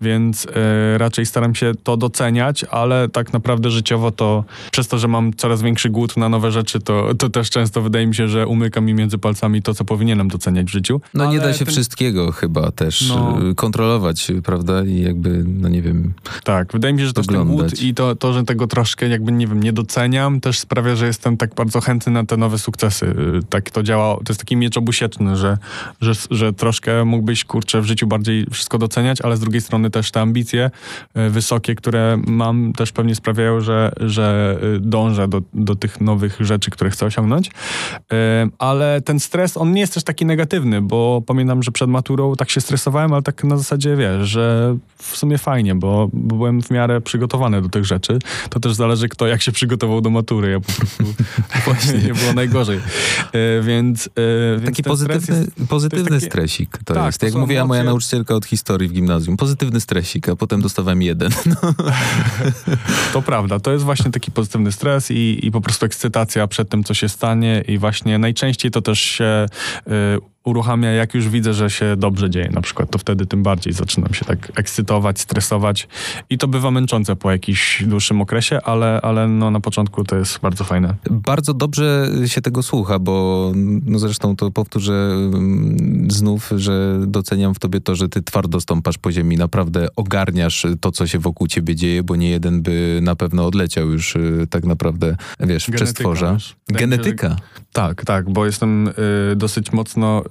więc 0.00 0.46
e, 0.46 0.98
raczej 0.98 1.26
staram 1.26 1.54
się 1.54 1.72
to 1.82 1.96
doceniać, 1.96 2.64
ale 2.64 3.08
tak 3.08 3.32
naprawdę 3.32 3.70
życiowo 3.70 4.10
to 4.10 4.44
przez 4.70 4.88
to, 4.88 4.98
że 4.98 5.08
mam 5.08 5.34
coraz 5.34 5.62
większy 5.62 5.90
głód 5.90 6.16
na 6.16 6.28
nowe 6.28 6.52
rzeczy, 6.52 6.80
to, 6.80 7.14
to 7.14 7.28
też 7.28 7.50
często 7.50 7.82
wydaje 7.82 8.06
mi 8.06 8.14
się, 8.14 8.28
że 8.28 8.46
umyka 8.46 8.80
mi 8.80 8.94
między 8.94 9.18
palcami 9.18 9.62
to, 9.62 9.74
co 9.74 9.84
powinienem 9.84 10.28
doceniać 10.28 10.66
w 10.66 10.70
życiu. 10.70 11.00
No 11.14 11.24
ale 11.24 11.32
nie 11.32 11.40
da 11.40 11.52
się 11.52 11.64
ten... 11.64 11.74
wszystkiego 11.74 12.32
chyba 12.32 12.70
też 12.70 13.08
no. 13.08 13.50
E, 13.50 13.54
kontrolować, 13.54 14.32
prawda? 14.44 14.84
I 14.84 15.00
jakby, 15.00 15.44
no 15.46 15.68
nie 15.68 15.82
wiem. 15.82 16.12
Tak, 16.44 16.72
wydaje 16.72 16.94
mi 16.94 17.00
się, 17.00 17.06
że 17.06 17.12
to 17.12 17.22
ten 17.22 17.44
głód 17.44 17.82
i 17.82 17.94
to, 17.94 18.16
to, 18.16 18.32
że 18.32 18.44
tego 18.44 18.66
troszkę 18.66 19.08
jakby, 19.08 19.32
nie 19.32 19.46
wiem, 19.46 19.62
nie 19.62 19.72
doceniam, 19.72 20.40
też 20.40 20.58
sprawia, 20.58 20.96
że 20.96 21.06
jestem 21.06 21.36
tak 21.36 21.54
bardzo 21.54 21.80
chętny 21.80 22.12
na 22.12 22.24
te 22.32 22.36
nowe 22.36 22.58
sukcesy. 22.58 23.06
Y, 23.06 23.42
tak 23.48 23.70
to 23.70 23.82
działa, 23.82 24.16
to 24.16 24.24
jest 24.28 24.40
taki 24.40 24.56
miecz 24.56 24.76
obusieczny, 24.76 25.36
że, 25.36 25.58
że, 26.00 26.12
że 26.30 26.52
troszkę 26.52 27.04
mógłbyś, 27.04 27.44
kurczę, 27.44 27.80
w 27.80 27.84
życiu 27.84 28.06
bardziej 28.06 28.46
wszystko 28.50 28.78
doceniać, 28.78 29.20
ale 29.20 29.36
z 29.36 29.40
drugiej 29.40 29.60
strony 29.60 29.90
też 29.90 30.10
te 30.10 30.20
ambicje 30.20 30.70
y, 31.16 31.30
wysokie, 31.30 31.74
które 31.74 32.18
mam, 32.26 32.72
też 32.72 32.92
pewnie 32.92 33.14
sprawiają, 33.14 33.60
że, 33.60 33.92
że 34.00 34.58
y, 34.76 34.80
dążę 34.80 35.28
do, 35.28 35.42
do 35.54 35.74
tych 35.74 36.00
nowych 36.00 36.36
rzeczy, 36.40 36.70
które 36.70 36.90
chcę 36.90 37.06
osiągnąć. 37.06 37.50
Ale 38.58 39.00
ten 39.00 39.20
stres, 39.20 39.56
on 39.56 39.72
nie 39.72 39.80
jest 39.80 39.94
też 39.94 40.04
taki 40.04 40.26
negatywny, 40.26 40.82
bo 40.82 41.22
pamiętam, 41.26 41.62
że 41.62 41.72
przed 41.72 41.90
maturą 41.90 42.34
tak 42.34 42.50
się 42.50 42.60
stresowałem, 42.60 43.12
ale 43.12 43.22
tak 43.22 43.44
na 43.44 43.56
zasadzie, 43.56 43.96
wiesz, 43.96 44.28
że 44.28 44.76
w 44.98 45.16
sumie 45.16 45.38
fajnie, 45.38 45.74
bo, 45.74 46.08
bo 46.12 46.36
byłem 46.36 46.62
w 46.62 46.70
miarę 46.70 47.00
przygotowany 47.00 47.62
do 47.62 47.68
tych 47.68 47.84
rzeczy. 47.84 48.18
To 48.50 48.60
też 48.60 48.74
zależy, 48.74 49.08
kto 49.08 49.26
jak 49.26 49.42
się 49.42 49.52
przygotował 49.52 50.00
do 50.00 50.10
matury. 50.10 50.50
Ja 50.50 50.60
po 50.60 50.72
prostu 50.72 51.04
właśnie 51.64 51.98
nie 51.98 52.14
było 52.22 52.32
najgorzej. 52.32 52.80
E, 53.32 53.62
więc, 53.62 54.06
e, 54.06 54.10
więc 54.52 54.64
Taki 54.64 54.82
pozytywny, 54.82 55.38
jest, 55.38 55.68
pozytywny 55.68 56.10
taki, 56.10 56.26
stresik 56.26 56.78
to 56.84 56.94
tak, 56.94 57.06
jest. 57.06 57.20
To 57.20 57.26
Jak 57.26 57.34
mówiła 57.34 57.66
moja 57.66 57.84
nauczycielka 57.84 58.34
od 58.34 58.46
historii 58.46 58.88
w 58.88 58.92
gimnazjum. 58.92 59.36
Pozytywny 59.36 59.80
stresik, 59.80 60.28
a 60.28 60.36
potem 60.36 60.62
dostawałem 60.62 61.02
jeden. 61.02 61.30
No. 61.46 61.74
To 63.12 63.22
prawda. 63.22 63.60
To 63.60 63.72
jest 63.72 63.84
właśnie 63.84 64.10
taki 64.10 64.30
pozytywny 64.30 64.72
stres 64.72 65.10
i, 65.10 65.38
i 65.42 65.50
po 65.50 65.60
prostu 65.60 65.86
ekscytacja 65.86 66.46
przed 66.46 66.68
tym, 66.68 66.84
co 66.84 66.94
się 66.94 67.08
stanie 67.08 67.64
i 67.68 67.78
właśnie 67.78 68.18
najczęściej 68.18 68.70
to 68.70 68.82
też 68.82 69.00
się 69.00 69.46
y, 69.86 70.31
uruchamia, 70.44 70.90
jak 70.90 71.14
już 71.14 71.28
widzę, 71.28 71.54
że 71.54 71.70
się 71.70 71.96
dobrze 71.96 72.30
dzieje 72.30 72.50
na 72.50 72.60
przykład, 72.60 72.90
to 72.90 72.98
wtedy 72.98 73.26
tym 73.26 73.42
bardziej 73.42 73.72
zaczynam 73.72 74.14
się 74.14 74.24
tak 74.24 74.52
ekscytować, 74.54 75.20
stresować 75.20 75.88
i 76.30 76.38
to 76.38 76.48
bywa 76.48 76.70
męczące 76.70 77.16
po 77.16 77.30
jakimś 77.30 77.82
dłuższym 77.86 78.20
okresie, 78.20 78.60
ale, 78.62 79.00
ale 79.00 79.28
no 79.28 79.50
na 79.50 79.60
początku 79.60 80.04
to 80.04 80.16
jest 80.16 80.38
bardzo 80.38 80.64
fajne. 80.64 80.94
Bardzo 81.10 81.54
dobrze 81.54 82.08
się 82.26 82.40
tego 82.40 82.62
słucha, 82.62 82.98
bo 82.98 83.52
no 83.86 83.98
zresztą 83.98 84.36
to 84.36 84.50
powtórzę 84.50 84.92
mm, 84.92 86.10
znów, 86.10 86.50
że 86.56 87.00
doceniam 87.06 87.54
w 87.54 87.58
tobie 87.58 87.80
to, 87.80 87.94
że 87.94 88.08
ty 88.08 88.22
twardo 88.22 88.60
stąpasz 88.60 88.98
po 88.98 89.12
ziemi, 89.12 89.36
naprawdę 89.36 89.88
ogarniasz 89.96 90.66
to, 90.80 90.92
co 90.92 91.06
się 91.06 91.18
wokół 91.18 91.46
ciebie 91.46 91.76
dzieje, 91.76 92.02
bo 92.02 92.16
nie 92.16 92.30
jeden 92.30 92.62
by 92.62 93.00
na 93.02 93.16
pewno 93.16 93.46
odleciał 93.46 93.90
już 93.90 94.16
y, 94.16 94.46
tak 94.50 94.64
naprawdę, 94.64 95.16
wiesz, 95.40 95.66
w 95.66 95.70
przestworza. 95.70 96.36
Genetyka. 96.68 97.36
Tak, 97.72 98.04
tak, 98.04 98.30
bo 98.30 98.46
jestem 98.46 98.88
y, 98.88 98.92
dosyć 99.36 99.72
mocno 99.72 100.22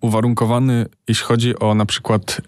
uwarunkowany, 0.00 0.86
jeśli 1.08 1.24
chodzi 1.24 1.58
o 1.58 1.74
na 1.74 1.86
przykład 1.86 2.40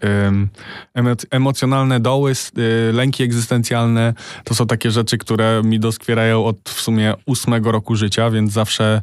y, 0.96 1.26
emocjonalne 1.30 2.00
doły, 2.00 2.32
y, 2.32 2.92
lęki 2.92 3.22
egzystencjalne. 3.22 4.14
To 4.44 4.54
są 4.54 4.66
takie 4.66 4.90
rzeczy, 4.90 5.18
które 5.18 5.62
mi 5.64 5.80
doskwierają 5.80 6.44
od 6.44 6.56
w 6.64 6.80
sumie 6.80 7.14
ósmego 7.26 7.72
roku 7.72 7.96
życia, 7.96 8.30
więc 8.30 8.52
zawsze 8.52 9.02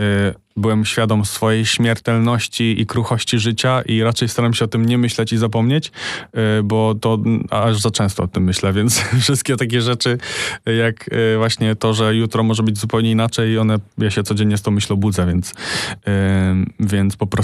y, 0.00 0.34
byłem 0.56 0.84
świadom 0.84 1.24
swojej 1.24 1.66
śmiertelności 1.66 2.80
i 2.80 2.86
kruchości 2.86 3.38
życia 3.38 3.82
i 3.82 4.02
raczej 4.02 4.28
staram 4.28 4.54
się 4.54 4.64
o 4.64 4.68
tym 4.68 4.86
nie 4.86 4.98
myśleć 4.98 5.32
i 5.32 5.38
zapomnieć, 5.38 5.92
y, 6.58 6.62
bo 6.62 6.94
to 6.94 7.18
aż 7.50 7.80
za 7.80 7.90
często 7.90 8.22
o 8.22 8.28
tym 8.28 8.44
myślę, 8.44 8.72
więc 8.82 8.98
wszystkie 9.20 9.56
takie 9.56 9.80
rzeczy, 9.80 10.18
jak 10.78 11.12
y, 11.12 11.36
właśnie 11.36 11.76
to, 11.76 11.94
że 11.94 12.14
jutro 12.14 12.42
może 12.42 12.62
być 12.62 12.78
zupełnie 12.78 13.10
inaczej, 13.10 13.58
one, 13.58 13.78
ja 13.98 14.10
się 14.10 14.22
codziennie 14.22 14.58
z 14.58 14.62
tą 14.62 14.70
myślą 14.70 14.96
budzę, 14.96 15.26
więc, 15.26 15.50
y, 15.50 15.54
więc 16.80 17.16
po 17.16 17.26
prostu 17.26 17.41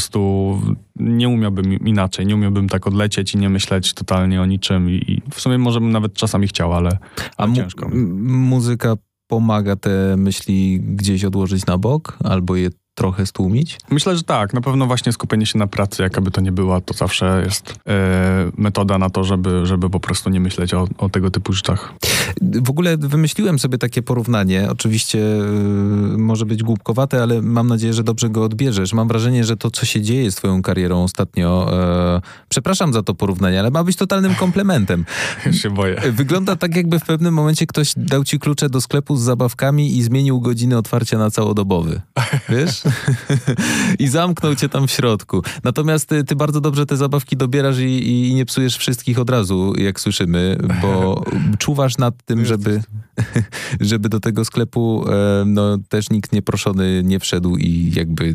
nie 0.96 1.28
umiałbym 1.28 1.72
inaczej, 1.86 2.26
nie 2.26 2.34
umiałbym 2.34 2.68
tak 2.68 2.86
odlecieć 2.86 3.34
i 3.34 3.38
nie 3.38 3.48
myśleć 3.48 3.94
totalnie 3.94 4.42
o 4.42 4.46
niczym 4.46 4.90
i 4.90 5.22
w 5.30 5.40
sumie 5.40 5.58
może 5.58 5.80
bym 5.80 5.90
nawet 5.90 6.14
czasami 6.14 6.48
chciał, 6.48 6.72
ale, 6.72 6.98
ale 7.36 7.52
A 7.52 7.54
ciężko. 7.54 7.88
muzyka 7.92 8.94
pomaga 9.26 9.76
te 9.76 10.16
myśli 10.16 10.80
gdzieś 10.80 11.24
odłożyć 11.24 11.66
na 11.66 11.78
bok, 11.78 12.18
albo 12.24 12.56
je 12.56 12.70
trochę 12.98 13.26
stłumić? 13.26 13.78
Myślę, 13.90 14.16
że 14.16 14.22
tak. 14.22 14.54
Na 14.54 14.60
pewno 14.60 14.86
właśnie 14.86 15.12
skupienie 15.12 15.46
się 15.46 15.58
na 15.58 15.66
pracy, 15.66 16.02
jakaby 16.02 16.30
to 16.30 16.40
nie 16.40 16.52
była, 16.52 16.80
to 16.80 16.94
zawsze 16.94 17.42
jest 17.44 17.74
e, 17.86 18.50
metoda 18.56 18.98
na 18.98 19.10
to, 19.10 19.24
żeby, 19.24 19.66
żeby 19.66 19.90
po 19.90 20.00
prostu 20.00 20.30
nie 20.30 20.40
myśleć 20.40 20.74
o, 20.74 20.88
o 20.98 21.08
tego 21.08 21.30
typu 21.30 21.52
rzeczach. 21.52 21.94
W 22.40 22.70
ogóle 22.70 22.96
wymyśliłem 22.96 23.58
sobie 23.58 23.78
takie 23.78 24.02
porównanie. 24.02 24.68
Oczywiście 24.70 25.18
y, 25.18 26.18
może 26.18 26.46
być 26.46 26.62
głupkowate, 26.62 27.22
ale 27.22 27.42
mam 27.42 27.68
nadzieję, 27.68 27.94
że 27.94 28.04
dobrze 28.04 28.30
go 28.30 28.44
odbierzesz. 28.44 28.92
Mam 28.92 29.08
wrażenie, 29.08 29.44
że 29.44 29.56
to, 29.56 29.70
co 29.70 29.86
się 29.86 30.02
dzieje 30.02 30.30
z 30.30 30.34
twoją 30.34 30.62
karierą 30.62 31.02
ostatnio, 31.02 31.70
e, 32.16 32.20
przepraszam 32.48 32.92
za 32.92 33.02
to 33.02 33.14
porównanie, 33.14 33.60
ale 33.60 33.70
ma 33.70 33.84
być 33.84 33.96
totalnym 33.96 34.34
komplementem. 34.34 35.04
Już 35.46 35.56
się 35.56 35.70
boję. 35.70 36.00
Wygląda 36.12 36.56
tak, 36.56 36.76
jakby 36.76 36.98
w 36.98 37.04
pewnym 37.04 37.34
momencie 37.34 37.66
ktoś 37.66 37.92
dał 37.96 38.24
ci 38.24 38.38
klucze 38.38 38.70
do 38.70 38.80
sklepu 38.80 39.16
z 39.16 39.22
zabawkami 39.22 39.96
i 39.96 40.02
zmienił 40.02 40.40
godziny 40.40 40.76
otwarcia 40.76 41.18
na 41.18 41.30
całodobowy. 41.30 42.00
Wiesz? 42.48 42.82
I 43.98 44.08
zamknął 44.08 44.54
cię 44.54 44.68
tam 44.68 44.86
w 44.86 44.90
środku. 44.90 45.42
Natomiast 45.64 46.08
ty, 46.08 46.24
ty 46.24 46.36
bardzo 46.36 46.60
dobrze 46.60 46.86
te 46.86 46.96
zabawki 46.96 47.36
dobierasz 47.36 47.78
i, 47.78 48.28
i 48.28 48.34
nie 48.34 48.44
psujesz 48.44 48.76
wszystkich 48.76 49.18
od 49.18 49.30
razu, 49.30 49.74
jak 49.76 50.00
słyszymy, 50.00 50.58
bo 50.82 51.22
czuwasz 51.58 51.98
nad 51.98 52.22
tym, 52.24 52.44
żeby, 52.44 52.82
żeby 53.80 54.08
do 54.08 54.20
tego 54.20 54.44
sklepu 54.44 55.04
e, 55.08 55.44
no, 55.46 55.78
też 55.88 56.10
nikt 56.10 56.32
nieproszony 56.32 57.02
nie 57.04 57.18
wszedł 57.18 57.56
i 57.56 57.92
jakby 57.94 58.34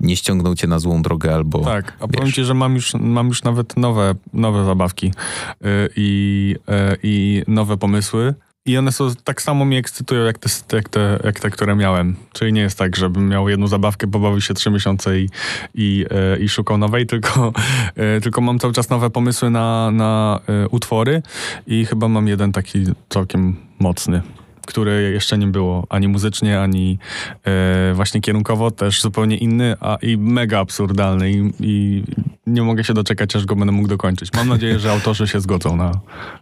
nie 0.00 0.16
ściągnął 0.16 0.54
cię 0.54 0.66
na 0.66 0.78
złą 0.78 1.02
drogę 1.02 1.34
albo... 1.34 1.60
Tak, 1.60 1.96
a 2.00 2.08
powiem 2.08 2.32
ci, 2.32 2.44
że 2.44 2.54
mam 2.54 2.74
już, 2.74 2.94
mam 2.94 3.28
już 3.28 3.42
nawet 3.42 3.76
nowe, 3.76 4.14
nowe 4.32 4.64
zabawki 4.64 5.06
yy, 5.06 5.70
i, 5.96 6.56
yy, 6.68 6.96
i 7.02 7.42
nowe 7.48 7.76
pomysły. 7.76 8.34
I 8.66 8.78
one 8.78 8.92
są 8.92 9.14
tak 9.24 9.42
samo 9.42 9.64
mnie 9.64 9.78
ekscytują, 9.78 10.24
jak 10.24 10.38
te, 10.38 10.48
jak, 10.76 10.88
te, 10.88 11.20
jak 11.24 11.40
te, 11.40 11.50
które 11.50 11.76
miałem. 11.76 12.16
Czyli 12.32 12.52
nie 12.52 12.60
jest 12.60 12.78
tak, 12.78 12.96
żebym 12.96 13.28
miał 13.28 13.48
jedną 13.48 13.66
zabawkę, 13.66 14.06
pobawił 14.06 14.40
się 14.40 14.54
trzy 14.54 14.70
miesiące 14.70 15.20
i, 15.20 15.28
i, 15.74 16.04
e, 16.10 16.38
i 16.38 16.48
szukał 16.48 16.78
nowej, 16.78 17.06
tylko, 17.16 17.52
e, 17.96 18.20
tylko 18.20 18.40
mam 18.40 18.58
cały 18.58 18.72
czas 18.72 18.90
nowe 18.90 19.10
pomysły 19.10 19.50
na, 19.50 19.90
na 19.90 20.40
e, 20.48 20.68
utwory 20.68 21.22
i 21.66 21.84
chyba 21.84 22.08
mam 22.08 22.28
jeden 22.28 22.52
taki 22.52 22.84
całkiem 23.08 23.56
mocny 23.78 24.22
który 24.66 25.10
jeszcze 25.12 25.38
nie 25.38 25.46
było 25.46 25.86
ani 25.88 26.08
muzycznie, 26.08 26.60
ani 26.60 26.98
e, 27.44 27.92
właśnie 27.94 28.20
kierunkowo, 28.20 28.70
też 28.70 29.02
zupełnie 29.02 29.36
inny, 29.36 29.76
a 29.80 29.96
i 30.02 30.16
mega 30.16 30.60
absurdalny 30.60 31.32
i, 31.32 31.52
i, 31.60 32.04
nie 32.46 32.62
mogę 32.62 32.84
się 32.84 32.94
doczekać, 32.94 33.36
aż 33.36 33.44
go 33.44 33.56
będę 33.56 33.72
mógł 33.72 33.88
dokończyć. 33.88 34.32
Mam 34.32 34.48
nadzieję, 34.48 34.78
że 34.78 34.90
autorzy 34.90 35.28
się 35.28 35.40
zgodzą 35.40 35.76
na 35.76 35.92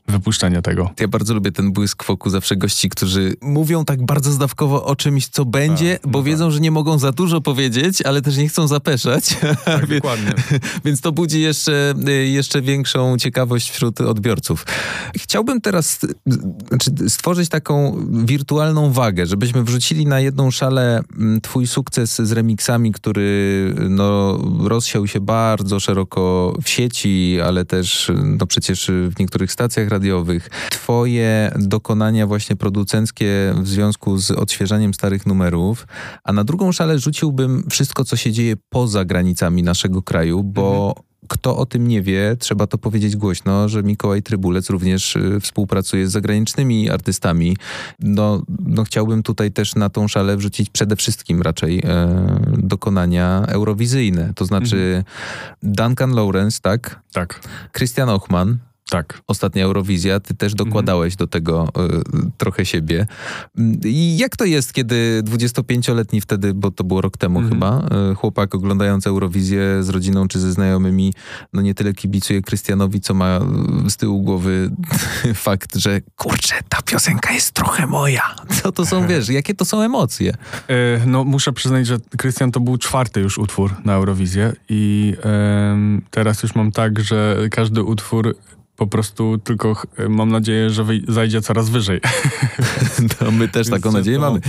wypuszczenie 0.08 0.62
tego. 0.62 0.90
Ja 1.00 1.08
bardzo 1.08 1.34
lubię 1.34 1.52
ten 1.52 1.72
błysk 1.72 2.04
wokół 2.04 2.30
zawsze 2.30 2.56
gości, 2.56 2.88
którzy 2.88 3.34
mówią 3.42 3.84
tak 3.84 4.06
bardzo 4.06 4.32
zdawkowo 4.32 4.84
o 4.84 4.96
czymś, 4.96 5.28
co 5.28 5.44
będzie, 5.44 5.98
tak, 5.98 6.10
bo 6.10 6.18
no 6.18 6.24
wiedzą, 6.24 6.44
tak. 6.44 6.52
że 6.52 6.60
nie 6.60 6.70
mogą 6.70 6.98
za 6.98 7.12
dużo 7.12 7.40
powiedzieć, 7.40 8.02
ale 8.02 8.22
też 8.22 8.36
nie 8.36 8.48
chcą 8.48 8.66
zapeszać. 8.68 9.36
Tak, 9.64 9.86
dokładnie. 9.94 10.32
Więc 10.84 11.00
to 11.00 11.12
budzi 11.12 11.40
jeszcze, 11.40 11.94
jeszcze 12.24 12.62
większą 12.62 13.18
ciekawość 13.18 13.70
wśród 13.70 14.00
odbiorców. 14.00 14.66
Chciałbym 15.16 15.60
teraz 15.60 16.00
znaczy 16.68 16.90
stworzyć 17.08 17.48
taką 17.48 18.06
wirtualną 18.14 18.92
wagę, 18.92 19.26
żebyśmy 19.26 19.64
wrzucili 19.64 20.06
na 20.06 20.20
jedną 20.20 20.50
szalę 20.50 21.02
mm, 21.16 21.40
twój 21.40 21.66
sukces 21.66 22.22
z 22.22 22.32
remixami, 22.32 22.92
który 22.92 23.74
no, 23.90 24.38
rozsiał 24.64 25.06
się 25.06 25.20
bardzo 25.20 25.80
szeroko 25.80 26.54
w 26.62 26.68
sieci, 26.68 27.38
ale 27.44 27.64
też 27.64 28.12
no 28.24 28.46
przecież 28.46 28.90
w 29.10 29.18
niektórych 29.18 29.52
stacjach 29.52 29.88
radiowych. 29.88 30.50
Twoje 30.70 31.52
dokonania 31.58 32.26
właśnie 32.26 32.56
producenckie 32.56 33.54
w 33.62 33.68
związku 33.68 34.18
z 34.18 34.30
odświeżaniem 34.30 34.94
starych 34.94 35.26
numerów, 35.26 35.86
a 36.24 36.32
na 36.32 36.44
drugą 36.44 36.72
szalę 36.72 36.98
rzuciłbym 36.98 37.64
wszystko, 37.70 38.04
co 38.04 38.16
się 38.16 38.32
dzieje 38.32 38.54
poza 38.68 39.04
granicami 39.04 39.62
naszego 39.62 40.02
kraju, 40.02 40.42
bo 40.42 40.88
mhm 40.88 41.13
kto 41.28 41.56
o 41.56 41.66
tym 41.66 41.88
nie 41.88 42.02
wie, 42.02 42.36
trzeba 42.38 42.66
to 42.66 42.78
powiedzieć 42.78 43.16
głośno, 43.16 43.68
że 43.68 43.82
Mikołaj 43.82 44.22
Trybulec 44.22 44.70
również 44.70 45.16
y, 45.16 45.40
współpracuje 45.40 46.08
z 46.08 46.12
zagranicznymi 46.12 46.90
artystami. 46.90 47.56
No, 48.00 48.42
no 48.66 48.84
chciałbym 48.84 49.22
tutaj 49.22 49.52
też 49.52 49.74
na 49.74 49.90
tą 49.90 50.08
szalę 50.08 50.36
wrzucić 50.36 50.70
przede 50.70 50.96
wszystkim 50.96 51.42
raczej 51.42 51.78
e, 51.84 52.08
dokonania 52.58 53.44
eurowizyjne. 53.48 54.32
To 54.34 54.44
znaczy 54.44 54.76
mhm. 54.76 55.04
Duncan 55.74 56.14
Lawrence, 56.14 56.58
tak? 56.62 57.00
Tak. 57.12 57.40
Christian 57.72 58.08
Ochman, 58.08 58.58
tak. 58.90 59.20
Ostatnia 59.26 59.64
Eurowizja, 59.64 60.20
ty 60.20 60.34
też 60.34 60.54
dokładałeś 60.54 61.14
mhm. 61.14 61.18
do 61.18 61.26
tego 61.26 61.68
y, 61.68 62.30
trochę 62.38 62.66
siebie. 62.66 63.06
I 63.84 64.18
jak 64.18 64.36
to 64.36 64.44
jest, 64.44 64.72
kiedy 64.72 65.22
25-letni 65.24 66.20
wtedy, 66.20 66.54
bo 66.54 66.70
to 66.70 66.84
było 66.84 67.00
rok 67.00 67.16
temu 67.16 67.38
mhm. 67.38 67.54
chyba, 67.54 67.96
y, 68.12 68.14
chłopak 68.14 68.54
oglądając 68.54 69.06
Eurowizję 69.06 69.82
z 69.82 69.88
rodziną 69.88 70.28
czy 70.28 70.40
ze 70.40 70.52
znajomymi, 70.52 71.14
no 71.52 71.62
nie 71.62 71.74
tyle 71.74 71.92
kibicuje 71.92 72.42
Krystianowi, 72.42 73.00
co 73.00 73.14
ma 73.14 73.40
z 73.88 73.96
tyłu 73.96 74.22
głowy 74.22 74.70
fakt, 75.34 75.76
że 75.76 76.00
kurczę, 76.16 76.54
ta 76.68 76.82
piosenka 76.82 77.32
jest 77.32 77.52
trochę 77.52 77.86
moja. 77.86 78.34
Co 78.62 78.72
to 78.72 78.86
są, 78.86 79.06
wiesz, 79.08 79.28
jakie 79.28 79.54
to 79.54 79.64
są 79.64 79.80
emocje? 79.80 80.34
E, 80.68 81.06
no 81.06 81.24
muszę 81.24 81.52
przyznać, 81.52 81.86
że 81.86 81.96
Krystian 82.16 82.52
to 82.52 82.60
był 82.60 82.78
czwarty 82.78 83.20
już 83.20 83.38
utwór 83.38 83.74
na 83.84 83.94
Eurowizję 83.94 84.52
i 84.68 85.14
teraz 86.10 86.42
już 86.42 86.54
mam 86.54 86.72
tak, 86.72 87.00
że 87.00 87.36
każdy 87.50 87.82
utwór 87.82 88.34
po 88.76 88.86
prostu 88.86 89.38
tylko 89.38 89.82
mam 90.08 90.32
nadzieję, 90.32 90.70
że 90.70 90.84
zajdzie 91.08 91.40
coraz 91.40 91.68
wyżej. 91.68 92.00
No, 93.20 93.30
my 93.30 93.48
też 93.48 93.70
taką 93.70 93.92
nadzieję 93.92 94.18
mamy. 94.18 94.40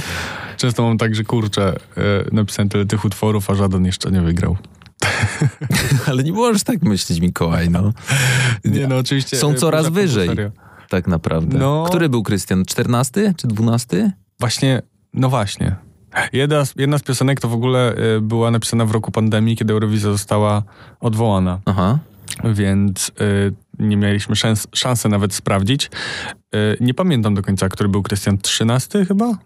Często 0.58 0.84
mam 0.84 0.98
tak, 0.98 1.16
że 1.16 1.24
kurczę, 1.24 1.76
e, 1.98 2.02
napisałem 2.32 2.70
tyle 2.70 2.86
tych 2.86 3.06
utworów, 3.06 3.50
a 3.50 3.56
żaden 3.56 3.86
jeszcze 3.86 4.12
nie 4.12 4.22
wygrał. 4.22 4.58
Ale 6.08 6.24
nie 6.24 6.32
możesz 6.32 6.64
tak 6.64 6.82
myśleć, 6.82 7.20
Mikołaj, 7.20 7.70
no. 7.70 7.94
Nie, 8.66 8.88
no 8.88 8.98
oczywiście. 8.98 9.38
Są 9.38 9.52
e, 9.52 9.56
coraz 9.56 9.90
wyżej, 9.90 10.30
tak 10.90 11.08
naprawdę. 11.08 11.58
No. 11.58 11.86
Który 11.90 12.10
był 12.10 12.24
Krystian? 12.24 12.66
14 12.66 13.34
czy 13.38 13.48
12? 13.48 14.12
Właśnie, 14.40 14.82
no 15.14 15.30
właśnie. 15.30 15.76
Jedna 16.34 16.66
z, 16.66 16.74
jedna 16.78 16.98
z 16.98 17.04
piosenek 17.04 17.40
to 17.40 17.50
w 17.50 17.54
ogóle 17.54 17.96
e, 17.96 18.22
była 18.22 18.52
napisana 18.52 18.86
w 18.86 18.92
roku 18.92 19.12
pandemii, 19.12 19.56
kiedy 19.56 19.74
Eurowizja 19.74 20.12
została 20.12 20.64
odwołana. 21.00 21.60
Aha. 21.66 22.00
Więc 22.44 23.12
nie 23.80 23.98
mieliśmy 23.98 24.36
szans, 24.36 24.68
szansy 24.74 25.10
nawet 25.10 25.34
sprawdzić. 25.34 25.92
E, 26.54 26.58
nie 26.80 26.94
pamiętam 26.94 27.36
do 27.36 27.42
końca, 27.42 27.70
który 27.70 27.90
był 27.90 28.04
Krystian 28.04 28.38
13 28.38 29.06
chyba? 29.06 29.38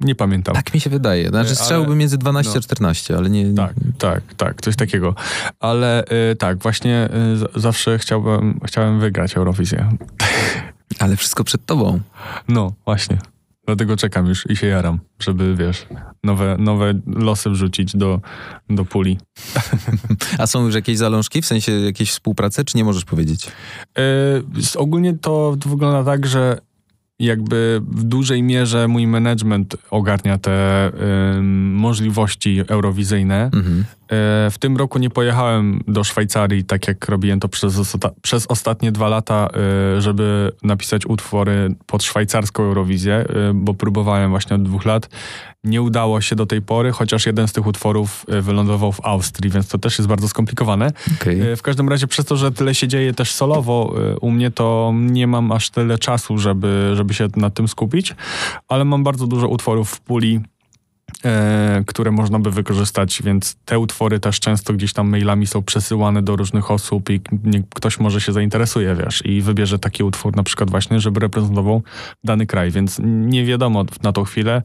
Nie 0.00 0.14
pamiętam. 0.14 0.54
Tak 0.54 0.74
mi 0.74 0.80
się 0.80 0.90
wydaje. 0.90 1.28
Znaczy 1.28 1.54
strzałby 1.54 1.94
między 1.94 2.18
12 2.18 2.52
no, 2.52 2.58
a 2.58 2.60
14, 2.60 3.16
ale 3.16 3.30
nie... 3.30 3.54
Tak, 3.54 3.74
tak, 3.98 4.34
tak, 4.36 4.60
coś 4.60 4.76
takiego. 4.76 5.14
Ale 5.60 6.04
y, 6.32 6.36
tak, 6.36 6.58
właśnie 6.58 7.08
y, 7.56 7.60
zawsze 7.60 7.98
chciałbym, 7.98 8.60
chciałem 8.64 9.00
wygrać 9.00 9.36
Eurowizję. 9.36 9.88
Ale 10.98 11.16
wszystko 11.16 11.44
przed 11.44 11.66
tobą. 11.66 12.00
No, 12.48 12.72
właśnie. 12.84 13.18
Dlatego 13.68 13.96
czekam 13.96 14.26
już 14.26 14.50
i 14.50 14.56
się 14.56 14.66
jaram, 14.66 15.00
żeby, 15.18 15.56
wiesz, 15.56 15.86
nowe, 16.24 16.56
nowe 16.58 16.94
losy 17.06 17.50
wrzucić 17.50 17.96
do, 17.96 18.20
do 18.70 18.84
puli. 18.84 19.18
A 20.38 20.46
są 20.46 20.66
już 20.66 20.74
jakieś 20.74 20.98
zalążki, 20.98 21.42
w 21.42 21.46
sensie 21.46 21.72
jakieś 21.72 22.10
współpracy, 22.10 22.64
czy 22.64 22.76
nie 22.76 22.84
możesz 22.84 23.04
powiedzieć? 23.04 23.46
Yy, 23.96 24.02
ogólnie 24.76 25.14
to 25.14 25.56
wygląda 25.66 26.04
tak, 26.04 26.26
że 26.26 26.60
jakby 27.18 27.80
w 27.88 28.04
dużej 28.04 28.42
mierze 28.42 28.88
mój 28.88 29.06
management 29.06 29.76
ogarnia 29.90 30.38
te 30.38 30.88
y, 30.88 31.42
możliwości 31.72 32.62
eurowizyjne. 32.68 33.50
Mhm. 33.54 33.80
Y, 33.80 33.84
w 34.50 34.54
tym 34.60 34.76
roku 34.76 34.98
nie 34.98 35.10
pojechałem 35.10 35.80
do 35.88 36.04
Szwajcarii, 36.04 36.64
tak 36.64 36.88
jak 36.88 37.08
robiłem 37.08 37.40
to 37.40 37.48
przez, 37.48 37.78
osta 37.78 38.10
przez 38.22 38.46
ostatnie 38.46 38.92
dwa 38.92 39.08
lata, 39.08 39.48
y, 39.96 40.00
żeby 40.00 40.52
napisać 40.62 41.06
utwory 41.06 41.74
pod 41.86 42.02
szwajcarską 42.02 42.62
Eurowizję, 42.62 43.24
y, 43.50 43.54
bo 43.54 43.74
próbowałem 43.74 44.30
właśnie 44.30 44.56
od 44.56 44.62
dwóch 44.62 44.84
lat. 44.84 45.08
Nie 45.64 45.82
udało 45.82 46.20
się 46.20 46.36
do 46.36 46.46
tej 46.46 46.62
pory, 46.62 46.92
chociaż 46.92 47.26
jeden 47.26 47.48
z 47.48 47.52
tych 47.52 47.66
utworów 47.66 48.26
y, 48.32 48.42
wylądował 48.42 48.92
w 48.92 49.00
Austrii, 49.04 49.50
więc 49.50 49.68
to 49.68 49.78
też 49.78 49.98
jest 49.98 50.08
bardzo 50.08 50.28
skomplikowane. 50.28 50.92
Okay. 51.22 51.56
W 51.56 51.62
każdym 51.62 51.88
razie 51.88 52.06
przez 52.06 52.26
to, 52.26 52.36
że 52.36 52.52
tyle 52.52 52.74
się 52.74 52.88
dzieje 52.88 53.14
też 53.14 53.32
solowo, 53.32 53.94
u 54.20 54.30
mnie 54.30 54.50
to 54.50 54.92
nie 54.94 55.26
mam 55.26 55.52
aż 55.52 55.70
tyle 55.70 55.98
czasu, 55.98 56.38
żeby, 56.38 56.92
żeby 56.94 57.14
się 57.14 57.28
nad 57.36 57.54
tym 57.54 57.68
skupić, 57.68 58.14
ale 58.68 58.84
mam 58.84 59.04
bardzo 59.04 59.26
dużo 59.26 59.48
utworów 59.48 59.90
w 59.90 60.00
puli 60.00 60.36
e, 60.36 60.57
które 61.86 62.10
można 62.10 62.38
by 62.38 62.50
wykorzystać, 62.50 63.22
więc 63.22 63.56
te 63.64 63.78
utwory 63.78 64.20
też 64.20 64.40
często 64.40 64.72
gdzieś 64.72 64.92
tam 64.92 65.08
mailami 65.08 65.46
są 65.46 65.62
przesyłane 65.62 66.22
do 66.22 66.36
różnych 66.36 66.70
osób 66.70 67.10
i 67.10 67.20
ktoś 67.74 68.00
może 68.00 68.20
się 68.20 68.32
zainteresuje, 68.32 68.94
wiesz, 68.94 69.22
i 69.26 69.42
wybierze 69.42 69.78
taki 69.78 70.02
utwór 70.02 70.36
na 70.36 70.42
przykład 70.42 70.70
właśnie, 70.70 71.00
żeby 71.00 71.20
reprezentował 71.20 71.82
dany 72.24 72.46
kraj, 72.46 72.70
więc 72.70 73.00
nie 73.02 73.44
wiadomo 73.44 73.84
na 74.02 74.12
tą 74.12 74.24
chwilę, 74.24 74.62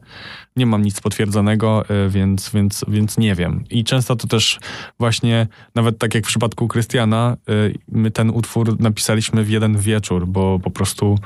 nie 0.56 0.66
mam 0.66 0.82
nic 0.82 1.00
potwierdzonego, 1.00 1.84
e, 1.88 2.08
więc, 2.08 2.50
więc, 2.50 2.84
więc 2.88 3.18
nie 3.18 3.34
wiem. 3.34 3.64
I 3.70 3.84
często 3.84 4.16
to 4.16 4.28
też 4.28 4.58
właśnie, 4.98 5.46
nawet 5.74 5.98
tak 5.98 6.14
jak 6.14 6.24
w 6.24 6.28
przypadku 6.28 6.68
Krystiana, 6.68 7.36
e, 7.48 7.52
my 7.88 8.10
ten 8.10 8.30
utwór 8.30 8.80
napisaliśmy 8.80 9.44
w 9.44 9.50
jeden 9.50 9.78
wieczór, 9.78 10.26
bo 10.26 10.58
po 10.58 10.70
prostu 10.70 11.18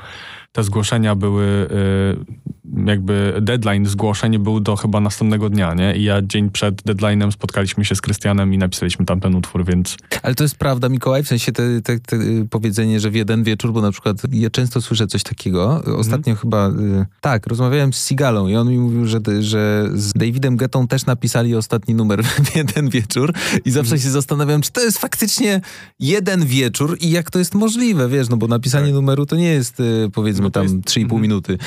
te 0.51 0.63
zgłoszenia 0.63 1.15
były 1.15 1.45
y, 1.45 2.49
jakby 2.85 3.33
deadline 3.41 3.85
zgłoszeń 3.85 4.39
był 4.39 4.59
do 4.59 4.75
chyba 4.75 4.99
następnego 4.99 5.49
dnia, 5.49 5.73
nie? 5.73 5.95
I 5.95 6.03
ja 6.03 6.21
dzień 6.21 6.49
przed 6.49 6.81
deadline'em 6.81 7.31
spotkaliśmy 7.31 7.85
się 7.85 7.95
z 7.95 8.01
Krystianem 8.01 8.53
i 8.53 8.57
napisaliśmy 8.57 9.05
tamten 9.05 9.35
utwór, 9.35 9.65
więc... 9.65 9.97
Ale 10.23 10.35
to 10.35 10.43
jest 10.43 10.55
prawda, 10.55 10.89
Mikołaj, 10.89 11.23
w 11.23 11.27
sensie 11.27 11.51
te, 11.51 11.81
te, 11.81 11.99
te 11.99 12.17
powiedzenie, 12.49 12.99
że 12.99 13.11
w 13.11 13.15
jeden 13.15 13.43
wieczór, 13.43 13.73
bo 13.73 13.81
na 13.81 13.91
przykład 13.91 14.17
ja 14.31 14.49
często 14.49 14.81
słyszę 14.81 15.07
coś 15.07 15.23
takiego. 15.23 15.83
Ostatnio 15.97 16.31
mhm. 16.31 16.37
chyba, 16.37 16.69
y, 16.69 17.05
tak, 17.21 17.47
rozmawiałem 17.47 17.93
z 17.93 18.07
Sigalą 18.07 18.47
i 18.47 18.55
on 18.55 18.69
mi 18.69 18.77
mówił, 18.77 19.07
że, 19.07 19.19
że 19.39 19.89
z 19.93 20.13
Davidem 20.13 20.57
Getą 20.57 20.87
też 20.87 21.05
napisali 21.05 21.55
ostatni 21.55 21.95
numer 21.95 22.23
w 22.45 22.55
jeden 22.55 22.89
wieczór 22.89 23.33
i 23.65 23.71
zawsze 23.71 23.95
mhm. 23.95 24.01
się 24.01 24.09
zastanawiam, 24.09 24.61
czy 24.61 24.71
to 24.71 24.81
jest 24.81 24.97
faktycznie 24.97 25.61
jeden 25.99 26.45
wieczór 26.45 26.97
i 27.01 27.11
jak 27.11 27.31
to 27.31 27.39
jest 27.39 27.55
możliwe, 27.55 28.09
wiesz, 28.09 28.29
no 28.29 28.37
bo 28.37 28.47
napisanie 28.47 28.85
tak. 28.85 28.93
numeru 28.93 29.25
to 29.25 29.35
nie 29.35 29.49
jest 29.49 29.79
y, 29.79 30.09
powiedzmy 30.41 30.43
no 30.43 30.79
tam 30.79 30.81
3,5 30.81 31.01
mhm. 31.01 31.21
minuty. 31.21 31.57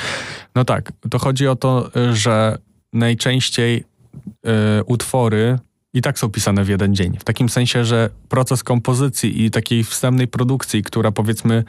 No 0.55 0.65
tak, 0.65 0.93
to 1.11 1.19
chodzi 1.19 1.49
o 1.49 1.57
to, 1.57 1.91
że 2.13 2.59
najczęściej 2.93 3.85
y, 4.27 4.85
utwory 4.87 5.59
i 5.95 6.03
tak 6.03 6.19
są 6.19 6.31
pisane 6.31 6.65
w 6.65 6.69
jeden 6.69 6.95
dzień. 6.95 7.19
W 7.19 7.25
takim 7.25 7.49
sensie, 7.49 7.85
że 7.85 8.11
proces 8.29 8.63
kompozycji 8.65 9.45
i 9.45 9.51
takiej 9.51 9.85
wstępnej 9.85 10.29
produkcji, 10.29 10.83
która 10.83 11.13
powiedzmy, 11.13 11.65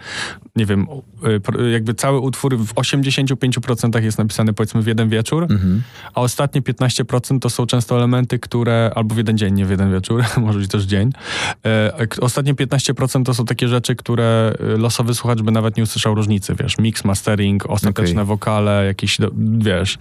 nie 0.55 0.65
wiem, 0.65 0.87
y, 1.59 1.71
jakby 1.71 1.93
cały 1.93 2.19
utwór 2.19 2.57
w 2.57 2.73
85% 2.73 4.03
jest 4.03 4.17
napisany 4.17 4.53
powiedzmy 4.53 4.81
w 4.81 4.87
jeden 4.87 5.09
wieczór, 5.09 5.43
mhm. 5.43 5.83
a 6.13 6.21
ostatnie 6.21 6.61
15% 6.61 7.39
to 7.39 7.49
są 7.49 7.65
często 7.65 7.95
elementy, 7.97 8.39
które, 8.39 8.91
albo 8.95 9.15
w 9.15 9.17
jeden 9.17 9.37
dzień, 9.37 9.53
nie 9.53 9.65
w 9.65 9.69
jeden 9.69 9.91
wieczór, 9.91 10.23
może 10.37 10.59
być 10.59 10.71
też 10.71 10.83
dzień. 10.83 11.11
E, 11.65 12.07
ostatnie 12.21 12.53
15% 12.53 13.23
to 13.23 13.33
są 13.33 13.45
takie 13.45 13.67
rzeczy, 13.67 13.95
które 13.95 14.53
y, 14.75 14.77
losowy 14.77 15.13
słuchacz 15.13 15.41
by 15.41 15.51
nawet 15.51 15.77
nie 15.77 15.83
usłyszał 15.83 16.15
różnicy, 16.15 16.55
wiesz, 16.55 16.77
mix, 16.77 17.03
mastering, 17.03 17.69
ostateczne 17.69 18.21
okay. 18.21 18.25
wokale, 18.25 18.85
jakieś, 18.85 19.17
wiesz. 19.57 19.97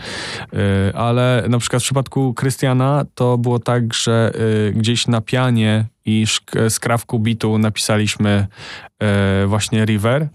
E, 0.53 0.97
ale 0.97 1.45
na 1.49 1.59
przykład 1.59 1.83
w 1.83 1.85
przypadku 1.85 2.35
Krystiana 2.35 3.05
to 3.15 3.38
było 3.38 3.59
tak, 3.59 3.95
że 3.95 4.33
gdzieś 4.75 5.07
na 5.07 5.21
pianie 5.21 5.87
i 6.05 6.27
skrawku 6.69 7.19
bitu 7.19 7.59
napisaliśmy 7.59 8.47
e, 9.03 9.47
właśnie 9.47 9.85
River 9.85 10.29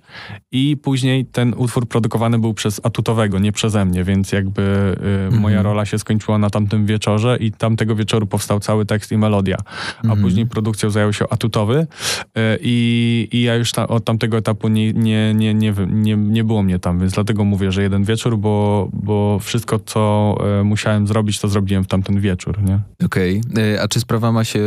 i 0.51 0.77
później 0.77 1.25
ten 1.25 1.53
utwór 1.57 1.87
produkowany 1.87 2.39
był 2.39 2.53
przez 2.53 2.81
Atutowego, 2.83 3.39
nie 3.39 3.51
przeze 3.51 3.85
mnie, 3.85 4.03
więc 4.03 4.31
jakby 4.31 4.61
e, 4.61 5.25
mhm. 5.25 5.41
moja 5.41 5.61
rola 5.61 5.85
się 5.85 5.99
skończyła 5.99 6.37
na 6.37 6.49
tamtym 6.49 6.85
wieczorze 6.85 7.37
i 7.39 7.51
tamtego 7.51 7.95
wieczoru 7.95 8.27
powstał 8.27 8.59
cały 8.59 8.85
tekst 8.85 9.11
i 9.11 9.17
melodia, 9.17 9.57
a 9.97 10.01
mhm. 10.01 10.21
później 10.21 10.45
produkcją 10.45 10.89
zajął 10.89 11.13
się 11.13 11.25
Atutowy 11.29 11.87
e, 12.35 12.57
i, 12.61 13.27
i 13.31 13.41
ja 13.41 13.55
już 13.55 13.71
ta, 13.71 13.87
od 13.87 14.05
tamtego 14.05 14.37
etapu 14.37 14.67
nie, 14.67 14.93
nie, 14.93 15.33
nie, 15.33 15.53
nie, 15.53 15.73
nie, 15.87 16.17
nie 16.17 16.43
było 16.43 16.63
mnie 16.63 16.79
tam, 16.79 16.99
więc 16.99 17.13
dlatego 17.13 17.43
mówię, 17.43 17.71
że 17.71 17.83
jeden 17.83 18.03
wieczór, 18.03 18.37
bo, 18.37 18.89
bo 18.93 19.39
wszystko, 19.39 19.79
co 19.79 20.35
e, 20.59 20.63
musiałem 20.63 21.07
zrobić, 21.07 21.39
to 21.39 21.47
zrobiłem 21.47 21.83
w 21.83 21.87
tamten 21.87 22.19
wieczór, 22.19 22.63
nie? 22.63 22.79
Okej, 23.05 23.41
okay. 23.51 23.63
E, 23.63 23.81
a 23.81 23.87
czy 23.87 23.99
sprawa 23.99 24.31
ma 24.31 24.43
się, 24.43 24.61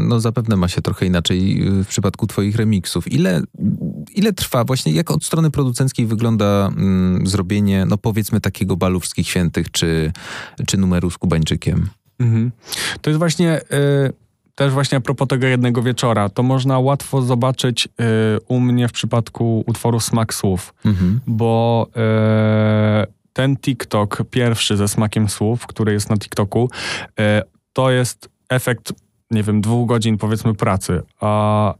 no 0.00 0.20
zapewne 0.20 0.39
zapewne 0.40 0.56
ma 0.56 0.68
się 0.68 0.82
trochę 0.82 1.06
inaczej 1.06 1.68
y, 1.80 1.84
w 1.84 1.88
przypadku 1.88 2.26
twoich 2.26 2.56
remixów. 2.56 3.12
Ile, 3.12 3.42
ile 4.14 4.32
trwa 4.32 4.64
właśnie, 4.64 4.92
jak 4.92 5.10
od 5.10 5.24
strony 5.24 5.50
producenckiej 5.50 6.06
wygląda 6.06 6.66
mm, 6.76 7.26
zrobienie, 7.26 7.86
no 7.86 7.98
powiedzmy 7.98 8.40
takiego 8.40 8.76
balu 8.76 9.00
wszystkich 9.00 9.28
świętych, 9.28 9.70
czy, 9.70 10.12
czy 10.66 10.76
numeru 10.76 11.10
z 11.10 11.18
Kubańczykiem? 11.18 11.88
Mhm. 12.18 12.52
To 13.00 13.10
jest 13.10 13.18
właśnie... 13.18 13.60
Y 13.72 14.20
też 14.54 14.72
właśnie 14.72 14.98
a 14.98 15.00
propos 15.00 15.28
tego 15.28 15.46
jednego 15.46 15.82
wieczora, 15.82 16.28
to 16.28 16.42
można 16.42 16.78
łatwo 16.78 17.22
zobaczyć 17.22 17.86
y, 17.86 17.90
u 18.48 18.60
mnie 18.60 18.88
w 18.88 18.92
przypadku 18.92 19.64
utworu 19.66 20.00
Smak 20.00 20.34
Słów, 20.34 20.74
mhm. 20.84 21.20
bo 21.26 21.86
y, 23.04 23.12
ten 23.32 23.56
TikTok 23.56 24.22
pierwszy 24.30 24.76
ze 24.76 24.88
Smakiem 24.88 25.28
Słów, 25.28 25.66
który 25.66 25.92
jest 25.92 26.10
na 26.10 26.16
TikToku, 26.16 26.70
y, 27.10 27.22
to 27.72 27.90
jest 27.90 28.28
efekt 28.48 28.92
nie 29.30 29.42
wiem, 29.42 29.60
dwóch 29.60 29.88
godzin 29.88 30.18
powiedzmy 30.18 30.54
pracy, 30.54 31.02
a, 31.20 31.74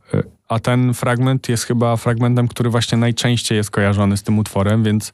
a 0.49 0.59
ten 0.59 0.95
fragment 0.95 1.49
jest 1.49 1.65
chyba 1.65 1.97
fragmentem, 1.97 2.49
który 2.49 2.71
właśnie 2.71 2.99
najczęściej 2.99 3.57
jest 3.57 3.71
kojarzony 3.71 4.17
z 4.17 4.23
tym 4.23 4.39
utworem, 4.39 4.85
więc 4.85 5.13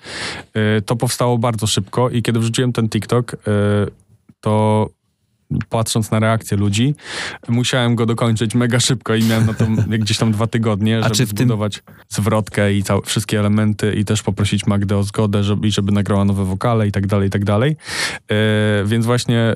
y, 0.78 0.82
to 0.82 0.96
powstało 0.96 1.38
bardzo 1.38 1.66
szybko 1.66 2.10
i 2.10 2.22
kiedy 2.22 2.38
wrzuciłem 2.38 2.72
ten 2.72 2.88
TikTok, 2.88 3.34
y, 3.34 3.36
to 4.40 4.88
patrząc 5.68 6.10
na 6.10 6.20
reakcję 6.20 6.56
ludzi, 6.56 6.94
musiałem 7.48 7.94
go 7.94 8.06
dokończyć 8.06 8.54
mega 8.54 8.80
szybko 8.80 9.14
i 9.14 9.24
miałem 9.24 9.46
na 9.46 9.54
to 9.54 9.66
gdzieś 9.98 10.18
tam 10.18 10.32
dwa 10.32 10.46
tygodnie, 10.46 11.02
żeby 11.02 11.14
czy 11.14 11.26
zbudować 11.26 11.74
tym... 11.74 11.94
zwrotkę 12.08 12.74
i 12.74 12.82
całe, 12.82 13.02
wszystkie 13.02 13.40
elementy 13.40 13.92
i 13.92 14.04
też 14.04 14.22
poprosić 14.22 14.66
Magdę 14.66 14.96
o 14.96 15.02
zgodę, 15.02 15.44
żeby, 15.44 15.70
żeby 15.70 15.92
nagrała 15.92 16.24
nowe 16.24 16.44
wokale 16.44 16.88
i 16.88 16.92
tak 16.92 17.06
dalej, 17.06 17.28
i 17.28 17.30
tak 17.30 17.44
dalej. 17.44 17.76
E, 18.30 18.84
więc 18.84 19.06
właśnie, 19.06 19.54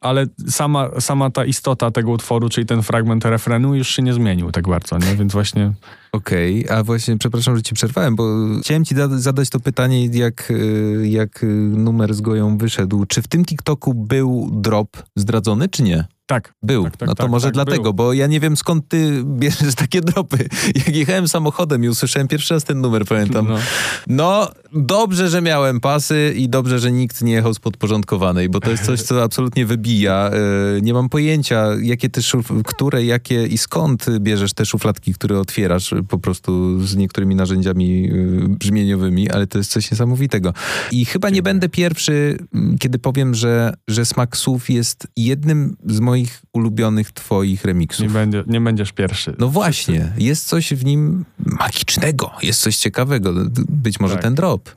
ale 0.00 0.26
sama, 0.48 0.90
sama 1.00 1.30
ta 1.30 1.44
istota 1.44 1.90
tego 1.90 2.10
utworu, 2.10 2.48
czyli 2.48 2.66
ten 2.66 2.82
fragment 2.82 3.24
refrenu 3.24 3.74
już 3.74 3.88
się 3.88 4.02
nie 4.02 4.12
zmienił 4.12 4.52
tak 4.52 4.68
bardzo, 4.68 4.98
nie? 4.98 5.16
Więc 5.16 5.32
właśnie 5.32 5.72
Okej, 6.14 6.64
okay, 6.64 6.76
a 6.76 6.82
właśnie 6.82 7.18
przepraszam, 7.18 7.56
że 7.56 7.62
ci 7.62 7.74
przerwałem, 7.74 8.16
bo 8.16 8.24
chciałem 8.62 8.84
ci 8.84 8.94
zadać 9.10 9.50
to 9.50 9.60
pytanie, 9.60 10.06
jak, 10.06 10.50
y, 10.50 11.08
jak 11.08 11.42
y, 11.42 11.46
numer 11.76 12.14
z 12.14 12.20
Goją 12.20 12.58
wyszedł. 12.58 13.06
Czy 13.06 13.22
w 13.22 13.28
tym 13.28 13.44
TikToku 13.44 13.94
był 13.94 14.50
drop 14.52 15.02
zdradzony, 15.16 15.68
czy 15.68 15.82
nie? 15.82 16.04
Tak. 16.26 16.54
Był. 16.62 16.84
Tak, 16.84 16.96
tak, 16.96 17.08
no 17.08 17.14
to 17.14 17.22
tak, 17.22 17.30
może 17.30 17.46
tak, 17.46 17.54
dlatego, 17.54 17.82
był. 17.82 17.94
bo 17.94 18.12
ja 18.12 18.26
nie 18.26 18.40
wiem 18.40 18.56
skąd 18.56 18.88
ty 18.88 19.22
bierzesz 19.24 19.74
takie 19.74 20.00
dropy. 20.00 20.48
Jak 20.86 20.96
jechałem 20.96 21.28
samochodem 21.28 21.84
i 21.84 21.88
usłyszałem 21.88 22.28
pierwszy 22.28 22.54
raz 22.54 22.64
ten 22.64 22.80
numer, 22.80 23.04
pamiętam. 23.04 23.48
No. 23.48 23.58
no, 24.06 24.50
dobrze, 24.72 25.28
że 25.28 25.42
miałem 25.42 25.80
pasy 25.80 26.34
i 26.36 26.48
dobrze, 26.48 26.78
że 26.78 26.92
nikt 26.92 27.22
nie 27.22 27.32
jechał 27.32 27.54
z 27.54 27.58
podporządkowanej, 27.58 28.48
bo 28.48 28.60
to 28.60 28.70
jest 28.70 28.84
coś, 28.84 29.02
co 29.02 29.22
absolutnie 29.22 29.66
wybija. 29.66 30.30
E, 30.30 30.80
nie 30.80 30.94
mam 30.94 31.08
pojęcia, 31.08 31.66
jakie 31.82 32.10
ty 32.10 32.22
szuf, 32.22 32.52
które, 32.64 33.04
jakie 33.04 33.46
i 33.46 33.58
skąd 33.58 34.06
bierzesz 34.18 34.52
te 34.52 34.66
szufladki, 34.66 35.14
które 35.14 35.38
otwierasz 35.38 35.94
po 36.08 36.18
prostu 36.18 36.80
z 36.80 36.96
niektórymi 36.96 37.34
narzędziami 37.34 38.10
e, 38.10 38.48
brzmieniowymi, 38.48 39.30
ale 39.30 39.46
to 39.46 39.58
jest 39.58 39.70
coś 39.70 39.90
niesamowitego. 39.90 40.52
I 40.90 41.04
chyba 41.04 41.30
nie 41.30 41.42
będę 41.42 41.68
pierwszy, 41.68 42.38
kiedy 42.80 42.98
powiem, 42.98 43.34
że, 43.34 43.74
że 43.88 44.06
smak 44.06 44.36
słów 44.36 44.70
jest 44.70 45.06
jednym 45.16 45.76
z 45.86 46.00
moich 46.00 46.13
moich 46.14 46.42
ulubionych 46.52 47.12
twoich 47.12 47.64
remixów. 47.64 48.06
Nie, 48.06 48.12
będzie, 48.12 48.44
nie 48.46 48.60
będziesz 48.60 48.92
pierwszy. 48.92 49.34
No 49.38 49.48
właśnie, 49.48 50.12
jest 50.18 50.46
coś 50.46 50.74
w 50.74 50.84
nim 50.84 51.24
magicznego, 51.38 52.30
jest 52.42 52.60
coś 52.60 52.76
ciekawego. 52.76 53.32
Być 53.68 54.00
może 54.00 54.14
tak. 54.14 54.22
ten 54.22 54.34
drop. 54.34 54.70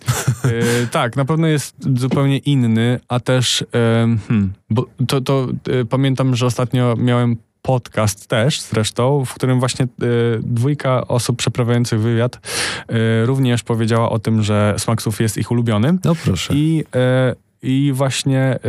Yy, 0.43 0.87
tak, 0.91 1.15
na 1.15 1.25
pewno 1.25 1.47
jest 1.47 1.75
zupełnie 1.97 2.37
inny, 2.37 2.99
a 3.07 3.19
też 3.19 3.61
yy, 3.61 4.17
hmm, 4.27 4.53
bo 4.69 4.85
to, 5.07 5.21
to 5.21 5.47
yy, 5.67 5.85
pamiętam, 5.85 6.35
że 6.35 6.45
ostatnio 6.45 6.95
miałem 6.95 7.37
podcast 7.61 8.27
też 8.27 8.61
zresztą, 8.61 9.25
w 9.25 9.33
którym 9.33 9.59
właśnie 9.59 9.85
y, 9.85 9.87
dwójka 10.43 11.07
osób 11.07 11.37
przeprowadzających 11.37 11.99
wywiad 11.99 12.35
y, 12.35 13.25
również 13.25 13.63
powiedziała 13.63 14.09
o 14.09 14.19
tym, 14.19 14.43
że 14.43 14.75
Smaksów 14.77 15.21
jest 15.21 15.37
ich 15.37 15.51
ulubiony. 15.51 15.97
No 16.05 16.15
proszę. 16.15 16.53
I, 16.53 16.83
y, 17.31 17.35
i 17.61 17.91
właśnie 17.93 18.59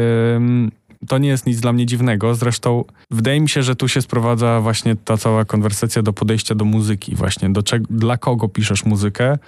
to 1.08 1.18
nie 1.18 1.28
jest 1.28 1.46
nic 1.46 1.60
dla 1.60 1.72
mnie 1.72 1.86
dziwnego. 1.86 2.34
Zresztą 2.34 2.84
wydaje 3.10 3.40
mi 3.40 3.48
się, 3.48 3.62
że 3.62 3.76
tu 3.76 3.88
się 3.88 4.02
sprowadza 4.02 4.60
właśnie 4.60 4.96
ta 4.96 5.16
cała 5.16 5.44
konwersacja 5.44 6.02
do 6.02 6.12
podejścia 6.12 6.54
do 6.54 6.64
muzyki, 6.64 7.14
właśnie 7.14 7.50
do 7.50 7.62
czego, 7.62 7.86
dla 7.90 8.16
kogo 8.16 8.48
piszesz 8.48 8.84
muzykę, 8.84 9.38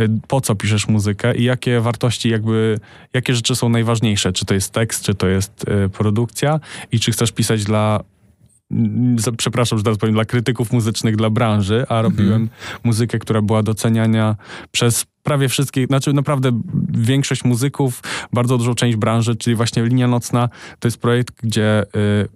y, 0.00 0.08
po 0.28 0.40
co 0.40 0.54
piszesz 0.54 0.88
muzykę 0.88 1.36
i 1.36 1.44
jakie 1.44 1.80
wartości, 1.80 2.28
jakby, 2.28 2.78
jakie 3.12 3.34
rzeczy 3.34 3.56
są 3.56 3.68
najważniejsze. 3.68 4.32
Czy 4.32 4.44
to 4.44 4.54
jest 4.54 4.72
tekst, 4.72 5.04
czy 5.04 5.14
to 5.14 5.26
jest 5.26 5.64
y, 5.84 5.88
produkcja 5.88 6.60
i 6.92 7.00
czy 7.00 7.12
chcesz 7.12 7.32
pisać 7.32 7.64
dla 7.64 8.00
przepraszam, 9.36 9.78
że 9.78 9.84
teraz 9.84 9.98
powiem, 9.98 10.14
dla 10.14 10.24
krytyków 10.24 10.72
muzycznych, 10.72 11.16
dla 11.16 11.30
branży, 11.30 11.84
a 11.88 12.02
robiłem 12.02 12.42
mhm. 12.42 12.48
muzykę, 12.84 13.18
która 13.18 13.42
była 13.42 13.62
doceniania 13.62 14.36
przez 14.72 15.06
prawie 15.22 15.48
wszystkich, 15.48 15.86
znaczy 15.86 16.12
naprawdę 16.12 16.60
większość 16.88 17.44
muzyków, 17.44 18.02
bardzo 18.32 18.58
dużą 18.58 18.74
część 18.74 18.96
branży, 18.96 19.36
czyli 19.36 19.56
właśnie 19.56 19.82
Linia 19.82 20.08
Nocna, 20.08 20.48
to 20.78 20.88
jest 20.88 20.98
projekt, 20.98 21.34
gdzie 21.42 21.82
y, 21.82 22.28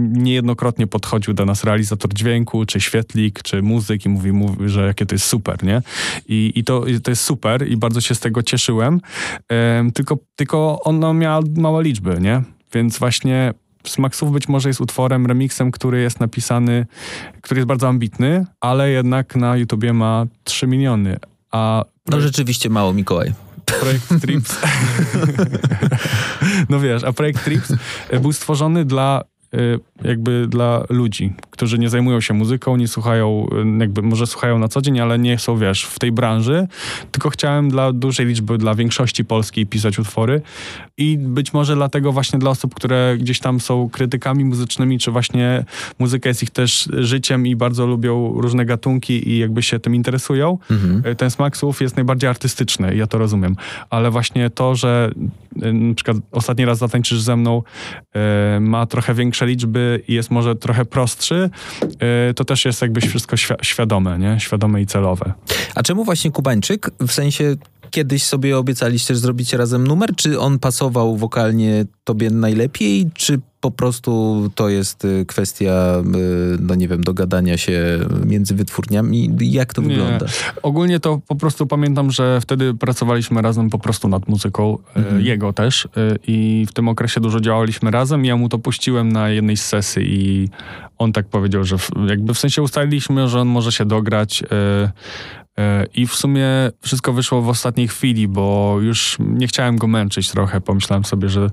niejednokrotnie 0.00 0.86
podchodził 0.86 1.34
do 1.34 1.46
nas 1.46 1.64
realizator 1.64 2.14
dźwięku, 2.14 2.66
czy 2.66 2.80
świetlik, 2.80 3.42
czy 3.42 3.62
muzyk 3.62 4.06
i 4.06 4.08
mówi, 4.08 4.32
mówi 4.32 4.68
że 4.68 4.86
jakie 4.86 5.06
to 5.06 5.14
jest 5.14 5.26
super, 5.26 5.64
nie? 5.64 5.82
I, 6.28 6.52
i 6.54 6.64
to, 6.64 6.84
to 7.02 7.10
jest 7.10 7.22
super 7.22 7.68
i 7.68 7.76
bardzo 7.76 8.00
się 8.00 8.14
z 8.14 8.20
tego 8.20 8.42
cieszyłem, 8.42 9.00
y, 9.88 9.92
tylko, 9.92 10.18
tylko 10.36 10.80
ona 10.84 11.12
miała 11.12 11.40
małe 11.56 11.82
liczby, 11.82 12.16
nie? 12.20 12.42
Więc 12.72 12.98
właśnie 12.98 13.54
Smaksów 13.86 14.32
być 14.32 14.48
może 14.48 14.68
jest 14.68 14.80
utworem, 14.80 15.26
remixem, 15.26 15.70
który 15.70 16.00
jest 16.00 16.20
napisany, 16.20 16.86
który 17.40 17.58
jest 17.58 17.68
bardzo 17.68 17.88
ambitny, 17.88 18.46
ale 18.60 18.90
jednak 18.90 19.36
na 19.36 19.56
YouTubie 19.56 19.92
ma 19.92 20.26
3 20.44 20.66
miliony. 20.66 21.16
A 21.50 21.84
no 22.06 22.20
rzeczywiście 22.20 22.70
mało, 22.70 22.92
Mikołaj. 22.92 23.34
Projekt 23.64 24.20
Trips. 24.20 24.56
no 26.70 26.80
wiesz, 26.80 27.04
a 27.04 27.12
projekt 27.12 27.44
Trips 27.44 27.72
był 28.22 28.32
stworzony 28.32 28.84
dla 28.84 29.24
jakby 30.04 30.46
dla 30.48 30.84
ludzi, 30.88 31.32
którzy 31.50 31.78
nie 31.78 31.88
zajmują 31.88 32.20
się 32.20 32.34
muzyką, 32.34 32.76
nie 32.76 32.88
słuchają, 32.88 33.46
jakby 33.80 34.02
może 34.02 34.26
słuchają 34.26 34.58
na 34.58 34.68
co 34.68 34.82
dzień, 34.82 35.00
ale 35.00 35.18
nie 35.18 35.38
są, 35.38 35.56
wiesz, 35.56 35.84
w 35.84 35.98
tej 35.98 36.12
branży, 36.12 36.68
tylko 37.10 37.30
chciałem 37.30 37.70
dla 37.70 37.92
dużej 37.92 38.26
liczby, 38.26 38.58
dla 38.58 38.74
większości 38.74 39.24
polskiej 39.24 39.66
pisać 39.66 39.98
utwory. 39.98 40.42
I 40.96 41.18
być 41.18 41.52
może 41.52 41.74
dlatego 41.74 42.12
właśnie 42.12 42.38
dla 42.38 42.50
osób, 42.50 42.74
które 42.74 43.16
gdzieś 43.18 43.40
tam 43.40 43.60
są 43.60 43.88
krytykami 43.88 44.44
muzycznymi, 44.44 44.98
czy 44.98 45.10
właśnie 45.10 45.64
muzyka 45.98 46.28
jest 46.28 46.42
ich 46.42 46.50
też 46.50 46.88
życiem 46.92 47.46
i 47.46 47.56
bardzo 47.56 47.86
lubią 47.86 48.34
różne 48.36 48.64
gatunki 48.64 49.28
i 49.28 49.38
jakby 49.38 49.62
się 49.62 49.78
tym 49.78 49.94
interesują, 49.94 50.58
mhm. 50.70 51.16
ten 51.16 51.30
smak 51.30 51.56
słów 51.56 51.80
jest 51.80 51.96
najbardziej 51.96 52.30
artystyczny, 52.30 52.96
ja 52.96 53.06
to 53.06 53.18
rozumiem, 53.18 53.56
ale 53.90 54.10
właśnie 54.10 54.50
to, 54.50 54.74
że 54.74 55.10
na 55.56 55.94
przykład 55.94 56.16
ostatni 56.30 56.64
raz 56.64 56.78
zatańczysz 56.78 57.20
ze 57.20 57.36
mną, 57.36 57.62
ma 58.60 58.86
trochę 58.86 59.14
większe 59.40 59.46
liczby 59.46 60.02
i 60.08 60.14
jest 60.14 60.30
może 60.30 60.56
trochę 60.56 60.84
prostszy, 60.84 61.50
e, 61.98 62.34
to 62.34 62.44
też 62.44 62.64
jest 62.64 62.82
jakbyś 62.82 63.04
wszystko 63.04 63.36
świadome, 63.62 64.18
nie? 64.18 64.40
Świadome 64.40 64.82
i 64.82 64.86
celowe. 64.86 65.32
A 65.74 65.82
czemu 65.82 66.04
właśnie 66.04 66.30
Kubańczyk? 66.30 66.90
W 67.00 67.12
sensie 67.12 67.56
kiedyś 67.90 68.22
sobie 68.22 68.58
obiecaliście, 68.58 69.14
że 69.14 69.20
zrobicie 69.20 69.56
razem 69.56 69.86
numer? 69.86 70.16
Czy 70.16 70.40
on 70.40 70.58
pasował 70.58 71.16
wokalnie 71.16 71.84
tobie 72.04 72.30
najlepiej, 72.30 73.10
czy 73.14 73.40
po 73.60 73.70
prostu 73.70 74.42
to 74.54 74.68
jest 74.68 75.04
y, 75.04 75.24
kwestia, 75.26 76.02
y, 76.54 76.58
no 76.60 76.74
nie 76.74 76.88
wiem, 76.88 77.04
dogadania 77.04 77.56
się 77.56 77.98
między 78.26 78.54
wytwórniami? 78.54 79.30
Jak 79.40 79.74
to 79.74 79.82
nie. 79.82 79.88
wygląda? 79.88 80.26
Ogólnie 80.62 81.00
to 81.00 81.20
po 81.28 81.34
prostu 81.34 81.66
pamiętam, 81.66 82.10
że 82.10 82.40
wtedy 82.40 82.74
pracowaliśmy 82.74 83.42
razem 83.42 83.70
po 83.70 83.78
prostu 83.78 84.08
nad 84.08 84.28
muzyką, 84.28 84.78
y, 84.96 84.98
mhm. 84.98 85.20
jego 85.20 85.52
też 85.52 85.88
i 86.26 86.66
w 86.68 86.72
tym 86.72 86.88
okresie 86.88 87.20
dużo 87.20 87.40
działaliśmy 87.40 87.90
razem. 87.90 88.24
Ja 88.24 88.36
mu 88.36 88.48
to 88.48 88.58
puściłem 88.58 89.12
na 89.12 89.28
jednej 89.28 89.56
z 89.56 89.66
sesji 89.66 90.02
i 90.04 90.48
on 90.98 91.12
tak 91.12 91.26
powiedział, 91.26 91.64
że 91.64 91.76
jakby 92.06 92.34
w 92.34 92.38
sensie 92.38 92.62
ustaliliśmy, 92.62 93.28
że 93.28 93.40
on 93.40 93.48
może 93.48 93.72
się 93.72 93.84
dograć 93.84 94.42
I 95.94 96.06
w 96.06 96.14
sumie 96.14 96.46
wszystko 96.80 97.12
wyszło 97.12 97.42
w 97.42 97.48
ostatniej 97.48 97.88
chwili, 97.88 98.28
bo 98.28 98.76
już 98.80 99.16
nie 99.20 99.46
chciałem 99.46 99.76
go 99.76 99.86
męczyć 99.86 100.30
trochę. 100.30 100.60
Pomyślałem 100.60 101.04
sobie, 101.04 101.28
że 101.28 101.50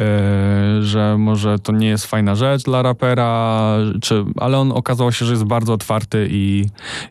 E, 0.00 0.82
że 0.82 1.18
może 1.18 1.58
to 1.58 1.72
nie 1.72 1.88
jest 1.88 2.06
fajna 2.06 2.34
rzecz 2.34 2.62
dla 2.62 2.82
rapera, 2.82 3.76
czy, 4.02 4.24
ale 4.36 4.58
on 4.58 4.72
okazało 4.72 5.12
się, 5.12 5.24
że 5.24 5.32
jest 5.32 5.44
bardzo 5.44 5.72
otwarty 5.72 6.28
i, 6.30 6.66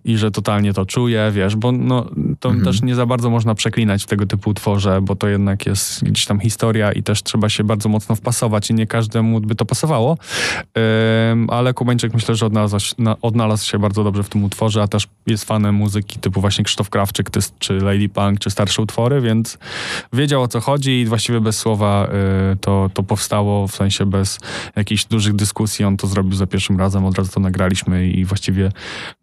i 0.05 0.17
że 0.17 0.31
totalnie 0.31 0.73
to 0.73 0.85
czuje, 0.85 1.31
wiesz, 1.33 1.55
bo 1.55 1.71
no, 1.71 2.09
to 2.39 2.49
mhm. 2.49 2.65
też 2.65 2.81
nie 2.81 2.95
za 2.95 3.05
bardzo 3.05 3.29
można 3.29 3.55
przeklinać 3.55 4.03
w 4.03 4.07
tego 4.07 4.25
typu 4.25 4.49
utworze, 4.49 5.01
bo 5.01 5.15
to 5.15 5.27
jednak 5.27 5.65
jest 5.65 6.03
gdzieś 6.03 6.25
tam 6.25 6.39
historia 6.39 6.91
i 6.91 7.03
też 7.03 7.23
trzeba 7.23 7.49
się 7.49 7.63
bardzo 7.63 7.89
mocno 7.89 8.15
wpasować 8.15 8.69
i 8.69 8.73
nie 8.73 8.87
każdemu 8.87 9.41
by 9.41 9.55
to 9.55 9.65
pasowało, 9.65 10.17
ale 11.47 11.73
Kubańczyk 11.73 12.13
myślę, 12.13 12.35
że 12.35 12.45
odnalazł, 12.45 12.77
odnalazł 13.21 13.65
się 13.65 13.79
bardzo 13.79 14.03
dobrze 14.03 14.23
w 14.23 14.29
tym 14.29 14.43
utworze, 14.43 14.81
a 14.81 14.87
też 14.87 15.07
jest 15.27 15.45
fanem 15.45 15.75
muzyki 15.75 16.19
typu 16.19 16.41
właśnie 16.41 16.63
Krzysztof 16.63 16.89
Krawczyk 16.89 17.29
czy 17.59 17.73
Lady 17.73 18.09
Punk, 18.09 18.39
czy 18.39 18.49
starsze 18.49 18.81
utwory, 18.81 19.21
więc 19.21 19.57
wiedział 20.13 20.41
o 20.41 20.47
co 20.47 20.59
chodzi 20.59 21.01
i 21.01 21.05
właściwie 21.05 21.41
bez 21.41 21.57
słowa 21.57 22.07
y, 22.53 22.57
to 22.57 22.89
to, 22.93 23.03
powstało 23.03 23.67
w 23.67 23.75
sensie 23.75 24.05
bez 24.05 24.39
jakichś 24.75 25.05
dużych 25.05 25.35
dyskusji. 25.35 25.85
On 25.85 25.97
to 25.97 26.07
zrobił 26.07 26.33
za 26.33 26.47
pierwszym 26.47 26.79
razem, 26.79 27.05
od 27.05 27.17
razu 27.17 27.31
to 27.31 27.39
nagraliśmy 27.39 28.07
i 28.07 28.25
właściwie 28.25 28.71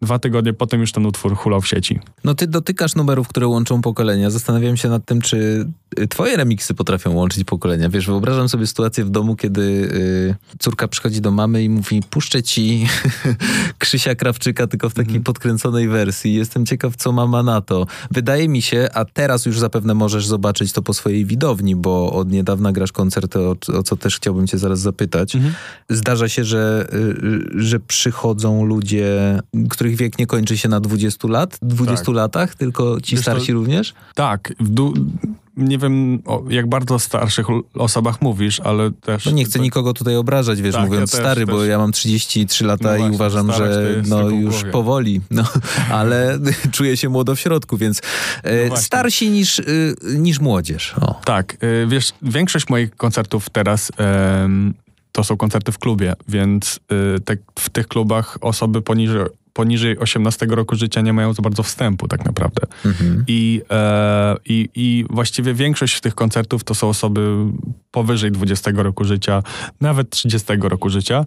dwa 0.01 0.19
tygodnie 0.19 0.53
potem 0.53 0.81
już 0.81 0.91
ten 0.91 1.05
utwór 1.05 1.35
hulał 1.35 1.61
w 1.61 1.67
sieci. 1.67 1.99
No 2.23 2.33
ty 2.33 2.47
dotykasz 2.47 2.95
numerów, 3.07 3.27
które 3.27 3.47
łączą 3.47 3.81
pokolenia. 3.81 4.29
Zastanawiam 4.29 4.77
się 4.77 4.89
nad 4.89 5.05
tym, 5.05 5.21
czy 5.21 5.67
twoje 6.09 6.37
remiksy 6.37 6.73
potrafią 6.73 7.13
łączyć 7.13 7.43
pokolenia. 7.43 7.89
Wiesz, 7.89 8.07
wyobrażam 8.07 8.49
sobie 8.49 8.67
sytuację 8.67 9.05
w 9.05 9.09
domu, 9.09 9.35
kiedy 9.35 9.61
y, 9.61 10.35
córka 10.59 10.87
przychodzi 10.87 11.21
do 11.21 11.31
mamy 11.31 11.63
i 11.63 11.69
mówi, 11.69 12.01
puszczę 12.09 12.43
ci 12.43 12.87
Krzysia 13.79 14.15
Krawczyka, 14.15 14.67
tylko 14.67 14.89
w 14.89 14.93
takiej 14.93 15.11
mm. 15.11 15.23
podkręconej 15.23 15.87
wersji. 15.87 16.33
Jestem 16.33 16.65
ciekaw, 16.65 16.95
co 16.95 17.11
mama 17.11 17.43
na 17.43 17.61
to. 17.61 17.87
Wydaje 18.11 18.49
mi 18.49 18.61
się, 18.61 18.89
a 18.93 19.05
teraz 19.05 19.45
już 19.45 19.59
zapewne 19.59 19.93
możesz 19.93 20.25
zobaczyć 20.25 20.71
to 20.71 20.81
po 20.81 20.93
swojej 20.93 21.25
widowni, 21.25 21.75
bo 21.75 22.13
od 22.13 22.31
niedawna 22.31 22.71
grasz 22.71 22.91
koncerty 22.91 23.39
o, 23.39 23.55
o 23.73 23.83
co 23.83 23.95
też 23.95 24.15
chciałbym 24.15 24.47
cię 24.47 24.57
zaraz 24.57 24.79
zapytać. 24.79 25.35
Mhm. 25.35 25.53
Zdarza 25.89 26.29
się, 26.29 26.43
że, 26.43 26.87
y, 26.93 27.61
że 27.63 27.79
przychodzą 27.79 28.65
ludzie, 28.65 29.41
których 29.69 29.95
wiek 29.95 30.19
nie 30.19 30.27
kończy 30.27 30.57
się 30.57 30.69
na 30.69 30.79
20 30.79 31.27
lat, 31.27 31.57
20 31.61 32.05
tak. 32.05 32.15
latach, 32.15 32.55
tylko 32.55 32.96
ci 33.01 33.15
Wiesz 33.15 33.21
starsi 33.21 33.47
to, 33.47 33.53
również? 33.53 33.93
Tak. 34.15 34.53
Nie 35.57 35.77
wiem, 35.77 36.19
o 36.25 36.43
jak 36.49 36.69
bardzo 36.69 36.99
starszych 36.99 37.47
osobach 37.73 38.21
mówisz, 38.21 38.59
ale 38.59 38.91
też... 38.91 39.25
No 39.25 39.31
nie 39.31 39.45
chcę 39.45 39.59
nikogo 39.59 39.93
tutaj 39.93 40.15
obrażać, 40.15 40.61
wiesz, 40.61 40.75
tak, 40.75 40.85
mówiąc 40.85 41.13
ja 41.13 41.19
stary, 41.19 41.45
też, 41.45 41.53
bo 41.53 41.59
też. 41.59 41.69
ja 41.69 41.77
mam 41.77 41.91
33 41.91 42.65
lata 42.65 42.83
no 42.83 42.89
właśnie, 42.89 43.07
i 43.07 43.11
uważam, 43.11 43.51
że 43.53 43.95
no 44.07 44.29
już 44.29 44.63
powoli, 44.71 45.21
no, 45.31 45.43
ale 45.91 46.39
czuję 46.71 46.97
się 46.97 47.09
młodo 47.09 47.35
w 47.35 47.39
środku, 47.39 47.77
więc 47.77 48.01
e, 48.43 48.69
no 48.69 48.77
starsi 48.77 49.29
niż, 49.29 49.59
y, 49.59 49.95
niż 50.17 50.39
młodzież. 50.39 50.95
O. 51.01 51.21
Tak, 51.25 51.57
y, 51.63 51.87
wiesz, 51.87 52.11
większość 52.21 52.69
moich 52.69 52.95
koncertów 52.95 53.49
teraz 53.49 53.91
to 55.17 55.23
są 55.23 55.37
koncerty 55.37 55.71
w 55.71 55.79
klubie, 55.79 56.13
więc 56.27 56.79
y, 57.15 57.19
te, 57.19 57.37
w 57.59 57.69
tych 57.69 57.87
klubach 57.87 58.37
osoby 58.41 58.81
poniżej 58.81 59.21
poniżej 59.57 59.99
18 59.99 60.45
roku 60.49 60.75
życia 60.75 61.01
nie 61.01 61.13
mają 61.13 61.33
za 61.33 61.41
bardzo 61.41 61.63
wstępu 61.63 62.07
tak 62.07 62.25
naprawdę. 62.25 62.61
Mhm. 62.85 63.23
I, 63.27 63.61
e, 63.71 64.35
i, 64.45 64.69
I 64.75 65.05
właściwie 65.09 65.53
większość 65.53 66.01
tych 66.01 66.15
koncertów 66.15 66.63
to 66.63 66.75
są 66.75 66.89
osoby 66.89 67.35
powyżej 67.91 68.31
20 68.31 68.71
roku 68.75 69.03
życia, 69.03 69.43
nawet 69.81 70.09
30 70.09 70.47
roku 70.61 70.89
życia. 70.89 71.25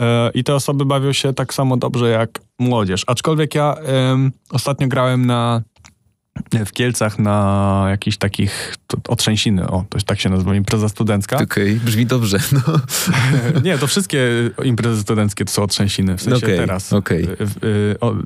E, 0.00 0.30
I 0.34 0.44
te 0.44 0.54
osoby 0.54 0.84
bawią 0.84 1.12
się 1.12 1.32
tak 1.32 1.54
samo 1.54 1.76
dobrze 1.76 2.10
jak 2.10 2.40
młodzież. 2.58 3.04
Aczkolwiek 3.06 3.54
ja 3.54 3.74
e, 3.74 4.30
ostatnio 4.50 4.88
grałem 4.88 5.26
na 5.26 5.62
w 6.66 6.72
Kielcach 6.72 7.18
na 7.18 7.86
jakichś 7.90 8.16
takich 8.16 8.74
otrzęsiny, 9.08 9.68
o, 9.68 9.84
to 9.88 9.98
tak 10.06 10.20
się 10.20 10.30
nazywa, 10.30 10.54
impreza 10.54 10.88
studencka. 10.88 11.36
Okej, 11.36 11.72
okay, 11.72 11.80
brzmi 11.84 12.06
dobrze, 12.06 12.38
no. 12.52 12.60
Nie, 13.64 13.78
to 13.78 13.86
wszystkie 13.86 14.50
imprezy 14.64 15.02
studenckie 15.02 15.44
to 15.44 15.52
są 15.52 15.62
otrzęsiny, 15.62 16.16
w 16.16 16.22
sensie 16.22 16.46
okay, 16.46 16.56
teraz. 16.56 16.92
Okay. 16.92 17.36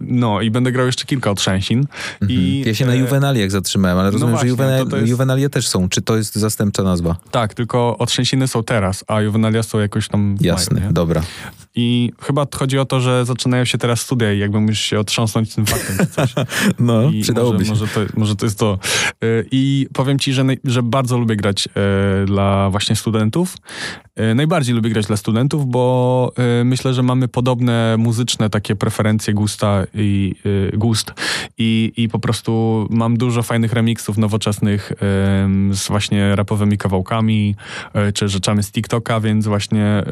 No 0.01 0.41
i 0.41 0.51
będę 0.51 0.73
grał 0.73 0.87
jeszcze 0.87 1.05
kilka 1.05 1.31
otrzęsin. 1.31 1.79
Mhm. 2.23 2.41
I, 2.41 2.65
ja 2.67 2.75
się 2.75 2.87
na 2.87 2.95
juwenaliach 2.95 3.51
zatrzymałem, 3.51 3.99
ale 3.99 4.07
no 4.07 4.13
rozumiem, 4.13 4.31
no 4.31 4.37
właśnie, 4.37 4.49
że 4.49 4.51
juwenal, 4.51 5.01
jest... 5.01 5.11
juwenalie 5.11 5.51
też 5.51 5.69
są. 5.69 5.89
Czy 5.89 6.03
to 6.03 6.17
jest 6.17 6.35
zastępcza 6.35 6.83
nazwa? 6.83 7.17
Tak, 7.31 7.55
tylko 7.55 7.99
otrzęsiny 7.99 8.49
są 8.49 8.65
teraz, 8.65 9.05
a 9.09 9.21
juwenalia 9.21 9.63
są 9.63 9.79
jakoś 9.79 10.09
tam... 10.09 10.37
Jasne, 10.41 10.81
mają, 10.81 10.93
dobra. 10.93 11.23
I 11.75 12.13
chyba 12.21 12.47
chodzi 12.55 12.79
o 12.79 12.85
to, 12.85 13.01
że 13.01 13.25
zaczynają 13.25 13.65
się 13.65 13.79
teraz 13.79 14.01
studia 14.01 14.33
i 14.33 14.39
jakby 14.39 14.61
musisz 14.61 14.81
się 14.81 15.01
otrząsnąć 15.01 15.55
tym 15.55 15.67
faktem 15.67 16.07
coś. 16.07 16.35
no, 16.79 17.11
I 17.11 17.23
przydałoby 17.23 17.59
może, 17.59 17.65
się. 17.65 17.71
Może 17.71 17.89
to, 17.89 18.01
może 18.17 18.37
to 18.37 18.47
jest 18.47 18.59
to. 18.59 18.79
E, 19.23 19.27
I 19.51 19.87
powiem 19.93 20.19
ci, 20.19 20.33
że, 20.33 20.45
że 20.65 20.83
bardzo 20.83 21.19
lubię 21.19 21.37
grać 21.37 21.69
e, 21.69 22.27
dla 22.27 22.71
właśnie 22.71 22.97
studentów. 22.97 23.57
E, 24.17 24.35
najbardziej 24.35 24.75
lubię 24.75 24.91
grać 24.91 25.07
dla 25.07 25.17
studentów, 25.17 25.67
bo 25.67 26.33
myślę, 26.65 26.95
że 26.95 27.03
mamy 27.03 27.29
podobne 27.29 27.97
muzyczne 27.99 28.51
takie 28.51 28.77
preferencje 28.77 29.35
gusta 29.35 29.85
i 29.95 30.35
gust. 30.73 31.13
I, 31.59 31.93
I 31.97 32.09
po 32.09 32.19
prostu 32.19 32.87
mam 32.91 33.17
dużo 33.17 33.43
fajnych 33.43 33.73
remixów 33.73 34.19
nowoczesnych 34.19 34.93
z 35.73 35.89
właśnie 35.89 36.37
rapowymi 36.37 36.79
kawałkami, 36.79 37.55
czy 38.15 38.29
rzeczami 38.29 38.63
z 38.63 38.73
TikToka, 38.73 39.21
więc 39.21 39.47
właśnie 39.47 40.03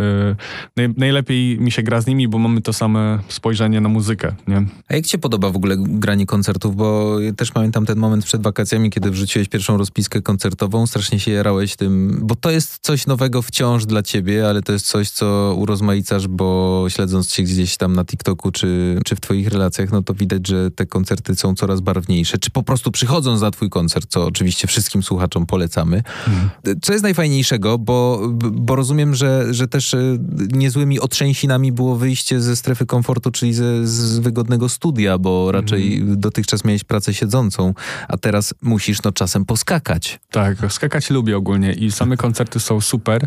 najlepiej 0.97 1.61
mi 1.61 1.71
się 1.71 1.83
gra 1.83 2.01
z 2.01 2.07
nimi, 2.07 2.29
bo 2.29 2.39
mamy 2.39 2.61
to 2.61 2.73
same 2.73 3.19
spojrzenie 3.29 3.81
na 3.81 3.89
muzykę. 3.89 4.35
Nie? 4.49 4.65
A 4.89 4.95
jak 4.95 5.05
ci 5.05 5.11
się 5.11 5.19
podoba 5.19 5.51
w 5.51 5.57
ogóle 5.57 5.77
granie 5.79 6.27
koncertów? 6.27 6.77
Bo 6.77 7.17
też 7.37 7.51
pamiętam 7.51 7.80
ten 7.87 7.99
moment 7.99 8.25
przed 8.25 8.43
wakacjami, 8.43 8.91
kiedy 8.91 9.11
wrzuciłeś 9.11 9.49
pierwszą 9.49 9.77
rozpiskę 9.77 10.23
koncertową. 10.23 10.87
Strasznie 10.87 11.21
się 11.21 11.31
jarałeś 11.31 11.77
tym, 11.77 12.21
bo 12.23 12.35
to 12.35 12.51
jest 12.51 12.79
coś 12.83 13.07
nowego 13.07 13.43
wciąż 13.43 13.87
dla 13.87 14.03
ciebie, 14.03 14.49
ale 14.49 14.63
to 14.63 14.73
jest 14.73 14.87
coś, 14.87 15.11
co 15.11 15.55
urozmaicasz, 15.59 16.29
bo 16.29 16.85
śledząc 16.89 17.33
cię 17.33 17.43
gdzieś 17.43 17.77
tam 17.77 17.93
na 17.93 18.05
TikToku 18.05 18.53
czy, 18.53 18.99
czy 19.05 19.17
w 19.17 19.21
twoich 19.21 19.49
relacjach, 19.49 19.93
no 19.93 20.03
to 20.03 20.15
widać, 20.15 20.49
że 20.49 20.71
te 20.71 20.87
koncerty 20.87 21.37
są 21.37 21.55
coraz 21.55 21.81
barwniejsze. 21.81 22.39
Czy 22.39 22.51
po 22.51 22.63
prostu 22.63 22.91
przychodząc 22.91 23.41
na 23.41 23.51
twój 23.51 23.71
koncert, 23.71 24.07
co 24.09 24.27
oczywiście 24.27 24.69
wszystkim 24.69 25.03
słuchaczom 25.03 25.47
polecamy. 25.47 25.97
Mhm. 25.97 26.81
Co 26.83 26.93
jest 26.93 27.03
najfajniejszego, 27.03 27.79
bo, 27.79 28.21
bo 28.53 28.77
rozumiem, 28.77 29.15
że, 29.15 29.55
że 29.55 29.69
też 29.69 29.95
e, 29.95 30.19
niezłymi 30.53 31.01
otrzęsinami 31.01 31.73
było 31.73 31.97
wyjście 31.97 32.41
ze 32.41 32.57
strefy 32.57 32.87
komfortu, 32.87 33.31
czyli 33.31 33.55
ze, 33.55 33.87
z 33.87 34.19
wygodnego 34.19 34.69
studia, 34.69 35.19
bo 35.19 35.53
raczej 35.53 35.97
mhm. 35.97 36.21
dotychczas 36.21 36.65
miałeś 36.65 36.85
pracę 36.85 37.15
siedzącą, 37.15 37.60
a 38.09 38.17
teraz 38.17 38.55
musisz 38.63 39.03
no 39.03 39.13
czasem 39.13 39.45
poskakać. 39.45 40.21
Tak, 40.31 40.57
skakać 40.69 41.11
lubię 41.11 41.37
ogólnie 41.37 41.73
i 41.73 41.93
same 41.93 42.17
koncerty 42.17 42.61
są 42.61 42.81
super. 42.81 43.27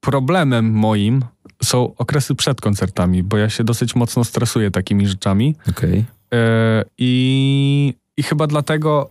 Problemem 0.00 0.70
moim 0.72 1.24
są 1.62 1.94
okresy 1.96 2.34
przed 2.34 2.60
koncertami, 2.60 3.22
bo 3.22 3.36
ja 3.36 3.48
się 3.48 3.64
dosyć 3.64 3.94
mocno 3.94 4.24
stresuję 4.24 4.70
takimi 4.70 5.06
rzeczami. 5.06 5.56
Okej. 5.70 5.90
Okay. 5.90 6.04
E, 6.40 6.84
I, 6.98 7.94
I 8.16 8.22
chyba 8.22 8.46
dlatego 8.46 9.10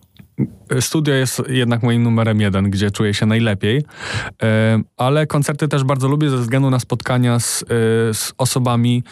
studio 0.79 1.13
jest 1.13 1.41
jednak 1.47 1.83
moim 1.83 2.03
numerem 2.03 2.41
jeden, 2.41 2.69
gdzie 2.69 2.91
czuję 2.91 3.13
się 3.13 3.25
najlepiej, 3.25 3.83
e, 4.43 4.81
ale 4.97 5.27
koncerty 5.27 5.67
też 5.67 5.83
bardzo 5.83 6.07
lubię 6.07 6.29
ze 6.29 6.37
względu 6.37 6.69
na 6.69 6.79
spotkania 6.79 7.39
z, 7.39 7.63
e, 7.63 7.65
z 8.13 8.33
osobami, 8.37 9.03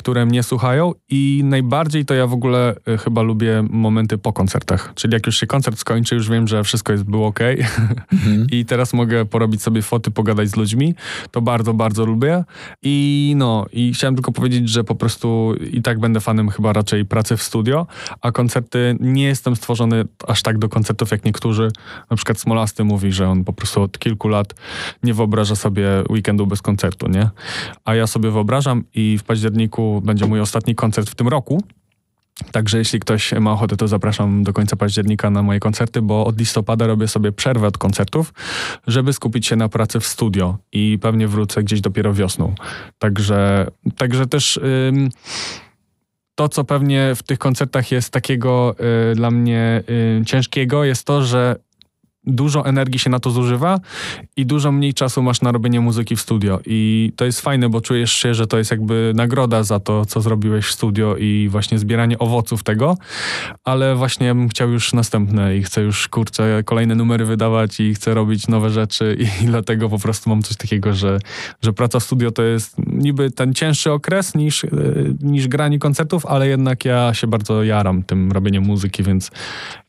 które 0.00 0.26
mnie 0.26 0.42
słuchają 0.42 0.92
i 1.08 1.42
najbardziej 1.44 2.04
to 2.04 2.14
ja 2.14 2.26
w 2.26 2.32
ogóle 2.32 2.74
y, 2.88 2.98
chyba 2.98 3.22
lubię 3.22 3.64
momenty 3.70 4.18
po 4.18 4.32
koncertach. 4.32 4.92
Czyli 4.94 5.14
jak 5.14 5.26
już 5.26 5.40
się 5.40 5.46
koncert 5.46 5.78
skończy, 5.78 6.14
już 6.14 6.28
wiem, 6.30 6.48
że 6.48 6.64
wszystko 6.64 6.92
jest 6.92 7.04
było 7.04 7.26
ok 7.26 7.40
mhm. 8.12 8.46
i 8.52 8.64
teraz 8.64 8.92
mogę 8.92 9.24
porobić 9.24 9.62
sobie 9.62 9.82
foty, 9.82 10.10
pogadać 10.10 10.48
z 10.48 10.56
ludźmi. 10.56 10.94
To 11.30 11.40
bardzo, 11.40 11.74
bardzo 11.74 12.04
lubię. 12.04 12.44
I 12.82 13.34
no, 13.36 13.66
i 13.72 13.92
chciałem 13.94 14.14
tylko 14.14 14.32
powiedzieć, 14.32 14.68
że 14.68 14.84
po 14.84 14.94
prostu 14.94 15.54
i 15.72 15.82
tak 15.82 15.98
będę 15.98 16.20
fanem 16.20 16.48
chyba 16.48 16.72
raczej 16.72 17.04
pracy 17.04 17.36
w 17.36 17.42
studio, 17.42 17.86
a 18.20 18.32
koncerty 18.32 18.96
nie 19.00 19.24
jestem 19.24 19.56
stworzony 19.56 20.04
aż 20.28 20.42
tak 20.42 20.58
do 20.58 20.68
koncertów 20.68 21.10
jak 21.10 21.24
niektórzy. 21.24 21.68
Na 22.10 22.16
przykład 22.16 22.38
Smolasty 22.40 22.84
mówi, 22.84 23.12
że 23.12 23.28
on 23.28 23.44
po 23.44 23.52
prostu 23.52 23.82
od 23.82 23.98
kilku 23.98 24.28
lat 24.28 24.54
nie 25.02 25.14
wyobraża 25.14 25.56
sobie 25.56 25.88
weekendu 26.10 26.46
bez 26.46 26.62
koncertu, 26.62 27.08
nie? 27.08 27.30
A 27.84 27.94
ja 27.94 28.06
sobie 28.06 28.30
wyobrażam 28.30 28.84
i 28.94 29.18
w 29.18 29.22
październiku 29.22 29.89
będzie 30.04 30.26
mój 30.26 30.40
ostatni 30.40 30.74
koncert 30.74 31.10
w 31.10 31.14
tym 31.14 31.28
roku. 31.28 31.62
Także 32.52 32.78
jeśli 32.78 33.00
ktoś 33.00 33.32
ma 33.32 33.52
ochotę, 33.52 33.76
to 33.76 33.88
zapraszam 33.88 34.44
do 34.44 34.52
końca 34.52 34.76
października 34.76 35.30
na 35.30 35.42
moje 35.42 35.60
koncerty, 35.60 36.02
bo 36.02 36.26
od 36.26 36.38
listopada 36.38 36.86
robię 36.86 37.08
sobie 37.08 37.32
przerwę 37.32 37.66
od 37.66 37.78
koncertów, 37.78 38.34
żeby 38.86 39.12
skupić 39.12 39.46
się 39.46 39.56
na 39.56 39.68
pracy 39.68 40.00
w 40.00 40.06
studio 40.06 40.58
i 40.72 40.98
pewnie 41.02 41.28
wrócę 41.28 41.62
gdzieś 41.62 41.80
dopiero 41.80 42.14
wiosną. 42.14 42.54
Także, 42.98 43.66
także 43.96 44.26
też... 44.26 44.60
Ym, 44.88 45.08
to, 46.34 46.48
co 46.48 46.64
pewnie 46.64 47.14
w 47.14 47.22
tych 47.22 47.38
koncertach 47.38 47.92
jest 47.92 48.12
takiego 48.12 48.76
y, 49.12 49.14
dla 49.14 49.30
mnie 49.30 49.82
y, 50.20 50.24
ciężkiego, 50.24 50.84
jest 50.84 51.06
to, 51.06 51.22
że 51.22 51.56
dużo 52.24 52.66
energii 52.66 52.98
się 52.98 53.10
na 53.10 53.20
to 53.20 53.30
zużywa 53.30 53.80
i 54.36 54.46
dużo 54.46 54.72
mniej 54.72 54.94
czasu 54.94 55.22
masz 55.22 55.40
na 55.40 55.52
robienie 55.52 55.80
muzyki 55.80 56.16
w 56.16 56.20
studio. 56.20 56.60
I 56.66 57.12
to 57.16 57.24
jest 57.24 57.40
fajne, 57.40 57.68
bo 57.68 57.80
czujesz 57.80 58.12
się, 58.12 58.34
że 58.34 58.46
to 58.46 58.58
jest 58.58 58.70
jakby 58.70 59.12
nagroda 59.14 59.62
za 59.62 59.80
to, 59.80 60.06
co 60.06 60.20
zrobiłeś 60.20 60.66
w 60.66 60.72
studio 60.72 61.16
i 61.16 61.48
właśnie 61.50 61.78
zbieranie 61.78 62.18
owoców 62.18 62.62
tego, 62.62 62.96
ale 63.64 63.94
właśnie 63.94 64.34
chciał 64.50 64.70
już 64.70 64.92
następne 64.92 65.56
i 65.56 65.62
chcę 65.62 65.82
już, 65.82 66.08
kurczę, 66.08 66.62
kolejne 66.64 66.94
numery 66.94 67.24
wydawać 67.24 67.80
i 67.80 67.94
chcę 67.94 68.14
robić 68.14 68.48
nowe 68.48 68.70
rzeczy 68.70 69.16
i 69.20 69.46
dlatego 69.52 69.88
po 69.88 69.98
prostu 69.98 70.30
mam 70.30 70.42
coś 70.42 70.56
takiego, 70.56 70.92
że, 70.92 71.18
że 71.62 71.72
praca 71.72 72.00
w 72.00 72.02
studio 72.02 72.30
to 72.30 72.42
jest 72.42 72.76
niby 72.86 73.30
ten 73.30 73.54
cięższy 73.54 73.92
okres 73.92 74.34
niż, 74.34 74.64
e, 74.64 74.68
niż 75.20 75.48
granie 75.48 75.78
koncertów, 75.78 76.26
ale 76.26 76.48
jednak 76.48 76.84
ja 76.84 77.14
się 77.14 77.26
bardzo 77.26 77.62
jaram 77.64 78.02
tym 78.02 78.32
robieniem 78.32 78.64
muzyki, 78.64 79.02
więc, 79.02 79.30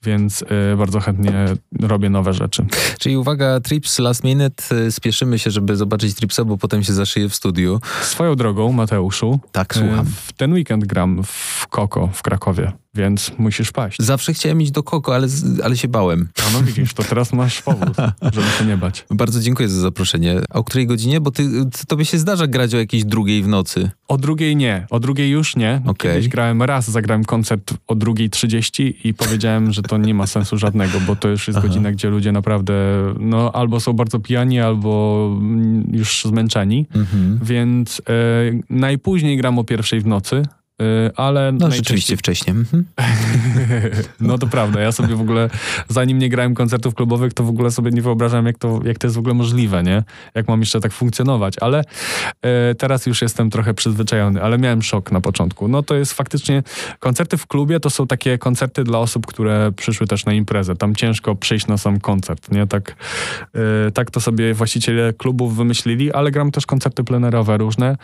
więc 0.04 0.44
e, 0.74 0.78
bardzo 0.78 1.00
chętnie 1.00 1.46
robię 1.82 2.10
nowe 2.10 2.21
nowe 2.22 2.34
rzeczy. 2.34 2.66
Czyli 3.00 3.18
uwaga, 3.18 3.60
Trips 3.60 4.00
last 4.00 4.24
minute, 4.24 4.76
y, 4.76 4.92
spieszymy 4.92 5.40
się, 5.40 5.52
żeby 5.52 5.76
zobaczyć 5.76 6.16
Tripsa, 6.16 6.46
bo 6.46 6.58
potem 6.58 6.84
się 6.84 6.94
zaszyje 6.94 7.30
w 7.30 7.36
studiu. 7.36 7.80
Swoją 8.02 8.36
drogą, 8.36 8.72
Mateuszu. 8.72 9.40
Tak, 9.52 9.76
słucham. 9.76 10.06
W 10.06 10.34
ten 10.34 10.54
weekend 10.54 10.86
gram 10.86 11.24
w 11.24 11.68
Koko 11.68 12.10
w 12.14 12.22
Krakowie 12.22 12.72
więc 12.96 13.32
musisz 13.38 13.72
paść. 13.72 13.98
Zawsze 14.00 14.34
chciałem 14.34 14.62
iść 14.62 14.72
do 14.72 14.84
Koko, 14.84 15.16
ale, 15.16 15.28
ale 15.64 15.78
się 15.78 15.88
bałem. 15.88 16.30
A 16.48 16.54
no 16.54 16.64
widzisz, 16.64 16.94
to 16.94 17.04
teraz 17.04 17.34
masz 17.34 17.62
powód, 17.62 17.98
żeby 18.34 18.48
się 18.60 18.66
nie 18.66 18.78
bać. 18.78 19.06
Bardzo 19.12 19.40
dziękuję 19.40 19.70
za 19.70 19.82
zaproszenie. 19.82 20.42
A 20.50 20.60
o 20.60 20.64
której 20.64 20.88
godzinie? 20.88 21.22
Bo 21.22 21.32
ty, 21.32 21.50
tobie 21.88 22.06
się 22.06 22.18
zdarza 22.18 22.48
grać 22.48 22.74
o 22.74 22.78
jakiejś 22.78 23.04
drugiej 23.04 23.44
w 23.44 23.48
nocy. 23.48 23.92
O 24.08 24.18
drugiej 24.18 24.56
nie. 24.56 24.86
O 24.90 25.00
drugiej 25.00 25.30
już 25.30 25.56
nie. 25.56 25.82
Okay. 25.86 26.14
Kiedyś 26.14 26.28
grałem 26.28 26.62
raz, 26.62 26.92
zagrałem 26.92 27.26
koncert 27.26 27.74
o 27.88 27.96
drugiej 27.96 28.30
30 28.30 28.98
i 29.04 29.14
powiedziałem, 29.14 29.74
że 29.74 29.82
to 29.82 29.98
nie 29.98 30.14
ma 30.14 30.28
sensu 30.28 30.58
żadnego, 30.58 31.00
bo 31.00 31.16
to 31.16 31.28
już 31.28 31.48
jest 31.48 31.60
Aha. 31.60 31.68
godzina, 31.68 31.92
gdzie 31.92 32.10
ludzie 32.10 32.32
naprawdę 32.32 32.74
no, 33.20 33.52
albo 33.52 33.80
są 33.80 33.94
bardzo 33.94 34.20
pijani, 34.20 34.60
albo 34.60 35.30
już 35.92 36.24
zmęczeni. 36.26 36.88
Mhm. 36.96 37.40
Więc 37.44 38.02
e, 38.10 38.14
najpóźniej 38.70 39.38
gram 39.38 39.60
o 39.60 39.64
pierwszej 39.64 40.02
w 40.02 40.06
nocy, 40.06 40.44
ale... 41.16 41.52
No 41.52 41.72
rzeczywiście 41.72 42.18
wcześniej. 42.18 42.58
Mhm. 42.58 42.86
no 44.20 44.38
to 44.38 44.48
prawda, 44.48 44.82
ja 44.82 44.92
sobie 44.92 45.16
w 45.16 45.22
ogóle, 45.22 45.50
zanim 45.90 46.20
nie 46.20 46.30
grałem 46.30 46.54
koncertów 46.54 46.96
klubowych, 46.96 47.34
to 47.34 47.44
w 47.44 47.50
ogóle 47.50 47.72
sobie 47.72 47.92
nie 47.92 48.02
wyobrażam, 48.02 48.46
jak 48.46 48.58
to, 48.58 48.80
jak 48.84 48.98
to 48.98 49.08
jest 49.08 49.16
w 49.16 49.20
ogóle 49.20 49.34
możliwe, 49.34 49.84
nie? 49.84 50.04
Jak 50.36 50.48
mam 50.48 50.60
jeszcze 50.60 50.80
tak 50.80 50.92
funkcjonować, 50.92 51.56
ale 51.62 51.84
e, 52.42 52.76
teraz 52.76 53.06
już 53.06 53.22
jestem 53.22 53.50
trochę 53.50 53.74
przyzwyczajony, 53.74 54.44
ale 54.44 54.58
miałem 54.58 54.82
szok 54.82 55.12
na 55.12 55.22
początku. 55.22 55.68
No 55.68 55.84
to 55.84 55.96
jest 55.96 56.14
faktycznie, 56.14 56.64
koncerty 57.00 57.38
w 57.38 57.48
klubie 57.48 57.80
to 57.80 57.90
są 57.90 58.08
takie 58.08 58.38
koncerty 58.38 58.84
dla 58.84 59.00
osób, 59.00 59.26
które 59.26 59.72
przyszły 59.72 60.08
też 60.08 60.26
na 60.26 60.34
imprezę. 60.34 60.76
Tam 60.76 60.96
ciężko 60.96 61.36
przyjść 61.36 61.68
na 61.68 61.78
sam 61.78 62.00
koncert, 62.00 62.52
nie? 62.52 62.68
Tak, 62.68 62.96
e, 63.88 63.92
tak 63.92 64.12
to 64.12 64.20
sobie 64.20 64.54
właściciele 64.54 65.14
klubów 65.14 65.56
wymyślili, 65.56 66.14
ale 66.14 66.32
gram 66.32 66.52
też 66.52 66.66
koncerty 66.66 67.04
plenerowe 67.04 67.58
różne 67.58 67.98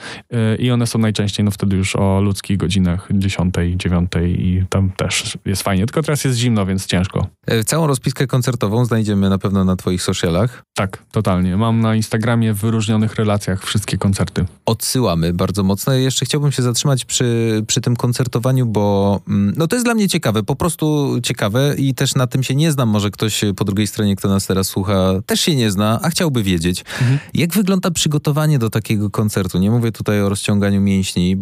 i 0.59 0.71
one 0.71 0.87
są 0.87 0.99
najczęściej 0.99 1.45
no 1.45 1.51
wtedy 1.51 1.75
już 1.75 1.95
o 1.95 2.21
ludzkich 2.21 2.57
godzinach 2.67 3.07
10, 3.11 3.53
9 3.75 4.11
i 4.25 4.63
tam 4.69 4.91
też 4.91 5.37
jest 5.45 5.63
fajnie. 5.63 5.85
Tylko 5.85 6.01
teraz 6.01 6.23
jest 6.23 6.37
zimno, 6.37 6.65
więc 6.65 6.85
ciężko. 6.85 7.27
E, 7.47 7.63
całą 7.63 7.87
rozpiskę 7.87 8.27
koncertową 8.27 8.85
znajdziemy 8.85 9.29
na 9.29 9.37
pewno 9.37 9.65
na 9.65 9.75
Twoich 9.75 10.01
socialach. 10.01 10.63
Tak, 10.75 11.03
totalnie. 11.11 11.57
Mam 11.57 11.79
na 11.79 11.95
Instagramie 11.95 12.53
w 12.53 12.57
wyróżnionych 12.57 13.15
relacjach 13.15 13.63
wszystkie 13.63 13.97
koncerty. 13.97 14.45
Odsyłamy 14.65 15.33
bardzo 15.33 15.63
mocno. 15.63 15.93
Jeszcze 15.93 16.25
chciałbym 16.25 16.51
się 16.51 16.63
zatrzymać 16.63 17.05
przy, 17.05 17.63
przy 17.67 17.81
tym 17.81 17.95
koncertowaniu, 17.95 18.65
bo 18.65 19.19
mm, 19.27 19.53
no 19.57 19.67
to 19.67 19.75
jest 19.75 19.85
dla 19.85 19.93
mnie 19.93 20.07
ciekawe, 20.07 20.43
po 20.43 20.55
prostu 20.55 21.15
ciekawe 21.23 21.75
i 21.77 21.93
też 21.93 22.15
na 22.15 22.27
tym 22.27 22.43
się 22.43 22.55
nie 22.55 22.71
znam. 22.71 22.89
Może 22.89 23.11
ktoś 23.11 23.41
po 23.55 23.65
drugiej 23.65 23.87
stronie, 23.87 24.15
kto 24.15 24.29
nas 24.29 24.47
teraz 24.47 24.67
słucha, 24.67 25.13
też 25.25 25.39
się 25.41 25.55
nie 25.55 25.71
zna, 25.71 25.99
a 26.03 26.09
chciałby 26.09 26.43
wiedzieć. 26.43 26.79
Mhm. 26.79 27.19
Jak 27.33 27.53
wygląda 27.53 27.91
przygotowanie 27.91 28.59
do 28.59 28.69
takiego 28.69 29.09
koncertu? 29.09 29.59
Nie 29.59 29.71
mówię 29.71 29.91
tutaj 29.91 30.21
o 30.21 30.29
rozciąganiu 30.29 30.81
mięśni. 30.81 31.37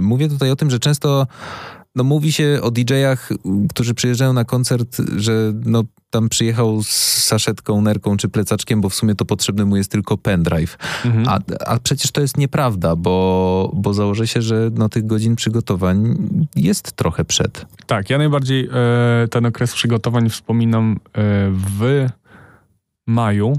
Mówię 0.00 0.28
tutaj 0.28 0.50
o 0.50 0.56
tym, 0.56 0.61
że 0.70 0.78
często 0.78 1.26
no, 1.96 2.04
mówi 2.04 2.32
się 2.32 2.58
o 2.62 2.70
DJ-ach, 2.70 3.28
którzy 3.70 3.94
przyjeżdżają 3.94 4.32
na 4.32 4.44
koncert, 4.44 4.96
że 5.16 5.52
no, 5.64 5.84
tam 6.10 6.28
przyjechał 6.28 6.82
z 6.82 6.88
saszetką, 7.24 7.82
nerką 7.82 8.16
czy 8.16 8.28
plecaczkiem, 8.28 8.80
bo 8.80 8.88
w 8.88 8.94
sumie 8.94 9.14
to 9.14 9.24
potrzebny 9.24 9.64
mu 9.64 9.76
jest 9.76 9.90
tylko 9.90 10.18
pendrive. 10.18 10.78
Mhm. 11.04 11.28
A, 11.28 11.38
a 11.66 11.78
przecież 11.78 12.10
to 12.10 12.20
jest 12.20 12.36
nieprawda, 12.36 12.96
bo, 12.96 13.70
bo 13.74 13.94
założę 13.94 14.26
się, 14.26 14.42
że 14.42 14.70
no, 14.74 14.88
tych 14.88 15.06
godzin 15.06 15.36
przygotowań 15.36 16.28
jest 16.56 16.92
trochę 16.92 17.24
przed. 17.24 17.66
Tak, 17.86 18.10
ja 18.10 18.18
najbardziej 18.18 18.68
e, 18.72 19.28
ten 19.28 19.46
okres 19.46 19.74
przygotowań 19.74 20.30
wspominam 20.30 20.92
e, 20.92 20.98
w 21.50 22.06
maju, 23.06 23.58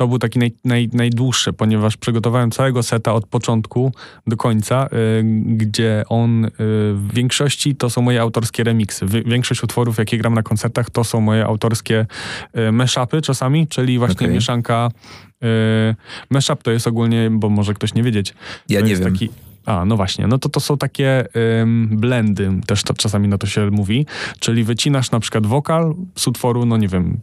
to 0.00 0.08
był 0.08 0.18
taki 0.18 0.38
naj, 0.38 0.52
naj, 0.64 0.88
najdłuższy, 0.92 1.52
ponieważ 1.52 1.96
przygotowałem 1.96 2.50
całego 2.50 2.82
seta 2.82 3.12
od 3.12 3.26
początku 3.26 3.92
do 4.26 4.36
końca, 4.36 4.86
y, 4.86 5.22
gdzie 5.46 6.04
on 6.08 6.44
y, 6.44 6.50
w 6.94 7.08
większości 7.14 7.76
to 7.76 7.90
są 7.90 8.02
moje 8.02 8.20
autorskie 8.20 8.64
remiksy. 8.64 9.06
większość 9.06 9.62
utworów, 9.62 9.98
jakie 9.98 10.18
gram 10.18 10.34
na 10.34 10.42
koncertach, 10.42 10.90
to 10.90 11.04
są 11.04 11.20
moje 11.20 11.44
autorskie 11.44 12.06
y, 12.58 12.72
mashupy 12.72 13.22
czasami, 13.22 13.66
czyli 13.66 13.98
właśnie 13.98 14.26
okay. 14.26 14.34
mieszanka. 14.34 14.90
Y, 15.44 15.96
mashup 16.30 16.62
to 16.62 16.70
jest 16.70 16.86
ogólnie, 16.86 17.30
bo 17.30 17.48
może 17.48 17.74
ktoś 17.74 17.94
nie 17.94 18.02
wiedzieć. 18.02 18.34
Ja 18.68 18.80
nie 18.80 18.96
wiem. 18.96 19.12
Taki, 19.12 19.28
a, 19.66 19.84
no 19.84 19.96
właśnie, 19.96 20.26
no 20.26 20.38
to 20.38 20.48
to 20.48 20.60
są 20.60 20.78
takie 20.78 21.24
blendy, 21.90 22.50
też 22.66 22.82
to 22.82 22.94
czasami 22.94 23.28
na 23.28 23.38
to 23.38 23.46
się 23.46 23.70
mówi, 23.70 24.06
czyli 24.38 24.64
wycinasz 24.64 25.10
na 25.10 25.20
przykład 25.20 25.46
wokal 25.46 25.94
z 26.16 26.26
utworu, 26.26 26.66
no 26.66 26.76
nie 26.76 26.88
wiem, 26.88 27.20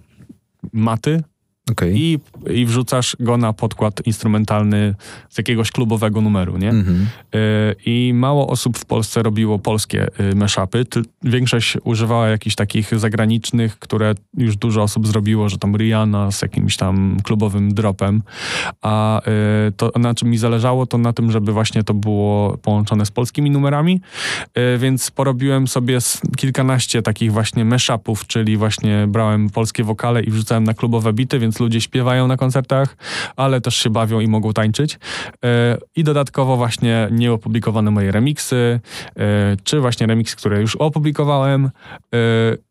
maty, 0.74 1.24
Okay. 1.72 1.94
I, 1.96 2.20
I 2.50 2.66
wrzucasz 2.66 3.18
go 3.20 3.38
na 3.38 3.54
podkład 3.54 4.08
instrumentalny 4.08 4.96
z 5.30 5.38
jakiegoś 5.38 5.72
klubowego 5.72 6.22
numeru, 6.22 6.58
nie? 6.58 6.72
Mm-hmm. 6.72 7.06
Y, 7.36 7.76
I 7.86 8.12
mało 8.16 8.48
osób 8.48 8.78
w 8.78 8.86
Polsce 8.86 9.24
robiło 9.24 9.60
polskie 9.60 10.08
y, 10.32 10.36
mashupy. 10.36 10.86
Większość 11.24 11.78
używała 11.84 12.28
jakichś 12.28 12.56
takich 12.56 13.00
zagranicznych, 13.00 13.80
które 13.80 14.16
już 14.38 14.58
dużo 14.58 14.84
osób 14.84 15.08
zrobiło, 15.08 15.50
że 15.50 15.58
tam 15.58 15.76
Rihanna 15.76 16.32
z 16.32 16.42
jakimś 16.42 16.78
tam 16.78 17.18
klubowym 17.24 17.74
dropem. 17.74 18.22
A 18.82 19.22
y, 19.68 19.72
to 19.72 19.92
na 20.00 20.14
czym 20.16 20.30
mi 20.30 20.38
zależało, 20.38 20.86
to 20.86 20.98
na 20.98 21.14
tym, 21.14 21.32
żeby 21.32 21.54
właśnie 21.54 21.84
to 21.84 21.94
było 21.94 22.58
połączone 22.58 23.06
z 23.06 23.12
polskimi 23.12 23.52
numerami. 23.52 24.02
Więc 24.78 25.12
porobiłem 25.12 25.68
sobie 25.68 25.98
kilkanaście 26.38 27.02
takich 27.02 27.32
właśnie 27.32 27.66
mashupów, 27.66 28.28
czyli 28.28 28.58
właśnie 28.58 29.06
brałem 29.08 29.50
polskie 29.50 29.84
wokale 29.84 30.24
i 30.24 30.32
wrzucałem 30.32 30.64
na 30.64 30.74
klubowe 30.74 31.14
bity, 31.14 31.40
więc 31.40 31.57
ludzie 31.60 31.82
śpiewają 31.82 32.28
na 32.28 32.38
koncertach, 32.38 32.98
ale 33.36 33.62
też 33.62 33.76
się 33.76 33.90
bawią 33.90 34.20
i 34.20 34.28
mogą 34.28 34.54
tańczyć. 34.54 35.00
E, 35.46 35.78
I 35.96 36.04
dodatkowo 36.04 36.58
właśnie 36.58 37.08
nieopublikowane 37.12 37.92
moje 37.92 38.12
remiksy, 38.12 38.80
e, 39.18 39.58
czy 39.64 39.80
właśnie 39.80 40.08
remix, 40.08 40.36
które 40.36 40.62
już 40.62 40.76
opublikowałem. 40.76 41.70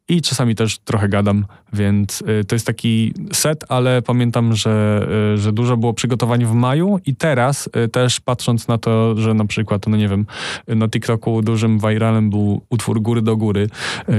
I 0.09 0.23
czasami 0.23 0.55
też 0.55 0.79
trochę 0.79 1.09
gadam, 1.09 1.47
więc 1.73 2.23
y, 2.41 2.45
to 2.45 2.55
jest 2.55 2.67
taki 2.67 3.15
set, 3.33 3.65
ale 3.69 4.03
pamiętam, 4.03 4.57
że, 4.57 5.07
y, 5.35 5.39
że 5.39 5.53
dużo 5.53 5.77
było 5.77 5.95
przygotowań 5.95 6.45
w 6.45 6.53
maju 6.53 7.01
i 7.07 7.17
teraz 7.17 7.69
y, 7.85 7.89
też 7.89 8.21
patrząc 8.21 8.69
na 8.69 8.79
to, 8.79 9.17
że 9.17 9.35
na 9.35 9.45
przykład, 9.45 9.87
no 9.87 9.97
nie 9.97 10.09
wiem, 10.09 10.27
na 10.69 10.89
TikToku 10.89 11.43
dużym 11.43 11.79
viralem 11.79 12.31
był 12.31 12.63
utwór 12.71 13.03
Góry 13.03 13.23
do 13.23 13.37
Góry, 13.37 13.69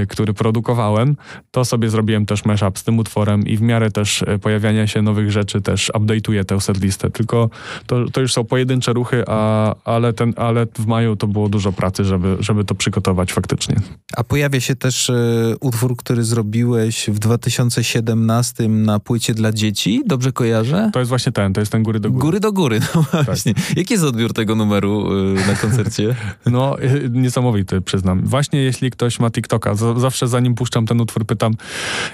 który 0.08 0.34
produkowałem, 0.34 1.16
to 1.50 1.64
sobie 1.64 1.90
zrobiłem 1.90 2.26
też 2.26 2.44
mashup 2.44 2.78
z 2.78 2.84
tym 2.84 2.98
utworem 2.98 3.46
i 3.46 3.56
w 3.56 3.62
miarę 3.62 3.90
też 3.90 4.24
pojawiania 4.42 4.86
się 4.86 5.02
nowych 5.02 5.30
rzeczy 5.30 5.60
też 5.60 5.90
update'uję 5.94 6.44
tę 6.44 6.60
setlistę, 6.60 7.10
tylko 7.10 7.50
to, 7.86 8.10
to 8.10 8.20
już 8.20 8.32
są 8.32 8.44
pojedyncze 8.44 8.92
ruchy, 8.92 9.24
a, 9.26 9.74
ale, 9.84 10.12
ten, 10.12 10.32
ale 10.36 10.66
w 10.78 10.86
maju 10.86 11.16
to 11.16 11.26
było 11.26 11.48
dużo 11.48 11.72
pracy, 11.72 12.04
żeby, 12.04 12.36
żeby 12.40 12.64
to 12.64 12.74
przygotować 12.74 13.32
faktycznie. 13.32 13.76
A 14.16 14.24
pojawia 14.24 14.60
się 14.60 14.76
też 14.76 15.12
utwór, 15.60 15.77
który 15.96 16.24
zrobiłeś 16.24 17.10
w 17.10 17.18
2017 17.18 18.68
na 18.68 19.00
płycie 19.00 19.34
dla 19.34 19.52
dzieci, 19.52 20.02
dobrze 20.06 20.32
kojarzę? 20.32 20.90
To 20.92 20.98
jest 20.98 21.08
właśnie 21.08 21.32
ten, 21.32 21.52
to 21.52 21.60
jest 21.60 21.72
ten 21.72 21.82
Góry 21.82 22.00
do 22.00 22.10
Góry. 22.10 22.20
Góry 22.20 22.40
do 22.40 22.52
Góry, 22.52 22.80
no 22.94 23.04
tak. 23.12 23.26
właśnie. 23.26 23.54
Tak. 23.54 23.76
Jaki 23.76 23.94
jest 23.94 24.04
odbiór 24.04 24.32
tego 24.32 24.54
numeru 24.54 25.12
y, 25.12 25.46
na 25.46 25.54
koncercie? 25.54 26.14
No, 26.46 26.82
y, 26.82 27.10
niesamowity, 27.12 27.80
przyznam. 27.80 28.22
Właśnie 28.24 28.60
jeśli 28.62 28.90
ktoś 28.90 29.20
ma 29.20 29.30
TikToka, 29.30 29.74
zawsze 29.96 30.28
zanim 30.28 30.54
puszczam 30.54 30.86
ten 30.86 31.00
utwór, 31.00 31.26
pytam, 31.26 31.52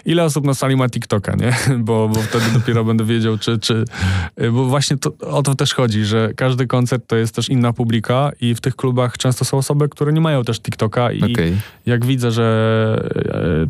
ile 0.04 0.24
osób 0.24 0.44
na 0.44 0.54
sali 0.54 0.76
ma 0.76 0.88
TikToka, 0.88 1.34
nie? 1.34 1.52
Bo, 1.84 2.08
bo 2.08 2.22
wtedy 2.22 2.44
dopiero 2.54 2.84
będę 2.84 3.04
wiedział, 3.04 3.38
czy, 3.38 3.58
czy... 3.58 3.84
Y, 4.42 4.50
bo 4.50 4.64
właśnie 4.64 4.96
to, 4.96 5.12
o 5.18 5.42
to 5.42 5.54
też 5.54 5.74
chodzi, 5.74 6.04
że 6.04 6.32
każdy 6.36 6.66
koncert 6.66 7.06
to 7.06 7.16
jest 7.16 7.34
też 7.34 7.48
inna 7.48 7.72
publika 7.72 8.30
i 8.40 8.54
w 8.54 8.60
tych 8.60 8.76
klubach 8.76 9.18
często 9.18 9.44
są 9.44 9.58
osoby, 9.58 9.88
które 9.88 10.12
nie 10.12 10.20
mają 10.20 10.44
też 10.44 10.60
TikToka 10.60 11.12
i 11.12 11.32
okay. 11.32 11.56
jak 11.86 12.04
widzę, 12.04 12.30
że 12.30 12.44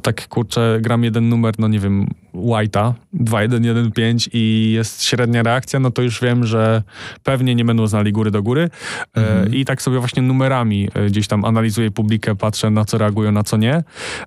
tak 0.02 0.28
kurczę, 0.28 0.78
gram 0.80 1.04
jeden 1.04 1.28
numer, 1.28 1.54
no 1.58 1.68
nie 1.68 1.78
wiem, 1.78 2.06
White'a 2.34 2.92
2115 3.12 4.30
i 4.32 4.72
jest 4.72 5.04
średnia 5.04 5.42
reakcja, 5.42 5.80
no 5.80 5.90
to 5.90 6.02
już 6.02 6.20
wiem, 6.20 6.46
że 6.46 6.82
pewnie 7.22 7.54
nie 7.54 7.64
będą 7.64 7.86
znali 7.86 8.12
góry 8.12 8.30
do 8.30 8.42
góry. 8.42 8.70
E, 9.16 9.20
mhm. 9.20 9.54
I 9.54 9.64
tak 9.64 9.82
sobie 9.82 9.98
właśnie 9.98 10.22
numerami 10.22 10.88
e, 10.94 11.06
gdzieś 11.06 11.28
tam 11.28 11.44
analizuję 11.44 11.90
publikę, 11.90 12.36
patrzę 12.36 12.70
na 12.70 12.84
co 12.84 12.98
reagują, 12.98 13.32
na 13.32 13.42
co 13.42 13.56
nie. 13.56 13.82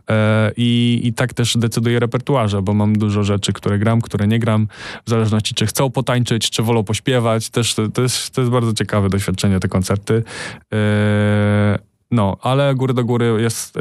E, 0.10 0.52
I, 0.58 1.02
I 1.04 1.14
tak 1.14 1.34
też 1.34 1.58
decyduję 1.58 2.00
repertuarze, 2.00 2.62
bo 2.62 2.74
mam 2.74 2.98
dużo 2.98 3.24
rzeczy, 3.24 3.54
które 3.54 3.80
gram, 3.80 4.02
które 4.02 4.28
nie 4.28 4.40
gram, 4.40 4.68
w 5.06 5.10
zależności 5.10 5.56
czy 5.56 5.66
chcą 5.66 5.92
potańczyć, 5.92 6.50
czy 6.50 6.64
wolą 6.64 6.84
pośpiewać. 6.84 7.50
Też 7.50 7.76
to, 7.76 7.90
to, 7.90 8.02
jest, 8.02 8.30
to 8.30 8.42
jest 8.42 8.52
bardzo 8.52 8.74
ciekawe 8.74 9.10
doświadczenie, 9.10 9.60
te 9.60 9.68
koncerty. 9.68 10.24
No, 12.12 12.38
ale 12.42 12.76
Góry 12.76 12.94
do 12.94 13.06
Góry 13.06 13.38
jest 13.42 13.78
y, 13.78 13.80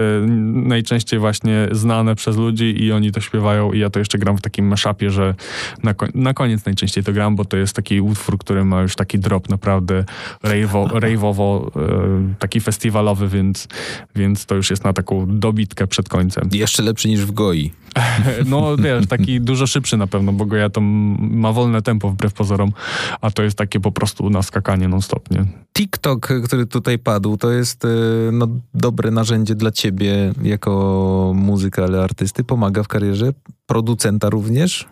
najczęściej 0.53 1.21
właśnie 1.21 1.69
znane 1.73 2.15
przez 2.15 2.37
ludzi 2.37 2.85
i 2.85 2.93
oni 2.93 3.13
to 3.13 3.21
śpiewają 3.21 3.73
i 3.73 3.79
ja 3.79 3.91
to 3.91 3.99
jeszcze 3.99 4.19
gram 4.19 4.37
w 4.37 4.43
takim 4.43 4.67
mashupie, 4.67 5.11
że 5.11 5.35
na, 5.83 5.95
na 6.15 6.35
koniec 6.35 6.67
najczęściej 6.67 7.05
to 7.05 7.13
gram, 7.13 7.37
bo 7.37 7.45
to 7.45 7.57
jest 7.57 7.77
taki 7.77 8.01
utwór, 8.01 8.39
który 8.39 8.65
ma 8.65 8.83
już 8.83 8.97
taki 8.97 9.19
drop 9.19 9.49
naprawdę 9.49 10.05
rave'owo, 10.45 11.67
y, 12.31 12.35
taki 12.39 12.61
festiwalowy, 12.61 13.29
więc, 13.29 13.69
więc 14.17 14.47
to 14.47 14.55
już 14.55 14.71
jest 14.71 14.85
na 14.85 14.93
taką 14.93 15.39
dobitkę 15.39 15.87
przed 15.87 16.09
końcem. 16.09 16.49
Jeszcze 16.53 16.83
lepszy 16.83 17.09
niż 17.09 17.21
w 17.21 17.33
Goi. 17.33 17.73
No 18.47 18.77
wiesz, 18.77 19.07
taki 19.07 19.41
dużo 19.41 19.67
szybszy 19.67 19.97
na 19.97 20.07
pewno, 20.07 20.33
bo 20.33 20.47
Goja 20.47 20.71
to 20.71 20.81
ma 20.81 21.53
wolne 21.53 21.83
tempo 21.83 22.11
wbrew 22.11 22.33
pozorom, 22.33 22.73
a 23.21 23.31
to 23.31 23.43
jest 23.43 23.59
takie 23.59 23.81
po 23.81 23.93
prostu 23.93 24.31
naskakanie 24.31 24.89
non-stop, 24.89 25.31
nie? 25.31 25.45
TikTok, 25.77 26.29
który 26.45 26.67
tutaj 26.67 26.99
padł, 26.99 27.37
to 27.37 27.51
jest 27.51 27.85
y, 27.85 27.89
no, 28.33 28.49
dobre 28.75 29.11
narzędzie 29.11 29.55
dla 29.55 29.71
ciebie 29.71 30.33
jako 30.43 31.33
muzyka, 31.35 31.85
ale 31.85 32.03
artysty. 32.03 32.45
Pomaga 32.45 32.83
w 32.83 32.89
karierze 32.89 33.33
producenta 33.67 34.31
również? 34.31 34.87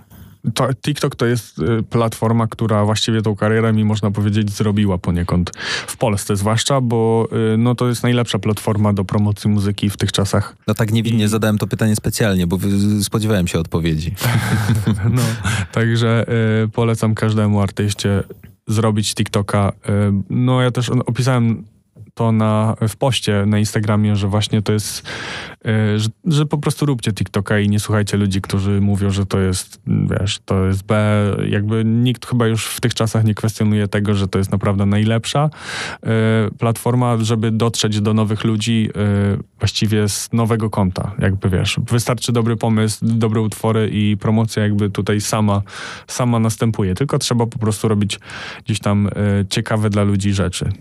To, 0.55 0.75
TikTok 0.75 1.17
to 1.17 1.27
jest 1.27 1.59
y, 1.59 1.83
platforma, 1.83 2.47
która 2.47 2.85
właściwie 2.85 3.23
tą 3.23 3.37
karierę 3.37 3.73
mi 3.73 3.85
można 3.85 4.11
powiedzieć 4.11 4.51
zrobiła 4.51 4.99
poniekąd 4.99 5.51
w 5.87 5.97
Polsce 5.97 6.37
zwłaszcza, 6.37 6.81
bo 6.81 7.29
y, 7.55 7.59
no, 7.59 7.75
to 7.75 7.89
jest 7.89 8.03
najlepsza 8.03 8.39
platforma 8.39 8.93
do 8.93 9.05
promocji 9.05 9.51
muzyki 9.51 9.91
w 9.91 9.97
tych 9.97 10.13
czasach. 10.13 10.57
No 10.67 10.75
tak 10.75 10.93
niewinnie 10.93 11.25
I... 11.25 11.29
zadałem 11.29 11.59
to 11.59 11.67
pytanie 11.67 11.97
specjalnie, 11.97 12.47
bo 12.47 12.59
spodziewałem 13.03 13.49
się 13.49 13.59
odpowiedzi. 13.59 14.15
no, 15.11 15.23
także 15.73 16.27
y, 16.65 16.69
polecam 16.69 17.15
każdemu 17.15 17.61
artyście 17.61 18.23
zrobić 18.67 19.15
TikToka. 19.15 19.73
Y, 19.73 19.91
no 20.31 20.63
ja 20.63 20.71
też 20.71 20.91
opisałem 20.91 21.65
to 22.15 22.33
na, 22.33 22.77
w 22.89 22.97
poście 22.97 23.47
na 23.47 23.59
Instagramie, 23.59 24.17
że 24.17 24.29
właśnie 24.29 24.63
to 24.63 24.73
jest, 24.73 25.03
e, 25.65 25.99
że, 25.99 26.09
że, 26.25 26.47
po 26.47 26.59
prostu 26.59 26.87
róbcie 26.87 27.13
TikToka 27.13 27.59
i 27.59 27.69
nie 27.69 27.81
słuchajcie 27.81 28.17
ludzi, 28.17 28.41
którzy 28.41 28.81
mówią, 28.81 29.11
że 29.11 29.27
to 29.27 29.41
jest, 29.41 29.81
wiesz, 29.87 30.41
to 30.45 30.67
jest 30.67 30.87
B. 30.87 31.25
Jakby 31.49 31.85
nikt 31.85 32.27
chyba 32.27 32.47
już 32.47 32.67
w 32.67 32.81
tych 32.81 32.95
czasach 32.95 33.25
nie 33.25 33.35
kwestionuje 33.35 33.89
tego, 33.89 34.15
że 34.15 34.29
to 34.29 34.39
jest 34.39 34.53
naprawdę 34.53 34.87
najlepsza 34.87 35.51
e, 36.03 36.11
platforma, 36.59 37.17
żeby 37.21 37.51
dotrzeć 37.51 38.01
do 38.01 38.15
nowych 38.15 38.45
ludzi 38.45 38.91
e, 38.97 39.37
właściwie 39.59 40.09
z 40.09 40.33
nowego 40.33 40.71
konta. 40.71 41.13
Jakby 41.19 41.49
wiesz, 41.51 41.81
wystarczy 41.91 42.33
dobry 42.33 42.57
pomysł, 42.57 42.99
dobre 43.03 43.41
utwory 43.41 43.91
i 43.93 44.17
promocja 44.17 44.63
jakby 44.63 44.91
tutaj 44.91 45.21
sama, 45.21 45.63
sama 46.07 46.39
następuje. 46.39 46.95
Tylko 46.95 47.19
trzeba 47.19 47.47
po 47.47 47.59
prostu 47.59 47.89
robić 47.89 48.21
gdzieś 48.65 48.79
tam 48.79 49.09
ciekawe 49.51 49.91
dla 49.91 50.03
ludzi 50.03 50.33
rzeczy. 50.33 50.73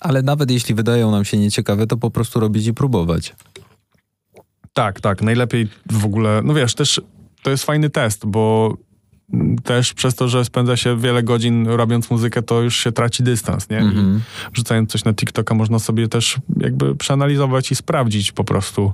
Ale 0.00 0.22
nawet 0.22 0.50
jeśli 0.50 0.74
wydają 0.74 1.10
nam 1.10 1.24
się 1.24 1.36
nieciekawe, 1.36 1.86
to 1.86 1.96
po 1.96 2.10
prostu 2.10 2.40
robić 2.40 2.66
i 2.66 2.74
próbować. 2.74 3.34
Tak, 4.72 5.00
tak. 5.00 5.22
Najlepiej 5.22 5.68
w 5.90 6.04
ogóle, 6.04 6.40
no 6.44 6.54
wiesz, 6.54 6.74
też 6.74 7.00
to 7.42 7.50
jest 7.50 7.64
fajny 7.64 7.90
test, 7.90 8.26
bo 8.26 8.74
też 9.64 9.94
przez 9.94 10.14
to, 10.14 10.28
że 10.28 10.44
spędza 10.44 10.76
się 10.76 11.00
wiele 11.00 11.22
godzin 11.22 11.66
robiąc 11.66 12.10
muzykę, 12.10 12.42
to 12.42 12.62
już 12.62 12.76
się 12.76 12.92
traci 12.92 13.22
dystans, 13.22 13.70
nie? 13.70 13.80
-hmm. 13.80 14.18
Wrzucając 14.52 14.90
coś 14.90 15.04
na 15.04 15.14
TikToka 15.14 15.54
można 15.54 15.78
sobie 15.78 16.08
też 16.08 16.38
jakby 16.56 16.96
przeanalizować 16.96 17.72
i 17.72 17.76
sprawdzić 17.76 18.32
po 18.32 18.44
prostu, 18.44 18.92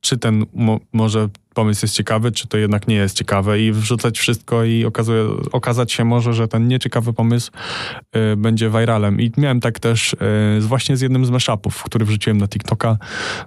czy 0.00 0.18
ten 0.18 0.46
mo 0.54 0.80
może 0.92 1.28
pomysł 1.58 1.84
jest 1.84 1.94
ciekawy, 1.94 2.32
czy 2.32 2.48
to 2.48 2.58
jednak 2.58 2.88
nie 2.88 2.94
jest 2.94 3.16
ciekawe 3.16 3.60
i 3.60 3.72
wrzucać 3.72 4.18
wszystko 4.18 4.64
i 4.64 4.84
okazuje, 4.84 5.24
okazać 5.52 5.92
się 5.92 6.04
może, 6.04 6.32
że 6.32 6.48
ten 6.48 6.68
nieciekawy 6.68 7.12
pomysł 7.12 7.50
y, 8.32 8.36
będzie 8.36 8.70
viralem. 8.70 9.20
I 9.20 9.32
miałem 9.36 9.60
tak 9.60 9.78
też 9.78 10.12
y, 10.12 10.16
właśnie 10.60 10.96
z 10.96 11.00
jednym 11.00 11.26
z 11.26 11.30
mashupów, 11.30 11.82
który 11.82 12.04
wrzuciłem 12.04 12.38
na 12.38 12.48
TikToka. 12.48 12.96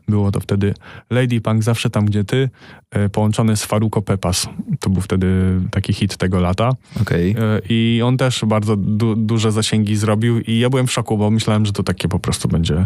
Było 0.07 0.31
to 0.31 0.39
wtedy 0.39 0.73
Lady 1.09 1.41
Punk 1.41 1.63
Zawsze 1.63 1.89
Tam, 1.89 2.05
Gdzie 2.05 2.23
Ty, 2.23 2.49
y, 2.95 3.09
połączony 3.09 3.57
z 3.57 3.65
Faruko 3.65 4.01
Pepas. 4.01 4.47
To 4.79 4.89
był 4.89 5.01
wtedy 5.01 5.27
taki 5.71 5.93
hit 5.93 6.17
tego 6.17 6.39
lata. 6.39 6.71
Okay. 7.01 7.35
I 7.69 8.01
on 8.03 8.17
też 8.17 8.45
bardzo 8.47 8.75
du 8.75 9.15
duże 9.15 9.51
zasięgi 9.51 9.95
zrobił 9.95 10.39
i 10.39 10.59
ja 10.59 10.69
byłem 10.69 10.87
w 10.87 10.91
szoku, 10.91 11.17
bo 11.17 11.29
myślałem, 11.29 11.65
że 11.65 11.71
to 11.71 11.83
takie 11.83 12.07
po 12.07 12.19
prostu 12.19 12.47
będzie 12.47 12.85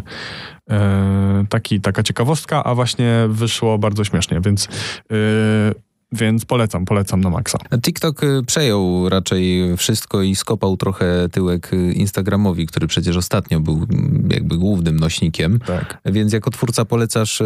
taki, 1.50 1.82
taka 1.82 2.04
ciekawostka, 2.04 2.64
a 2.64 2.76
właśnie 2.76 3.26
wyszło 3.30 3.78
bardzo 3.78 4.04
śmiesznie, 4.04 4.42
więc 4.42 4.68
Y, 5.12 5.76
więc 6.12 6.46
polecam, 6.46 6.86
polecam 6.86 7.22
na 7.22 7.30
maksa. 7.30 7.58
TikTok 7.82 8.24
y, 8.24 8.44
przejął 8.48 9.10
raczej 9.10 9.78
wszystko 9.78 10.22
i 10.22 10.36
skopał 10.36 10.78
trochę 10.78 11.30
tyłek 11.32 11.72
Instagramowi, 11.94 12.68
który 12.68 12.88
przecież 12.88 13.18
ostatnio 13.18 13.60
był 13.60 13.76
mm, 13.76 14.30
jakby 14.32 14.58
głównym 14.58 15.00
nośnikiem. 15.00 15.60
Tak. 15.60 16.02
Więc 16.06 16.34
jako 16.34 16.52
twórca 16.52 16.86
polecasz 16.86 17.42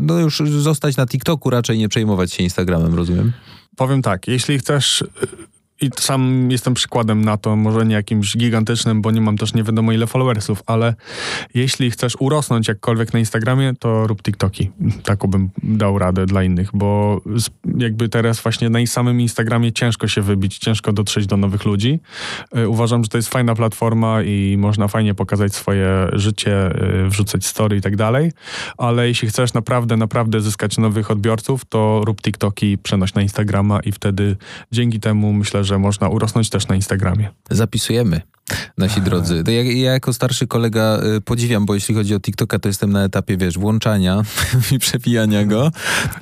no 0.00 0.18
już 0.18 0.38
zostać 0.38 0.96
na 0.96 1.06
TikToku, 1.06 1.50
raczej 1.50 1.78
nie 1.78 1.88
przejmować 1.88 2.32
się 2.32 2.42
Instagramem, 2.42 2.94
rozumiem? 2.94 3.32
Powiem 3.76 4.02
tak, 4.02 4.28
jeśli 4.28 4.58
chcesz 4.58 5.04
i 5.80 5.90
sam 5.98 6.50
jestem 6.50 6.74
przykładem 6.74 7.24
na 7.24 7.36
to, 7.36 7.56
może 7.56 7.86
nie 7.86 7.94
jakimś 7.94 8.36
gigantycznym, 8.36 9.02
bo 9.02 9.10
nie 9.10 9.20
mam 9.20 9.38
też 9.38 9.54
nie 9.54 9.62
wiadomo 9.62 9.92
ile 9.92 10.06
followersów, 10.06 10.62
ale 10.66 10.94
jeśli 11.54 11.90
chcesz 11.90 12.16
urosnąć 12.18 12.68
jakkolwiek 12.68 13.12
na 13.12 13.18
Instagramie, 13.18 13.72
to 13.78 14.06
rób 14.06 14.22
TikToki. 14.22 14.70
Taką 15.02 15.28
bym 15.28 15.50
dał 15.62 15.98
radę 15.98 16.26
dla 16.26 16.42
innych, 16.42 16.70
bo 16.74 17.20
jakby 17.78 18.08
teraz 18.08 18.40
właśnie 18.40 18.70
na 18.70 18.86
samym 18.86 19.20
Instagramie 19.20 19.72
ciężko 19.72 20.08
się 20.08 20.22
wybić, 20.22 20.58
ciężko 20.58 20.92
dotrzeć 20.92 21.26
do 21.26 21.36
nowych 21.36 21.64
ludzi. 21.64 22.00
Y, 22.58 22.68
uważam, 22.68 23.04
że 23.04 23.08
to 23.08 23.18
jest 23.18 23.28
fajna 23.28 23.54
platforma 23.54 24.22
i 24.22 24.56
można 24.58 24.88
fajnie 24.88 25.14
pokazać 25.14 25.54
swoje 25.54 26.08
życie, 26.12 26.82
y, 27.04 27.08
wrzucać 27.08 27.46
story 27.46 27.76
i 27.76 27.80
tak 27.80 27.96
dalej, 27.96 28.32
ale 28.78 29.08
jeśli 29.08 29.28
chcesz 29.28 29.54
naprawdę, 29.54 29.96
naprawdę 29.96 30.40
zyskać 30.40 30.78
nowych 30.78 31.10
odbiorców, 31.10 31.64
to 31.64 32.02
rób 32.04 32.22
TikToki, 32.22 32.78
przenoś 32.78 33.14
na 33.14 33.22
Instagrama 33.22 33.80
i 33.80 33.92
wtedy 33.92 34.36
dzięki 34.72 35.00
temu 35.00 35.32
myślę, 35.32 35.64
że 35.64 35.69
że 35.70 35.78
można 35.78 36.08
urosnąć 36.08 36.50
też 36.50 36.68
na 36.68 36.74
Instagramie. 36.74 37.30
Zapisujemy 37.50 38.20
nasi 38.78 39.00
drodzy. 39.00 39.42
Ja, 39.46 39.62
ja, 39.62 39.92
jako 39.92 40.12
starszy 40.12 40.46
kolega 40.46 41.00
y, 41.16 41.20
podziwiam, 41.20 41.66
bo 41.66 41.74
jeśli 41.74 41.94
chodzi 41.94 42.14
o 42.14 42.20
TikToka, 42.20 42.58
to 42.58 42.68
jestem 42.68 42.92
na 42.92 43.04
etapie, 43.04 43.36
wiesz, 43.36 43.58
włączania 43.58 44.22
i 44.72 44.78
przewijania 44.78 45.44
go, 45.44 45.70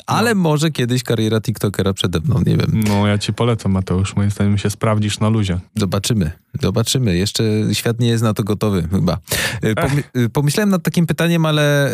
ale 0.06 0.34
no. 0.34 0.40
może 0.40 0.70
kiedyś 0.70 1.02
kariera 1.02 1.40
TikTokera 1.40 1.92
przede 1.92 2.20
mną, 2.20 2.40
nie 2.46 2.56
wiem. 2.56 2.84
No, 2.88 3.06
ja 3.06 3.18
ci 3.18 3.32
polecam, 3.32 3.72
Mateusz. 3.72 4.16
Moim 4.16 4.30
zdaniem 4.30 4.58
się 4.58 4.70
sprawdzisz 4.70 5.20
na 5.20 5.28
luzie. 5.28 5.58
Zobaczymy. 5.76 6.30
Zobaczymy. 6.62 7.16
Jeszcze 7.16 7.44
świat 7.72 8.00
nie 8.00 8.08
jest 8.08 8.22
na 8.22 8.34
to 8.34 8.44
gotowy 8.44 8.88
chyba. 8.90 9.18
Y, 9.64 9.74
y, 10.20 10.28
pomyślałem 10.28 10.70
nad 10.70 10.82
takim 10.82 11.06
pytaniem, 11.06 11.46
ale 11.46 11.90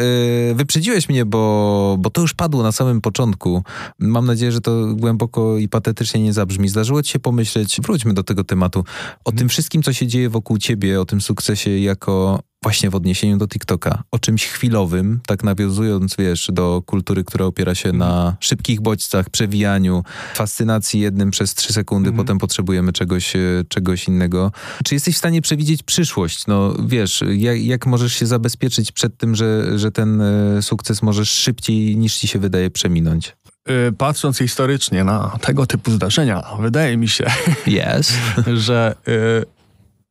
wyprzedziłeś 0.55 1.09
mnie, 1.09 1.25
bo, 1.25 1.97
bo 1.99 2.11
to 2.11 2.21
już 2.21 2.35
padło 2.35 2.63
na 2.63 2.73
samym 2.73 3.01
początku. 3.01 3.63
Mam 3.99 4.27
nadzieję, 4.27 4.53
że 4.53 4.61
to 4.61 4.87
głęboko 4.95 5.59
i 5.59 5.69
patetycznie 5.69 6.23
nie 6.23 6.33
zabrzmi. 6.33 6.69
Zdarzyło 6.69 7.03
ci 7.03 7.13
się 7.13 7.19
pomyśleć, 7.19 7.81
wróćmy 7.81 8.15
do 8.15 8.23
tego 8.23 8.45
tematu, 8.45 8.85
o 9.25 9.33
tym 9.33 9.49
wszystkim, 9.49 9.83
co 9.83 9.93
się 9.93 10.07
dzieje 10.07 10.24
wokół 10.29 10.59
ciebie, 10.59 11.01
o 11.01 11.05
tym 11.05 11.21
sukcesie 11.21 11.71
jako 11.71 12.41
właśnie 12.65 12.91
w 12.91 12.95
odniesieniu 12.95 13.37
do 13.37 13.49
TikToka, 13.49 14.03
o 14.11 14.19
czymś 14.19 14.47
chwilowym, 14.47 15.21
tak 15.27 15.45
nawiązując, 15.45 16.17
wiesz, 16.19 16.51
do 16.53 16.83
kultury, 16.87 17.25
która 17.25 17.47
opiera 17.47 17.75
się 17.75 17.93
na 17.93 18.37
szybkich 18.41 18.81
bodźcach, 18.81 19.31
przewijaniu, 19.31 20.05
fascynacji 20.35 21.01
jednym 21.01 21.31
przez 21.31 21.55
trzy 21.55 21.73
sekundy, 21.73 22.09
mhm. 22.09 22.27
potem 22.27 22.39
potrzebujemy 22.39 22.93
czegoś, 22.93 23.37
e, 23.37 23.41
czegoś 23.69 24.09
innego. 24.09 24.53
Czy 24.85 24.95
jesteś 24.95 25.15
w 25.15 25.19
stanie 25.19 25.43
przewidzieć 25.43 25.83
przyszłość? 25.83 26.47
No 26.47 26.75
wiesz, 26.87 27.25
jak, 27.37 27.63
jak 27.63 27.87
możesz 27.87 28.13
się 28.13 28.27
zabezpieczyć 28.27 28.93
przed 28.93 29.17
tym, 29.17 29.35
że, 29.35 29.79
że 29.79 29.93
ten 29.93 30.21
e, 30.21 30.63
sukces 30.63 31.03
możesz 31.03 31.31
szybciej 31.31 31.97
niż 31.97 32.17
ci 32.17 32.29
się 32.29 32.39
wydaje 32.39 32.71
przeminąć? 32.71 33.37
E, 33.67 33.93
patrząc 33.93 34.39
historycznie 34.39 35.05
na 35.05 35.39
tego 35.41 35.67
typu 35.67 35.91
zdarzenia, 35.91 36.45
wydaje 36.61 36.97
mi 36.97 37.09
się, 37.09 37.27
yes. 37.67 38.13
że 38.67 38.95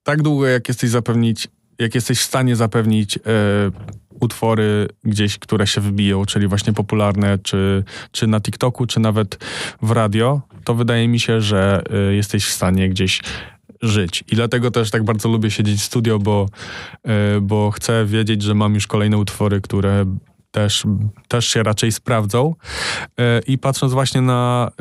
tak 0.04 0.22
długo 0.22 0.48
jak 0.48 0.68
jesteś 0.68 0.90
zapewnić 0.90 1.48
jak 1.80 1.96
jesteś 1.96 2.20
w 2.20 2.24
stanie 2.24 2.56
zapewnić 2.56 3.18
e, 3.18 3.22
utwory 4.20 4.88
gdzieś, 5.04 5.40
które 5.40 5.68
się 5.68 5.82
wybiją, 5.82 6.26
czyli 6.26 6.48
właśnie 6.48 6.74
popularne, 6.74 7.38
czy, 7.38 7.84
czy 8.12 8.28
na 8.28 8.42
TikToku, 8.42 8.86
czy 8.86 9.00
nawet 9.00 9.38
w 9.82 9.92
radio, 9.92 10.42
to 10.64 10.76
wydaje 10.76 11.08
mi 11.08 11.20
się, 11.20 11.42
że 11.42 11.84
e, 11.90 12.14
jesteś 12.14 12.46
w 12.46 12.52
stanie 12.52 12.90
gdzieś 12.90 13.22
żyć. 13.82 14.24
I 14.32 14.36
dlatego 14.36 14.72
też 14.72 14.92
tak 14.92 15.04
bardzo 15.04 15.30
lubię 15.30 15.52
siedzieć 15.52 15.80
w 15.80 15.84
studio, 15.84 16.20
bo, 16.20 16.50
e, 17.04 17.42
bo 17.42 17.72
chcę 17.72 18.06
wiedzieć, 18.06 18.42
że 18.42 18.54
mam 18.54 18.74
już 18.74 18.88
kolejne 18.88 19.18
utwory, 19.18 19.62
które 19.62 20.06
też, 20.52 20.84
też 21.28 21.48
się 21.48 21.64
raczej 21.64 21.92
sprawdzą. 21.92 22.56
I 23.48 23.58
patrząc 23.58 23.94
właśnie 23.94 24.22
na, 24.22 24.72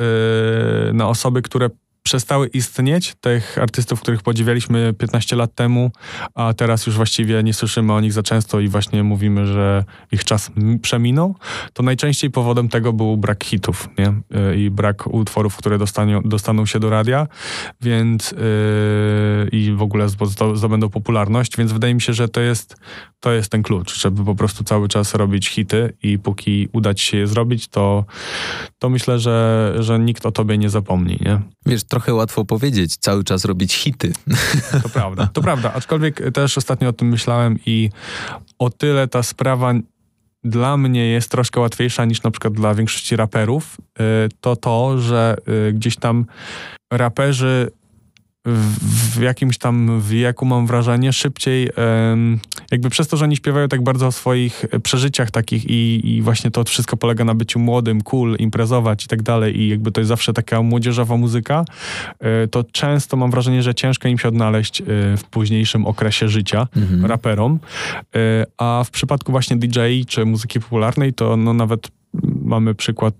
na 0.93 1.07
osoby, 1.07 1.41
które 1.41 1.69
przestały 2.03 2.47
istnieć, 2.47 3.15
tych 3.21 3.57
artystów, 3.57 4.01
których 4.01 4.21
podziwialiśmy 4.21 4.93
15 4.93 5.35
lat 5.35 5.55
temu, 5.55 5.91
a 6.35 6.53
teraz 6.53 6.85
już 6.87 6.95
właściwie 6.95 7.43
nie 7.43 7.53
słyszymy 7.53 7.93
o 7.93 8.01
nich 8.01 8.13
za 8.13 8.23
często 8.23 8.59
i 8.59 8.67
właśnie 8.67 9.03
mówimy, 9.03 9.45
że 9.45 9.83
ich 10.11 10.23
czas 10.23 10.51
przeminął, 10.81 11.35
to 11.73 11.83
najczęściej 11.83 12.31
powodem 12.31 12.69
tego 12.69 12.93
był 12.93 13.17
brak 13.17 13.43
hitów 13.43 13.89
nie? 13.97 14.13
Y, 14.51 14.57
i 14.57 14.69
brak 14.69 15.07
utworów, 15.07 15.57
które 15.57 15.77
dostanie, 15.77 16.21
dostaną 16.25 16.65
się 16.65 16.79
do 16.79 16.89
radia, 16.89 17.27
więc 17.81 18.31
yy, 18.31 18.37
i 19.51 19.71
w 19.71 19.81
ogóle 19.81 20.07
zdobędą 20.53 20.89
popularność, 20.89 21.57
więc 21.57 21.71
wydaje 21.71 21.93
mi 21.93 22.01
się, 22.01 22.13
że 22.13 22.27
to 22.27 22.41
jest, 22.41 22.75
to 23.19 23.31
jest 23.31 23.51
ten 23.51 23.63
klucz, 23.63 23.99
żeby 23.99 24.25
po 24.25 24.35
prostu 24.35 24.63
cały 24.63 24.87
czas 24.87 25.15
robić 25.15 25.49
hity 25.49 25.93
i 26.03 26.19
póki 26.19 26.67
uda 26.73 26.93
ci 26.93 27.05
się 27.05 27.17
je 27.17 27.27
zrobić, 27.27 27.67
to, 27.67 28.05
to 28.79 28.89
myślę, 28.89 29.19
że, 29.19 29.73
że 29.79 29.99
nikt 29.99 30.25
o 30.25 30.31
tobie 30.31 30.57
nie 30.57 30.69
zapomni. 30.69 31.19
Nie? 31.21 31.41
Wiesz, 31.65 31.83
trochę 31.93 32.13
łatwo 32.13 32.45
powiedzieć, 32.45 32.97
cały 32.97 33.23
czas 33.23 33.45
robić 33.45 33.73
hity. 33.73 34.13
To 34.83 34.89
prawda, 34.89 35.29
to 35.33 35.41
prawda. 35.41 35.73
Aczkolwiek 35.73 36.31
też 36.33 36.57
ostatnio 36.57 36.89
o 36.89 36.93
tym 36.93 37.07
myślałem 37.07 37.59
i 37.65 37.89
o 38.59 38.69
tyle 38.69 39.07
ta 39.07 39.23
sprawa 39.23 39.73
dla 40.43 40.77
mnie 40.77 41.05
jest 41.05 41.31
troszkę 41.31 41.59
łatwiejsza 41.59 42.05
niż 42.05 42.23
na 42.23 42.31
przykład 42.31 42.53
dla 42.53 42.75
większości 42.75 43.15
raperów, 43.15 43.77
y, 43.79 44.03
to 44.41 44.55
to, 44.55 44.97
że 44.97 45.35
y, 45.69 45.73
gdzieś 45.73 45.95
tam 45.95 46.25
raperzy 46.91 47.71
w, 48.45 49.21
jakimś 49.21 49.57
tam 49.57 50.01
wieku, 50.01 50.45
mam 50.45 50.67
wrażenie, 50.67 51.13
szybciej, 51.13 51.69
jakby 52.73 52.89
przez 52.89 53.07
to, 53.07 53.17
że 53.17 53.25
oni 53.25 53.35
śpiewają 53.35 53.67
tak 53.67 53.83
bardzo 53.83 54.07
o 54.07 54.11
swoich 54.11 54.65
przeżyciach 54.83 55.31
takich 55.31 55.69
i, 55.69 56.01
i 56.15 56.21
właśnie 56.21 56.51
to 56.51 56.63
wszystko 56.63 56.97
polega 56.97 57.23
na 57.23 57.35
byciu 57.35 57.59
młodym, 57.59 58.01
cool, 58.01 58.35
imprezować 58.39 59.05
i 59.05 59.07
tak 59.07 59.21
dalej 59.21 59.59
i 59.59 59.69
jakby 59.69 59.91
to 59.91 60.01
jest 60.01 60.07
zawsze 60.07 60.33
taka 60.33 60.61
młodzieżowa 60.61 61.17
muzyka, 61.17 61.65
e, 62.19 62.47
to 62.47 62.63
często 62.63 63.17
mam 63.17 63.31
wrażenie, 63.31 63.63
że 63.63 63.75
ciężko 63.75 64.07
im 64.07 64.17
się 64.17 64.27
odnaleźć 64.27 64.81
e, 64.81 64.85
w 65.17 65.23
późniejszym 65.23 65.85
okresie 65.85 66.29
życia 66.29 66.67
mhm. 66.75 67.05
raperom, 67.05 67.59
e, 68.15 68.45
a 68.57 68.83
w 68.85 68.91
przypadku 68.91 69.31
właśnie 69.31 69.57
DJ 69.57 69.79
czy 70.07 70.25
muzyki 70.25 70.59
popularnej 70.59 71.13
to 71.13 71.37
no 71.37 71.53
nawet 71.53 71.91
mamy 72.53 72.75
przykład 72.75 73.13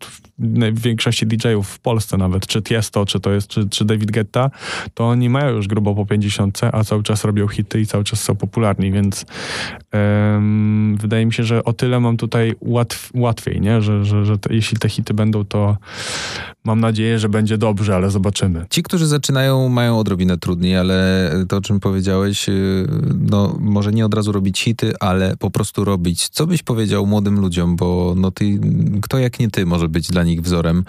w 0.73 0.81
większości 0.81 1.25
DJ-ów 1.25 1.67
w 1.67 1.79
Polsce 1.79 2.17
nawet, 2.17 2.47
czy 2.47 2.61
Tiesto, 2.61 3.05
czy 3.05 3.19
to 3.19 3.31
jest, 3.31 3.47
czy, 3.47 3.69
czy 3.69 3.85
David 3.85 4.11
Guetta, 4.11 4.51
to 4.93 5.07
oni 5.07 5.29
mają 5.29 5.55
już 5.55 5.67
grubo 5.67 5.95
po 5.95 6.05
50, 6.05 6.61
a 6.71 6.83
cały 6.83 7.03
czas 7.03 7.23
robią 7.23 7.47
hity 7.47 7.81
i 7.81 7.85
cały 7.85 8.03
czas 8.03 8.21
są 8.21 8.35
popularni, 8.35 8.91
więc 8.91 9.25
um, 9.93 10.97
wydaje 10.99 11.25
mi 11.25 11.33
się, 11.33 11.43
że 11.43 11.63
o 11.63 11.73
tyle 11.73 11.99
mam 11.99 12.17
tutaj 12.17 12.55
łatw, 12.61 13.09
łatwiej, 13.13 13.61
nie? 13.61 13.81
że, 13.81 14.05
że, 14.05 14.25
że 14.25 14.37
te, 14.37 14.53
jeśli 14.53 14.77
te 14.77 14.89
hity 14.89 15.13
będą, 15.13 15.45
to 15.45 15.77
mam 16.63 16.79
nadzieję, 16.79 17.19
że 17.19 17.29
będzie 17.29 17.57
dobrze, 17.57 17.95
ale 17.95 18.09
zobaczymy. 18.09 18.65
Ci, 18.69 18.83
którzy 18.83 19.07
zaczynają, 19.07 19.69
mają 19.69 19.99
odrobinę 19.99 20.37
trudniej, 20.37 20.77
ale 20.77 21.29
to, 21.49 21.57
o 21.57 21.61
czym 21.61 21.79
powiedziałeś, 21.79 22.49
y, 22.49 22.87
no 23.29 23.57
może 23.59 23.91
nie 23.91 24.05
od 24.05 24.13
razu 24.13 24.31
robić 24.31 24.61
hity, 24.61 24.93
ale 24.99 25.37
po 25.37 25.51
prostu 25.51 25.85
robić. 25.85 26.29
Co 26.29 26.47
byś 26.47 26.63
powiedział 26.63 27.05
młodym 27.05 27.39
ludziom, 27.39 27.75
bo 27.75 28.13
no 28.17 28.31
ty, 28.31 28.59
kto 29.01 29.19
jak 29.23 29.39
nie 29.39 29.49
ty 29.49 29.65
może 29.65 29.89
być 29.89 30.07
dla 30.07 30.23
nich 30.23 30.41
wzorem, 30.41 30.83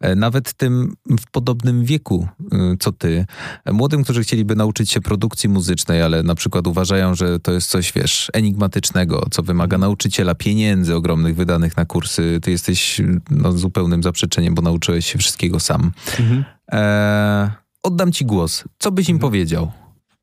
e, 0.00 0.14
nawet 0.14 0.52
tym 0.52 0.92
w 1.06 1.30
podobnym 1.30 1.84
wieku 1.84 2.28
y, 2.40 2.76
co 2.78 2.92
ty. 2.92 3.26
Młodym, 3.72 4.04
którzy 4.04 4.22
chcieliby 4.22 4.56
nauczyć 4.56 4.90
się 4.90 5.00
produkcji 5.00 5.48
muzycznej, 5.48 6.02
ale 6.02 6.22
na 6.22 6.34
przykład 6.34 6.66
uważają, 6.66 7.14
że 7.14 7.40
to 7.40 7.52
jest 7.52 7.70
coś, 7.70 7.92
wiesz, 7.92 8.30
enigmatycznego, 8.32 9.26
co 9.30 9.42
wymaga 9.42 9.78
nauczyciela, 9.78 10.34
pieniędzy 10.34 10.94
ogromnych 10.94 11.36
wydanych 11.36 11.76
na 11.76 11.84
kursy. 11.84 12.38
Ty 12.42 12.50
jesteś 12.50 13.00
no, 13.30 13.52
zupełnym 13.52 14.02
zaprzeczeniem, 14.02 14.54
bo 14.54 14.62
nauczyłeś 14.62 15.06
się 15.06 15.18
wszystkiego 15.18 15.60
sam. 15.60 15.92
Mhm. 16.20 16.44
E, 16.72 17.50
oddam 17.82 18.12
ci 18.12 18.24
głos. 18.24 18.64
Co 18.78 18.92
byś 18.92 19.08
im 19.08 19.16
mhm. 19.16 19.30
powiedział? 19.30 19.72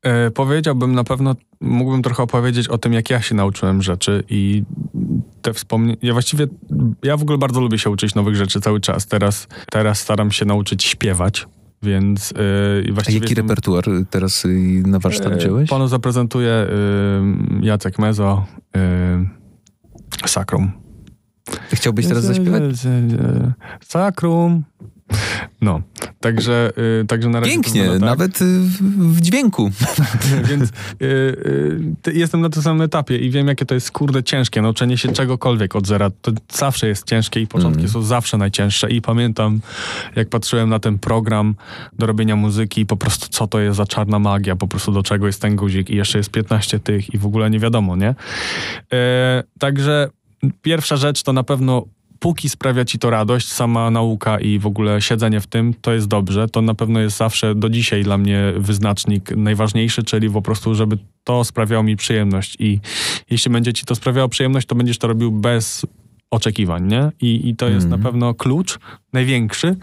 E, 0.02 0.30
powiedziałbym 0.30 0.94
na 0.94 1.04
pewno, 1.04 1.34
mógłbym 1.60 2.02
trochę 2.02 2.22
opowiedzieć 2.22 2.68
o 2.68 2.78
tym, 2.78 2.92
jak 2.92 3.10
ja 3.10 3.22
się 3.22 3.34
nauczyłem 3.34 3.82
rzeczy 3.82 4.24
i 4.28 4.62
te 5.42 5.54
wspomnienia. 5.54 5.98
Ja 6.02 6.12
właściwie, 6.12 6.46
ja 7.02 7.16
w 7.16 7.22
ogóle 7.22 7.38
bardzo 7.38 7.60
lubię 7.60 7.78
się 7.78 7.90
uczyć 7.90 8.14
nowych 8.14 8.36
rzeczy 8.36 8.60
cały 8.60 8.80
czas. 8.80 9.06
Teraz, 9.06 9.48
teraz 9.70 10.00
staram 10.00 10.30
się 10.30 10.44
nauczyć 10.44 10.84
śpiewać. 10.84 11.46
Więc 11.82 12.34
yy, 12.84 12.92
właściwie. 12.92 13.18
A 13.18 13.22
jaki 13.22 13.34
repertuar 13.34 13.84
teraz 14.10 14.44
y, 14.44 14.82
na 14.86 14.98
warsztat 14.98 15.32
yy, 15.32 15.38
wziąłeś? 15.38 15.70
Panu 15.70 15.88
zaprezentuje 15.88 16.66
yy, 17.60 17.66
Jacek 17.66 17.98
Mezo, 17.98 18.46
yy, 18.74 18.80
Sakrum. 20.26 20.72
Chciałbyś 21.72 22.06
teraz 22.06 22.24
zaśpiewać? 22.24 22.62
Sakrum. 23.84 24.64
No, 25.60 25.82
także, 26.20 26.72
yy, 26.76 27.04
także 27.08 27.28
na 27.28 27.40
razie... 27.40 27.52
Pięknie, 27.52 27.88
tak. 27.88 28.00
nawet 28.00 28.38
w, 28.38 29.14
w 29.16 29.20
dźwięku. 29.20 29.70
Więc 30.48 30.72
yy, 31.00 32.14
jestem 32.14 32.40
na 32.40 32.50
tym 32.50 32.62
samym 32.62 32.82
etapie 32.82 33.16
i 33.16 33.30
wiem, 33.30 33.48
jakie 33.48 33.66
to 33.66 33.74
jest 33.74 33.90
kurde 33.90 34.22
ciężkie. 34.22 34.62
Nauczenie 34.62 34.98
się 34.98 35.12
czegokolwiek 35.12 35.76
od 35.76 35.86
zera, 35.86 36.10
to 36.22 36.32
zawsze 36.52 36.88
jest 36.88 37.04
ciężkie 37.04 37.40
i 37.40 37.46
początki 37.46 37.80
mm. 37.80 37.92
są 37.92 38.02
zawsze 38.02 38.38
najcięższe. 38.38 38.90
I 38.90 39.00
pamiętam, 39.00 39.60
jak 40.16 40.28
patrzyłem 40.28 40.68
na 40.68 40.78
ten 40.78 40.98
program 40.98 41.54
do 41.98 42.06
robienia 42.06 42.36
muzyki, 42.36 42.86
po 42.86 42.96
prostu 42.96 43.28
co 43.28 43.46
to 43.46 43.60
jest 43.60 43.76
za 43.76 43.86
czarna 43.86 44.18
magia, 44.18 44.56
po 44.56 44.68
prostu 44.68 44.92
do 44.92 45.02
czego 45.02 45.26
jest 45.26 45.42
ten 45.42 45.56
guzik 45.56 45.90
i 45.90 45.96
jeszcze 45.96 46.18
jest 46.18 46.30
15 46.30 46.78
tych 46.78 47.14
i 47.14 47.18
w 47.18 47.26
ogóle 47.26 47.50
nie 47.50 47.58
wiadomo, 47.58 47.96
nie? 47.96 48.14
E, 48.92 49.42
także 49.58 50.08
pierwsza 50.62 50.96
rzecz 50.96 51.22
to 51.22 51.32
na 51.32 51.42
pewno 51.42 51.84
póki 52.20 52.48
sprawia 52.48 52.84
ci 52.84 52.98
to 52.98 53.10
radość, 53.10 53.52
sama 53.52 53.90
nauka 53.90 54.40
i 54.40 54.58
w 54.58 54.66
ogóle 54.66 55.02
siedzenie 55.02 55.40
w 55.40 55.46
tym, 55.46 55.74
to 55.80 55.92
jest 55.92 56.06
dobrze. 56.06 56.48
To 56.48 56.62
na 56.62 56.74
pewno 56.74 57.00
jest 57.00 57.16
zawsze 57.16 57.54
do 57.54 57.68
dzisiaj 57.68 58.02
dla 58.02 58.18
mnie 58.18 58.52
wyznacznik 58.56 59.30
najważniejszy, 59.36 60.02
czyli 60.02 60.30
po 60.30 60.42
prostu, 60.42 60.74
żeby 60.74 60.98
to 61.24 61.44
sprawiało 61.44 61.82
mi 61.82 61.96
przyjemność. 61.96 62.56
I 62.58 62.80
jeśli 63.30 63.50
będzie 63.50 63.72
ci 63.72 63.84
to 63.84 63.94
sprawiało 63.94 64.28
przyjemność, 64.28 64.66
to 64.66 64.74
będziesz 64.74 64.98
to 64.98 65.06
robił 65.06 65.30
bez 65.30 65.86
oczekiwań, 66.30 66.86
nie? 66.86 67.10
I, 67.20 67.48
i 67.48 67.56
to 67.56 67.68
jest 67.68 67.86
mm. 67.86 68.00
na 68.00 68.10
pewno 68.10 68.34
klucz 68.34 68.78
największy. 69.12 69.76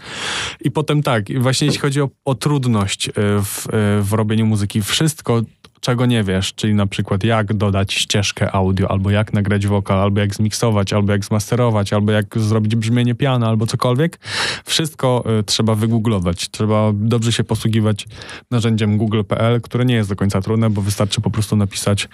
I 0.60 0.70
potem 0.70 1.02
tak, 1.02 1.40
właśnie 1.40 1.66
jeśli 1.66 1.80
chodzi 1.80 2.00
o, 2.00 2.10
o 2.24 2.34
trudność 2.34 3.08
e, 3.08 3.12
w, 3.42 3.66
e, 3.66 4.02
w 4.02 4.12
robieniu 4.12 4.46
muzyki, 4.46 4.82
wszystko 4.82 5.42
czego 5.80 6.06
nie 6.06 6.24
wiesz, 6.24 6.54
czyli 6.54 6.74
na 6.74 6.86
przykład 6.86 7.24
jak 7.24 7.54
dodać 7.54 7.92
ścieżkę 7.92 8.52
audio, 8.52 8.90
albo 8.90 9.10
jak 9.10 9.32
nagrać 9.32 9.66
wokal, 9.66 10.00
albo 10.00 10.20
jak 10.20 10.34
zmiksować, 10.34 10.92
albo 10.92 11.12
jak 11.12 11.24
zmasterować, 11.24 11.92
albo 11.92 12.12
jak 12.12 12.38
zrobić 12.38 12.76
brzmienie 12.76 13.14
piana, 13.14 13.46
albo 13.46 13.66
cokolwiek. 13.66 14.18
Wszystko 14.64 15.24
y, 15.40 15.42
trzeba 15.42 15.74
wygooglować. 15.74 16.50
Trzeba 16.50 16.92
dobrze 16.94 17.32
się 17.32 17.44
posługiwać 17.44 18.06
narzędziem 18.50 18.96
google.pl, 18.98 19.60
które 19.60 19.84
nie 19.84 19.94
jest 19.94 20.08
do 20.08 20.16
końca 20.16 20.40
trudne, 20.40 20.70
bo 20.70 20.82
wystarczy 20.82 21.20
po 21.20 21.30
prostu 21.30 21.56
napisać 21.56 22.08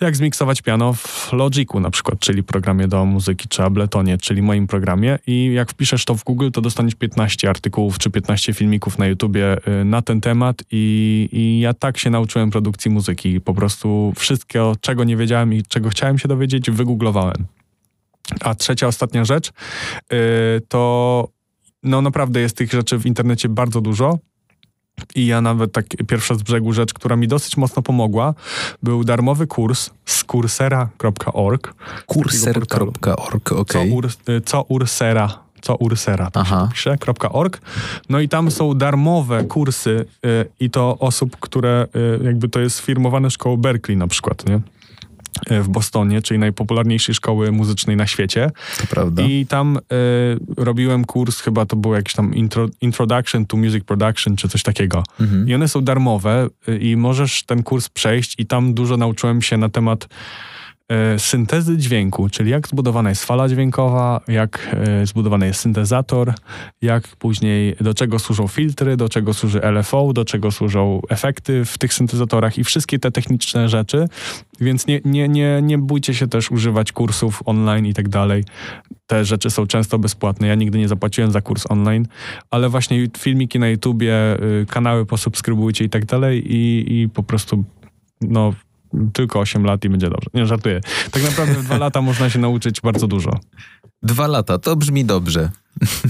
jak 0.00 0.16
zmiksować 0.16 0.62
piano 0.62 0.92
w 0.92 1.32
Logicu 1.32 1.80
na 1.80 1.90
przykład, 1.90 2.18
czyli 2.18 2.42
programie 2.42 2.88
do 2.88 3.04
muzyki, 3.04 3.48
czy 3.48 3.62
Abletonie, 3.62 4.18
czyli 4.18 4.42
moim 4.42 4.66
programie 4.66 5.18
i 5.26 5.52
jak 5.54 5.70
wpiszesz 5.70 6.04
to 6.04 6.14
w 6.14 6.24
Google, 6.24 6.50
to 6.50 6.60
dostaniesz 6.60 6.94
15 6.94 7.50
artykułów 7.50 7.98
czy 7.98 8.10
15 8.10 8.52
filmików 8.52 8.98
na 8.98 9.06
YouTubie 9.06 9.56
y, 9.80 9.84
na 9.84 10.02
ten 10.02 10.20
temat 10.20 10.62
i, 10.70 11.28
i 11.32 11.60
ja 11.60 11.74
tak 11.74 11.98
się 11.98 12.10
nauczyłem 12.10 12.50
produkcji 12.50 12.90
muzyki. 12.90 13.40
Po 13.40 13.54
prostu 13.54 14.12
wszystkiego, 14.16 14.76
czego 14.80 15.04
nie 15.04 15.16
wiedziałem 15.16 15.52
i 15.52 15.62
czego 15.62 15.88
chciałem 15.88 16.18
się 16.18 16.28
dowiedzieć, 16.28 16.70
wygooglowałem. 16.70 17.46
A 18.40 18.54
trzecia, 18.54 18.86
ostatnia 18.86 19.24
rzecz, 19.24 19.52
yy, 20.10 20.18
to 20.68 21.28
no 21.82 22.02
naprawdę 22.02 22.40
jest 22.40 22.56
tych 22.56 22.72
rzeczy 22.72 22.98
w 22.98 23.06
internecie 23.06 23.48
bardzo 23.48 23.80
dużo. 23.80 24.18
I 25.14 25.26
ja 25.26 25.40
nawet 25.40 25.72
tak 25.72 25.86
pierwsza 26.08 26.34
z 26.34 26.42
brzegu 26.42 26.72
rzecz, 26.72 26.94
która 26.94 27.16
mi 27.16 27.28
dosyć 27.28 27.56
mocno 27.56 27.82
pomogła, 27.82 28.34
był 28.82 29.04
darmowy 29.04 29.46
kurs 29.46 29.90
z 30.04 30.24
coursera.org. 30.24 31.74
Courser.org, 32.06 33.52
ok. 33.52 33.72
Co, 33.72 33.82
ur, 33.82 34.08
y, 34.28 34.40
co 34.40 34.62
Ursera 34.62 35.44
co 35.64 35.76
Ursera, 35.76 36.30
tak 36.30 36.42
Aha. 36.46 36.68
pisze, 36.72 36.96
.org. 37.30 37.60
No 38.08 38.20
i 38.20 38.28
tam 38.28 38.50
są 38.50 38.74
darmowe 38.74 39.44
kursy 39.44 40.04
y, 40.26 40.46
i 40.60 40.70
to 40.70 40.96
osób, 40.98 41.36
które 41.40 41.86
y, 42.20 42.24
jakby 42.24 42.48
to 42.48 42.60
jest 42.60 42.80
firmowane 42.80 43.30
szkołą 43.30 43.56
Berkeley 43.56 43.98
na 43.98 44.06
przykład, 44.06 44.48
nie? 44.48 44.60
E, 45.46 45.62
w 45.62 45.68
Bostonie, 45.68 46.22
czyli 46.22 46.40
najpopularniejszej 46.40 47.14
szkoły 47.14 47.52
muzycznej 47.52 47.96
na 47.96 48.06
świecie. 48.06 48.50
To 48.80 48.86
prawda. 48.86 49.22
I 49.22 49.46
tam 49.46 49.76
y, 49.76 49.80
robiłem 50.56 51.04
kurs, 51.04 51.40
chyba 51.40 51.66
to 51.66 51.76
był 51.76 51.94
jakiś 51.94 52.14
tam 52.14 52.34
intro, 52.34 52.68
Introduction 52.80 53.46
to 53.46 53.56
Music 53.56 53.84
Production, 53.84 54.36
czy 54.36 54.48
coś 54.48 54.62
takiego. 54.62 55.02
Mhm. 55.20 55.48
I 55.48 55.54
one 55.54 55.68
są 55.68 55.80
darmowe 55.80 56.48
y, 56.68 56.78
i 56.78 56.96
możesz 56.96 57.42
ten 57.42 57.62
kurs 57.62 57.88
przejść 57.88 58.34
i 58.38 58.46
tam 58.46 58.74
dużo 58.74 58.96
nauczyłem 58.96 59.42
się 59.42 59.56
na 59.56 59.68
temat 59.68 60.08
E, 60.08 60.08
syntezy 61.18 61.76
dźwięku, 61.76 62.28
czyli 62.28 62.50
jak 62.50 62.68
zbudowana 62.68 63.08
jest 63.08 63.24
fala 63.24 63.48
dźwiękowa, 63.48 64.20
jak 64.28 64.68
e, 64.72 65.06
zbudowany 65.06 65.46
jest 65.46 65.60
syntezator, 65.60 66.34
jak 66.82 67.08
później 67.08 67.76
do 67.80 67.94
czego 67.94 68.18
służą 68.18 68.48
filtry, 68.48 68.96
do 68.96 69.08
czego 69.08 69.34
służy 69.34 69.60
LFO, 69.60 70.12
do 70.12 70.24
czego 70.24 70.50
służą 70.50 71.00
efekty 71.08 71.64
w 71.64 71.78
tych 71.78 71.94
syntezatorach 71.94 72.58
i 72.58 72.64
wszystkie 72.64 72.98
te 72.98 73.10
techniczne 73.10 73.68
rzeczy. 73.68 74.08
Więc 74.60 74.86
nie, 74.86 75.00
nie, 75.04 75.28
nie, 75.28 75.60
nie 75.62 75.78
bójcie 75.78 76.14
się 76.14 76.28
też 76.28 76.50
używać 76.50 76.92
kursów 76.92 77.42
online 77.44 77.86
i 77.86 77.94
tak 77.94 78.08
dalej. 78.08 78.44
Te 79.06 79.24
rzeczy 79.24 79.50
są 79.50 79.66
często 79.66 79.98
bezpłatne. 79.98 80.46
Ja 80.46 80.54
nigdy 80.54 80.78
nie 80.78 80.88
zapłaciłem 80.88 81.30
za 81.30 81.40
kurs 81.40 81.64
online, 81.68 82.06
ale 82.50 82.68
właśnie 82.68 83.08
filmiki 83.18 83.58
na 83.58 83.68
YouTubie, 83.68 84.14
y, 84.62 84.66
kanały 84.66 85.06
posubskrybujcie 85.06 85.84
i 85.84 85.88
tak 85.88 86.04
dalej 86.04 86.52
i, 86.54 86.84
i 87.00 87.08
po 87.08 87.22
prostu 87.22 87.64
no, 88.20 88.52
tylko 89.12 89.40
8 89.40 89.64
lat 89.64 89.84
i 89.84 89.88
będzie 89.88 90.10
dobrze. 90.10 90.30
Nie, 90.34 90.46
żartuję. 90.46 90.80
Tak 91.10 91.22
naprawdę 91.22 91.54
w 91.54 91.64
dwa 91.64 91.78
lata 91.78 92.02
można 92.02 92.30
się 92.30 92.38
nauczyć 92.38 92.80
bardzo 92.80 93.06
dużo. 93.06 93.40
Dwa 94.02 94.26
lata, 94.26 94.58
to 94.58 94.76
brzmi 94.76 95.04
dobrze. 95.04 95.50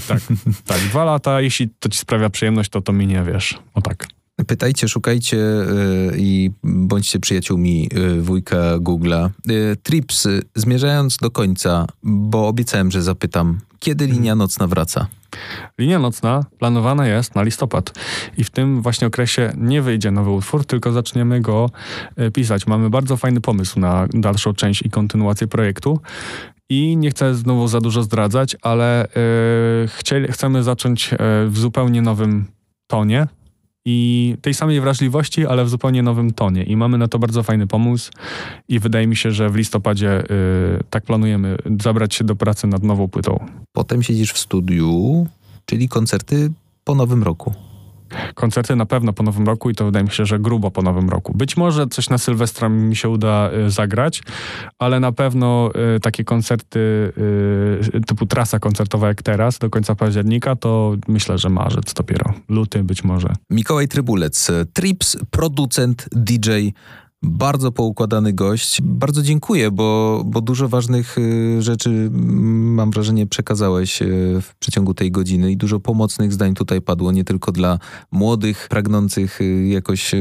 Tak, 0.09 0.21
tak. 0.67 0.81
Dwa 0.81 1.05
lata, 1.05 1.41
jeśli 1.41 1.69
to 1.69 1.89
ci 1.89 1.99
sprawia 1.99 2.31
przyjemność, 2.31 2.71
to 2.71 2.81
to 2.81 2.93
minie, 2.93 3.23
wiesz. 3.27 3.59
O 3.75 3.83
tak. 3.83 4.07
Pytajcie, 4.37 4.89
szukajcie 4.89 5.37
yy, 5.37 6.13
i 6.17 6.51
bądźcie 6.65 7.21
przyjaciółmi 7.21 7.89
yy, 7.93 8.23
wujka 8.23 8.79
Google'a. 8.79 9.31
Yy, 9.47 9.77
trips, 9.83 10.29
zmierzając 10.55 11.17
do 11.17 11.31
końca, 11.31 11.87
bo 12.03 12.49
obiecałem, 12.49 12.91
że 12.91 13.03
zapytam, 13.03 13.61
kiedy 13.79 14.07
linia 14.07 14.33
mhm. 14.33 14.39
nocna 14.39 14.67
wraca? 14.67 15.07
Linia 15.79 15.99
nocna 15.99 16.45
planowana 16.59 17.07
jest 17.07 17.35
na 17.35 17.43
listopad 17.43 17.93
i 18.37 18.45
w 18.45 18.51
tym 18.51 18.83
właśnie 18.83 19.07
okresie 19.07 19.53
nie 19.57 19.83
wyjdzie 19.83 20.11
nowy 20.11 20.31
utwór, 20.31 20.65
tylko 20.65 20.93
zaczniemy 20.93 21.41
go 21.41 21.71
pisać. 22.33 22.67
Mamy 22.67 22.91
bardzo 22.91 23.17
fajny 23.17 23.41
pomysł 23.41 23.81
na 23.81 24.07
dalszą 24.15 24.55
część 24.55 24.83
i 24.83 24.91
kontynuację 24.91 25.47
projektu. 25.47 26.01
I 26.69 26.97
nie 26.97 27.11
chcę 27.11 27.35
znowu 27.35 27.69
za 27.69 27.81
dużo 27.81 28.03
zdradzać, 28.03 28.57
ale 28.63 29.09
yy, 29.83 29.89
chcieli, 29.89 30.33
chcemy 30.33 30.63
zacząć 30.63 31.11
yy, 31.13 31.19
w 31.51 31.59
zupełnie 31.59 32.03
nowym 32.03 32.45
tonie, 32.87 33.27
i 33.85 34.37
tej 34.43 34.55
samej 34.55 34.81
wrażliwości, 34.81 35.47
ale 35.47 35.65
w 35.65 35.69
zupełnie 35.69 36.03
nowym 36.03 36.33
tonie. 36.33 36.63
I 36.63 36.77
mamy 36.77 36.99
na 36.99 37.09
to 37.09 37.19
bardzo 37.19 37.43
fajny 37.43 37.67
pomysł 37.67 38.13
i 38.69 38.79
wydaje 38.79 39.07
mi 39.07 39.17
się, 39.17 39.31
że 39.31 39.51
w 39.51 39.57
listopadzie 39.57 40.23
y, 40.23 40.85
tak 40.91 41.05
planujemy 41.05 41.57
zabrać 41.81 42.15
się 42.15 42.25
do 42.25 42.37
pracy 42.37 42.67
nad 42.67 42.83
nową 42.83 43.09
płytą. 43.09 43.47
Potem 43.73 44.03
siedzisz 44.03 44.33
w 44.33 44.39
studiu, 44.39 45.27
czyli 45.67 45.89
koncerty 45.89 46.53
po 46.85 46.95
nowym 46.95 47.23
roku. 47.23 47.55
Koncerty 48.35 48.77
na 48.77 48.87
pewno 48.87 49.13
po 49.13 49.23
nowym 49.23 49.47
roku 49.47 49.71
i 49.71 49.75
to 49.75 49.85
wydaje 49.85 50.05
mi 50.05 50.11
się, 50.11 50.27
że 50.27 50.39
grubo 50.39 50.71
po 50.71 50.83
nowym 50.83 51.09
roku. 51.09 51.33
Być 51.37 51.57
może 51.57 51.87
coś 51.87 52.11
na 52.11 52.19
Sylwestra 52.19 52.69
mi 52.69 52.97
się 52.97 53.09
uda 53.09 53.51
y, 53.67 53.71
zagrać, 53.71 54.23
ale 54.79 55.01
na 55.01 55.13
pewno 55.13 55.71
y, 55.97 56.01
takie 56.01 56.25
koncerty 56.25 56.79
y, 57.95 58.01
typu 58.07 58.27
trasa 58.27 58.59
koncertowa 58.59 59.09
jak 59.09 59.23
teraz 59.23 59.59
do 59.59 59.71
końca 59.71 59.95
października 59.95 60.57
to 60.57 60.95
myślę, 61.09 61.39
że 61.39 61.49
marzec 61.49 61.95
dopiero. 61.95 62.33
Luty 62.49 62.85
być 62.85 63.05
może. 63.05 63.29
Mikołaj 63.51 63.89
Trybulec, 63.89 64.51
Trips, 64.73 65.17
producent, 65.31 66.09
DJ, 66.13 66.51
bardzo 67.25 67.73
poukładany 67.73 68.33
gość. 68.33 68.83
Bardzo 68.83 69.23
dziękuję, 69.23 69.71
bo, 69.71 70.23
bo 70.27 70.41
dużo 70.41 70.69
ważnych 70.69 71.19
y, 71.19 71.63
rzeczy, 71.63 71.91
mm, 71.91 72.75
mam 72.75 72.91
wrażenie, 72.91 73.27
przekazałeś 73.27 74.03
y, 74.03 74.07
w 74.43 74.55
przeciągu 74.59 74.95
tej 74.95 75.11
godziny 75.11 75.53
i 75.53 75.57
dużo 75.57 75.81
pomocnych 75.81 76.33
zdań 76.33 76.55
tutaj 76.55 76.81
padło, 76.81 77.13
nie 77.13 77.25
tylko 77.25 77.53
dla 77.53 77.79
młodych, 78.11 78.67
pragnących 78.71 79.41
y, 79.41 79.67
jakoś 79.67 80.13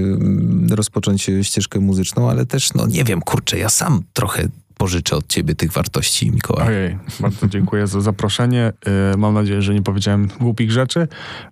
rozpocząć 0.70 1.30
ścieżkę 1.42 1.80
muzyczną, 1.80 2.30
ale 2.30 2.46
też, 2.46 2.74
no 2.74 2.88
nie 2.88 3.04
wiem, 3.04 3.22
kurczę, 3.22 3.58
ja 3.58 3.70
sam 3.70 4.04
trochę 4.14 4.48
pożyczę 4.78 5.16
od 5.16 5.28
ciebie 5.28 5.56
tych 5.56 5.72
wartości, 5.72 6.32
Mikołaj. 6.32 6.68
Ojej, 6.68 6.98
bardzo 7.20 7.48
dziękuję 7.48 7.88
za 7.88 8.02
zaproszenie. 8.02 8.74
Y, 9.14 9.18
mam 9.18 9.34
nadzieję, 9.34 9.62
że 9.62 9.74
nie 9.74 9.82
powiedziałem 9.82 10.28
głupich 10.40 10.72
rzeczy, 10.72 11.08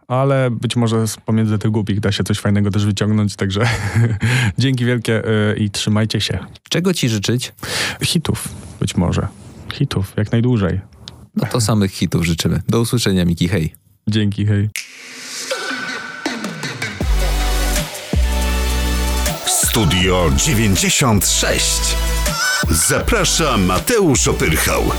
ale 0.08 0.52
być 0.52 0.76
może 0.76 1.06
pomiędzy 1.26 1.58
tych 1.58 1.72
głupich 1.72 2.00
da 2.00 2.12
się 2.12 2.24
coś 2.24 2.40
fajnego 2.40 2.72
też 2.72 2.86
wyciągnąć, 2.86 3.36
także 3.36 3.62
dzięki 4.58 4.86
wielkie 4.86 5.22
y, 5.52 5.58
i 5.58 5.70
trzymajcie 5.70 6.22
się. 6.22 6.40
Czego 6.70 6.94
ci 6.94 7.10
życzyć? 7.10 7.54
Hitów, 8.04 8.48
być 8.80 8.96
może. 8.96 9.28
Hitów, 9.74 10.14
jak 10.18 10.32
najdłużej. 10.32 10.82
No 11.36 11.46
to 11.46 11.62
samych 11.62 11.92
hitów 11.92 12.26
życzymy. 12.26 12.62
Do 12.68 12.82
usłyszenia, 12.82 13.26
Miki, 13.26 13.48
hej. 13.48 13.74
Dzięki, 14.08 14.46
hej. 14.46 14.70
Studio 19.48 20.32
96 20.38 22.11
Zaprasza 22.72 23.58
Mateusz 23.58 24.28
Opyrchał. 24.28 24.92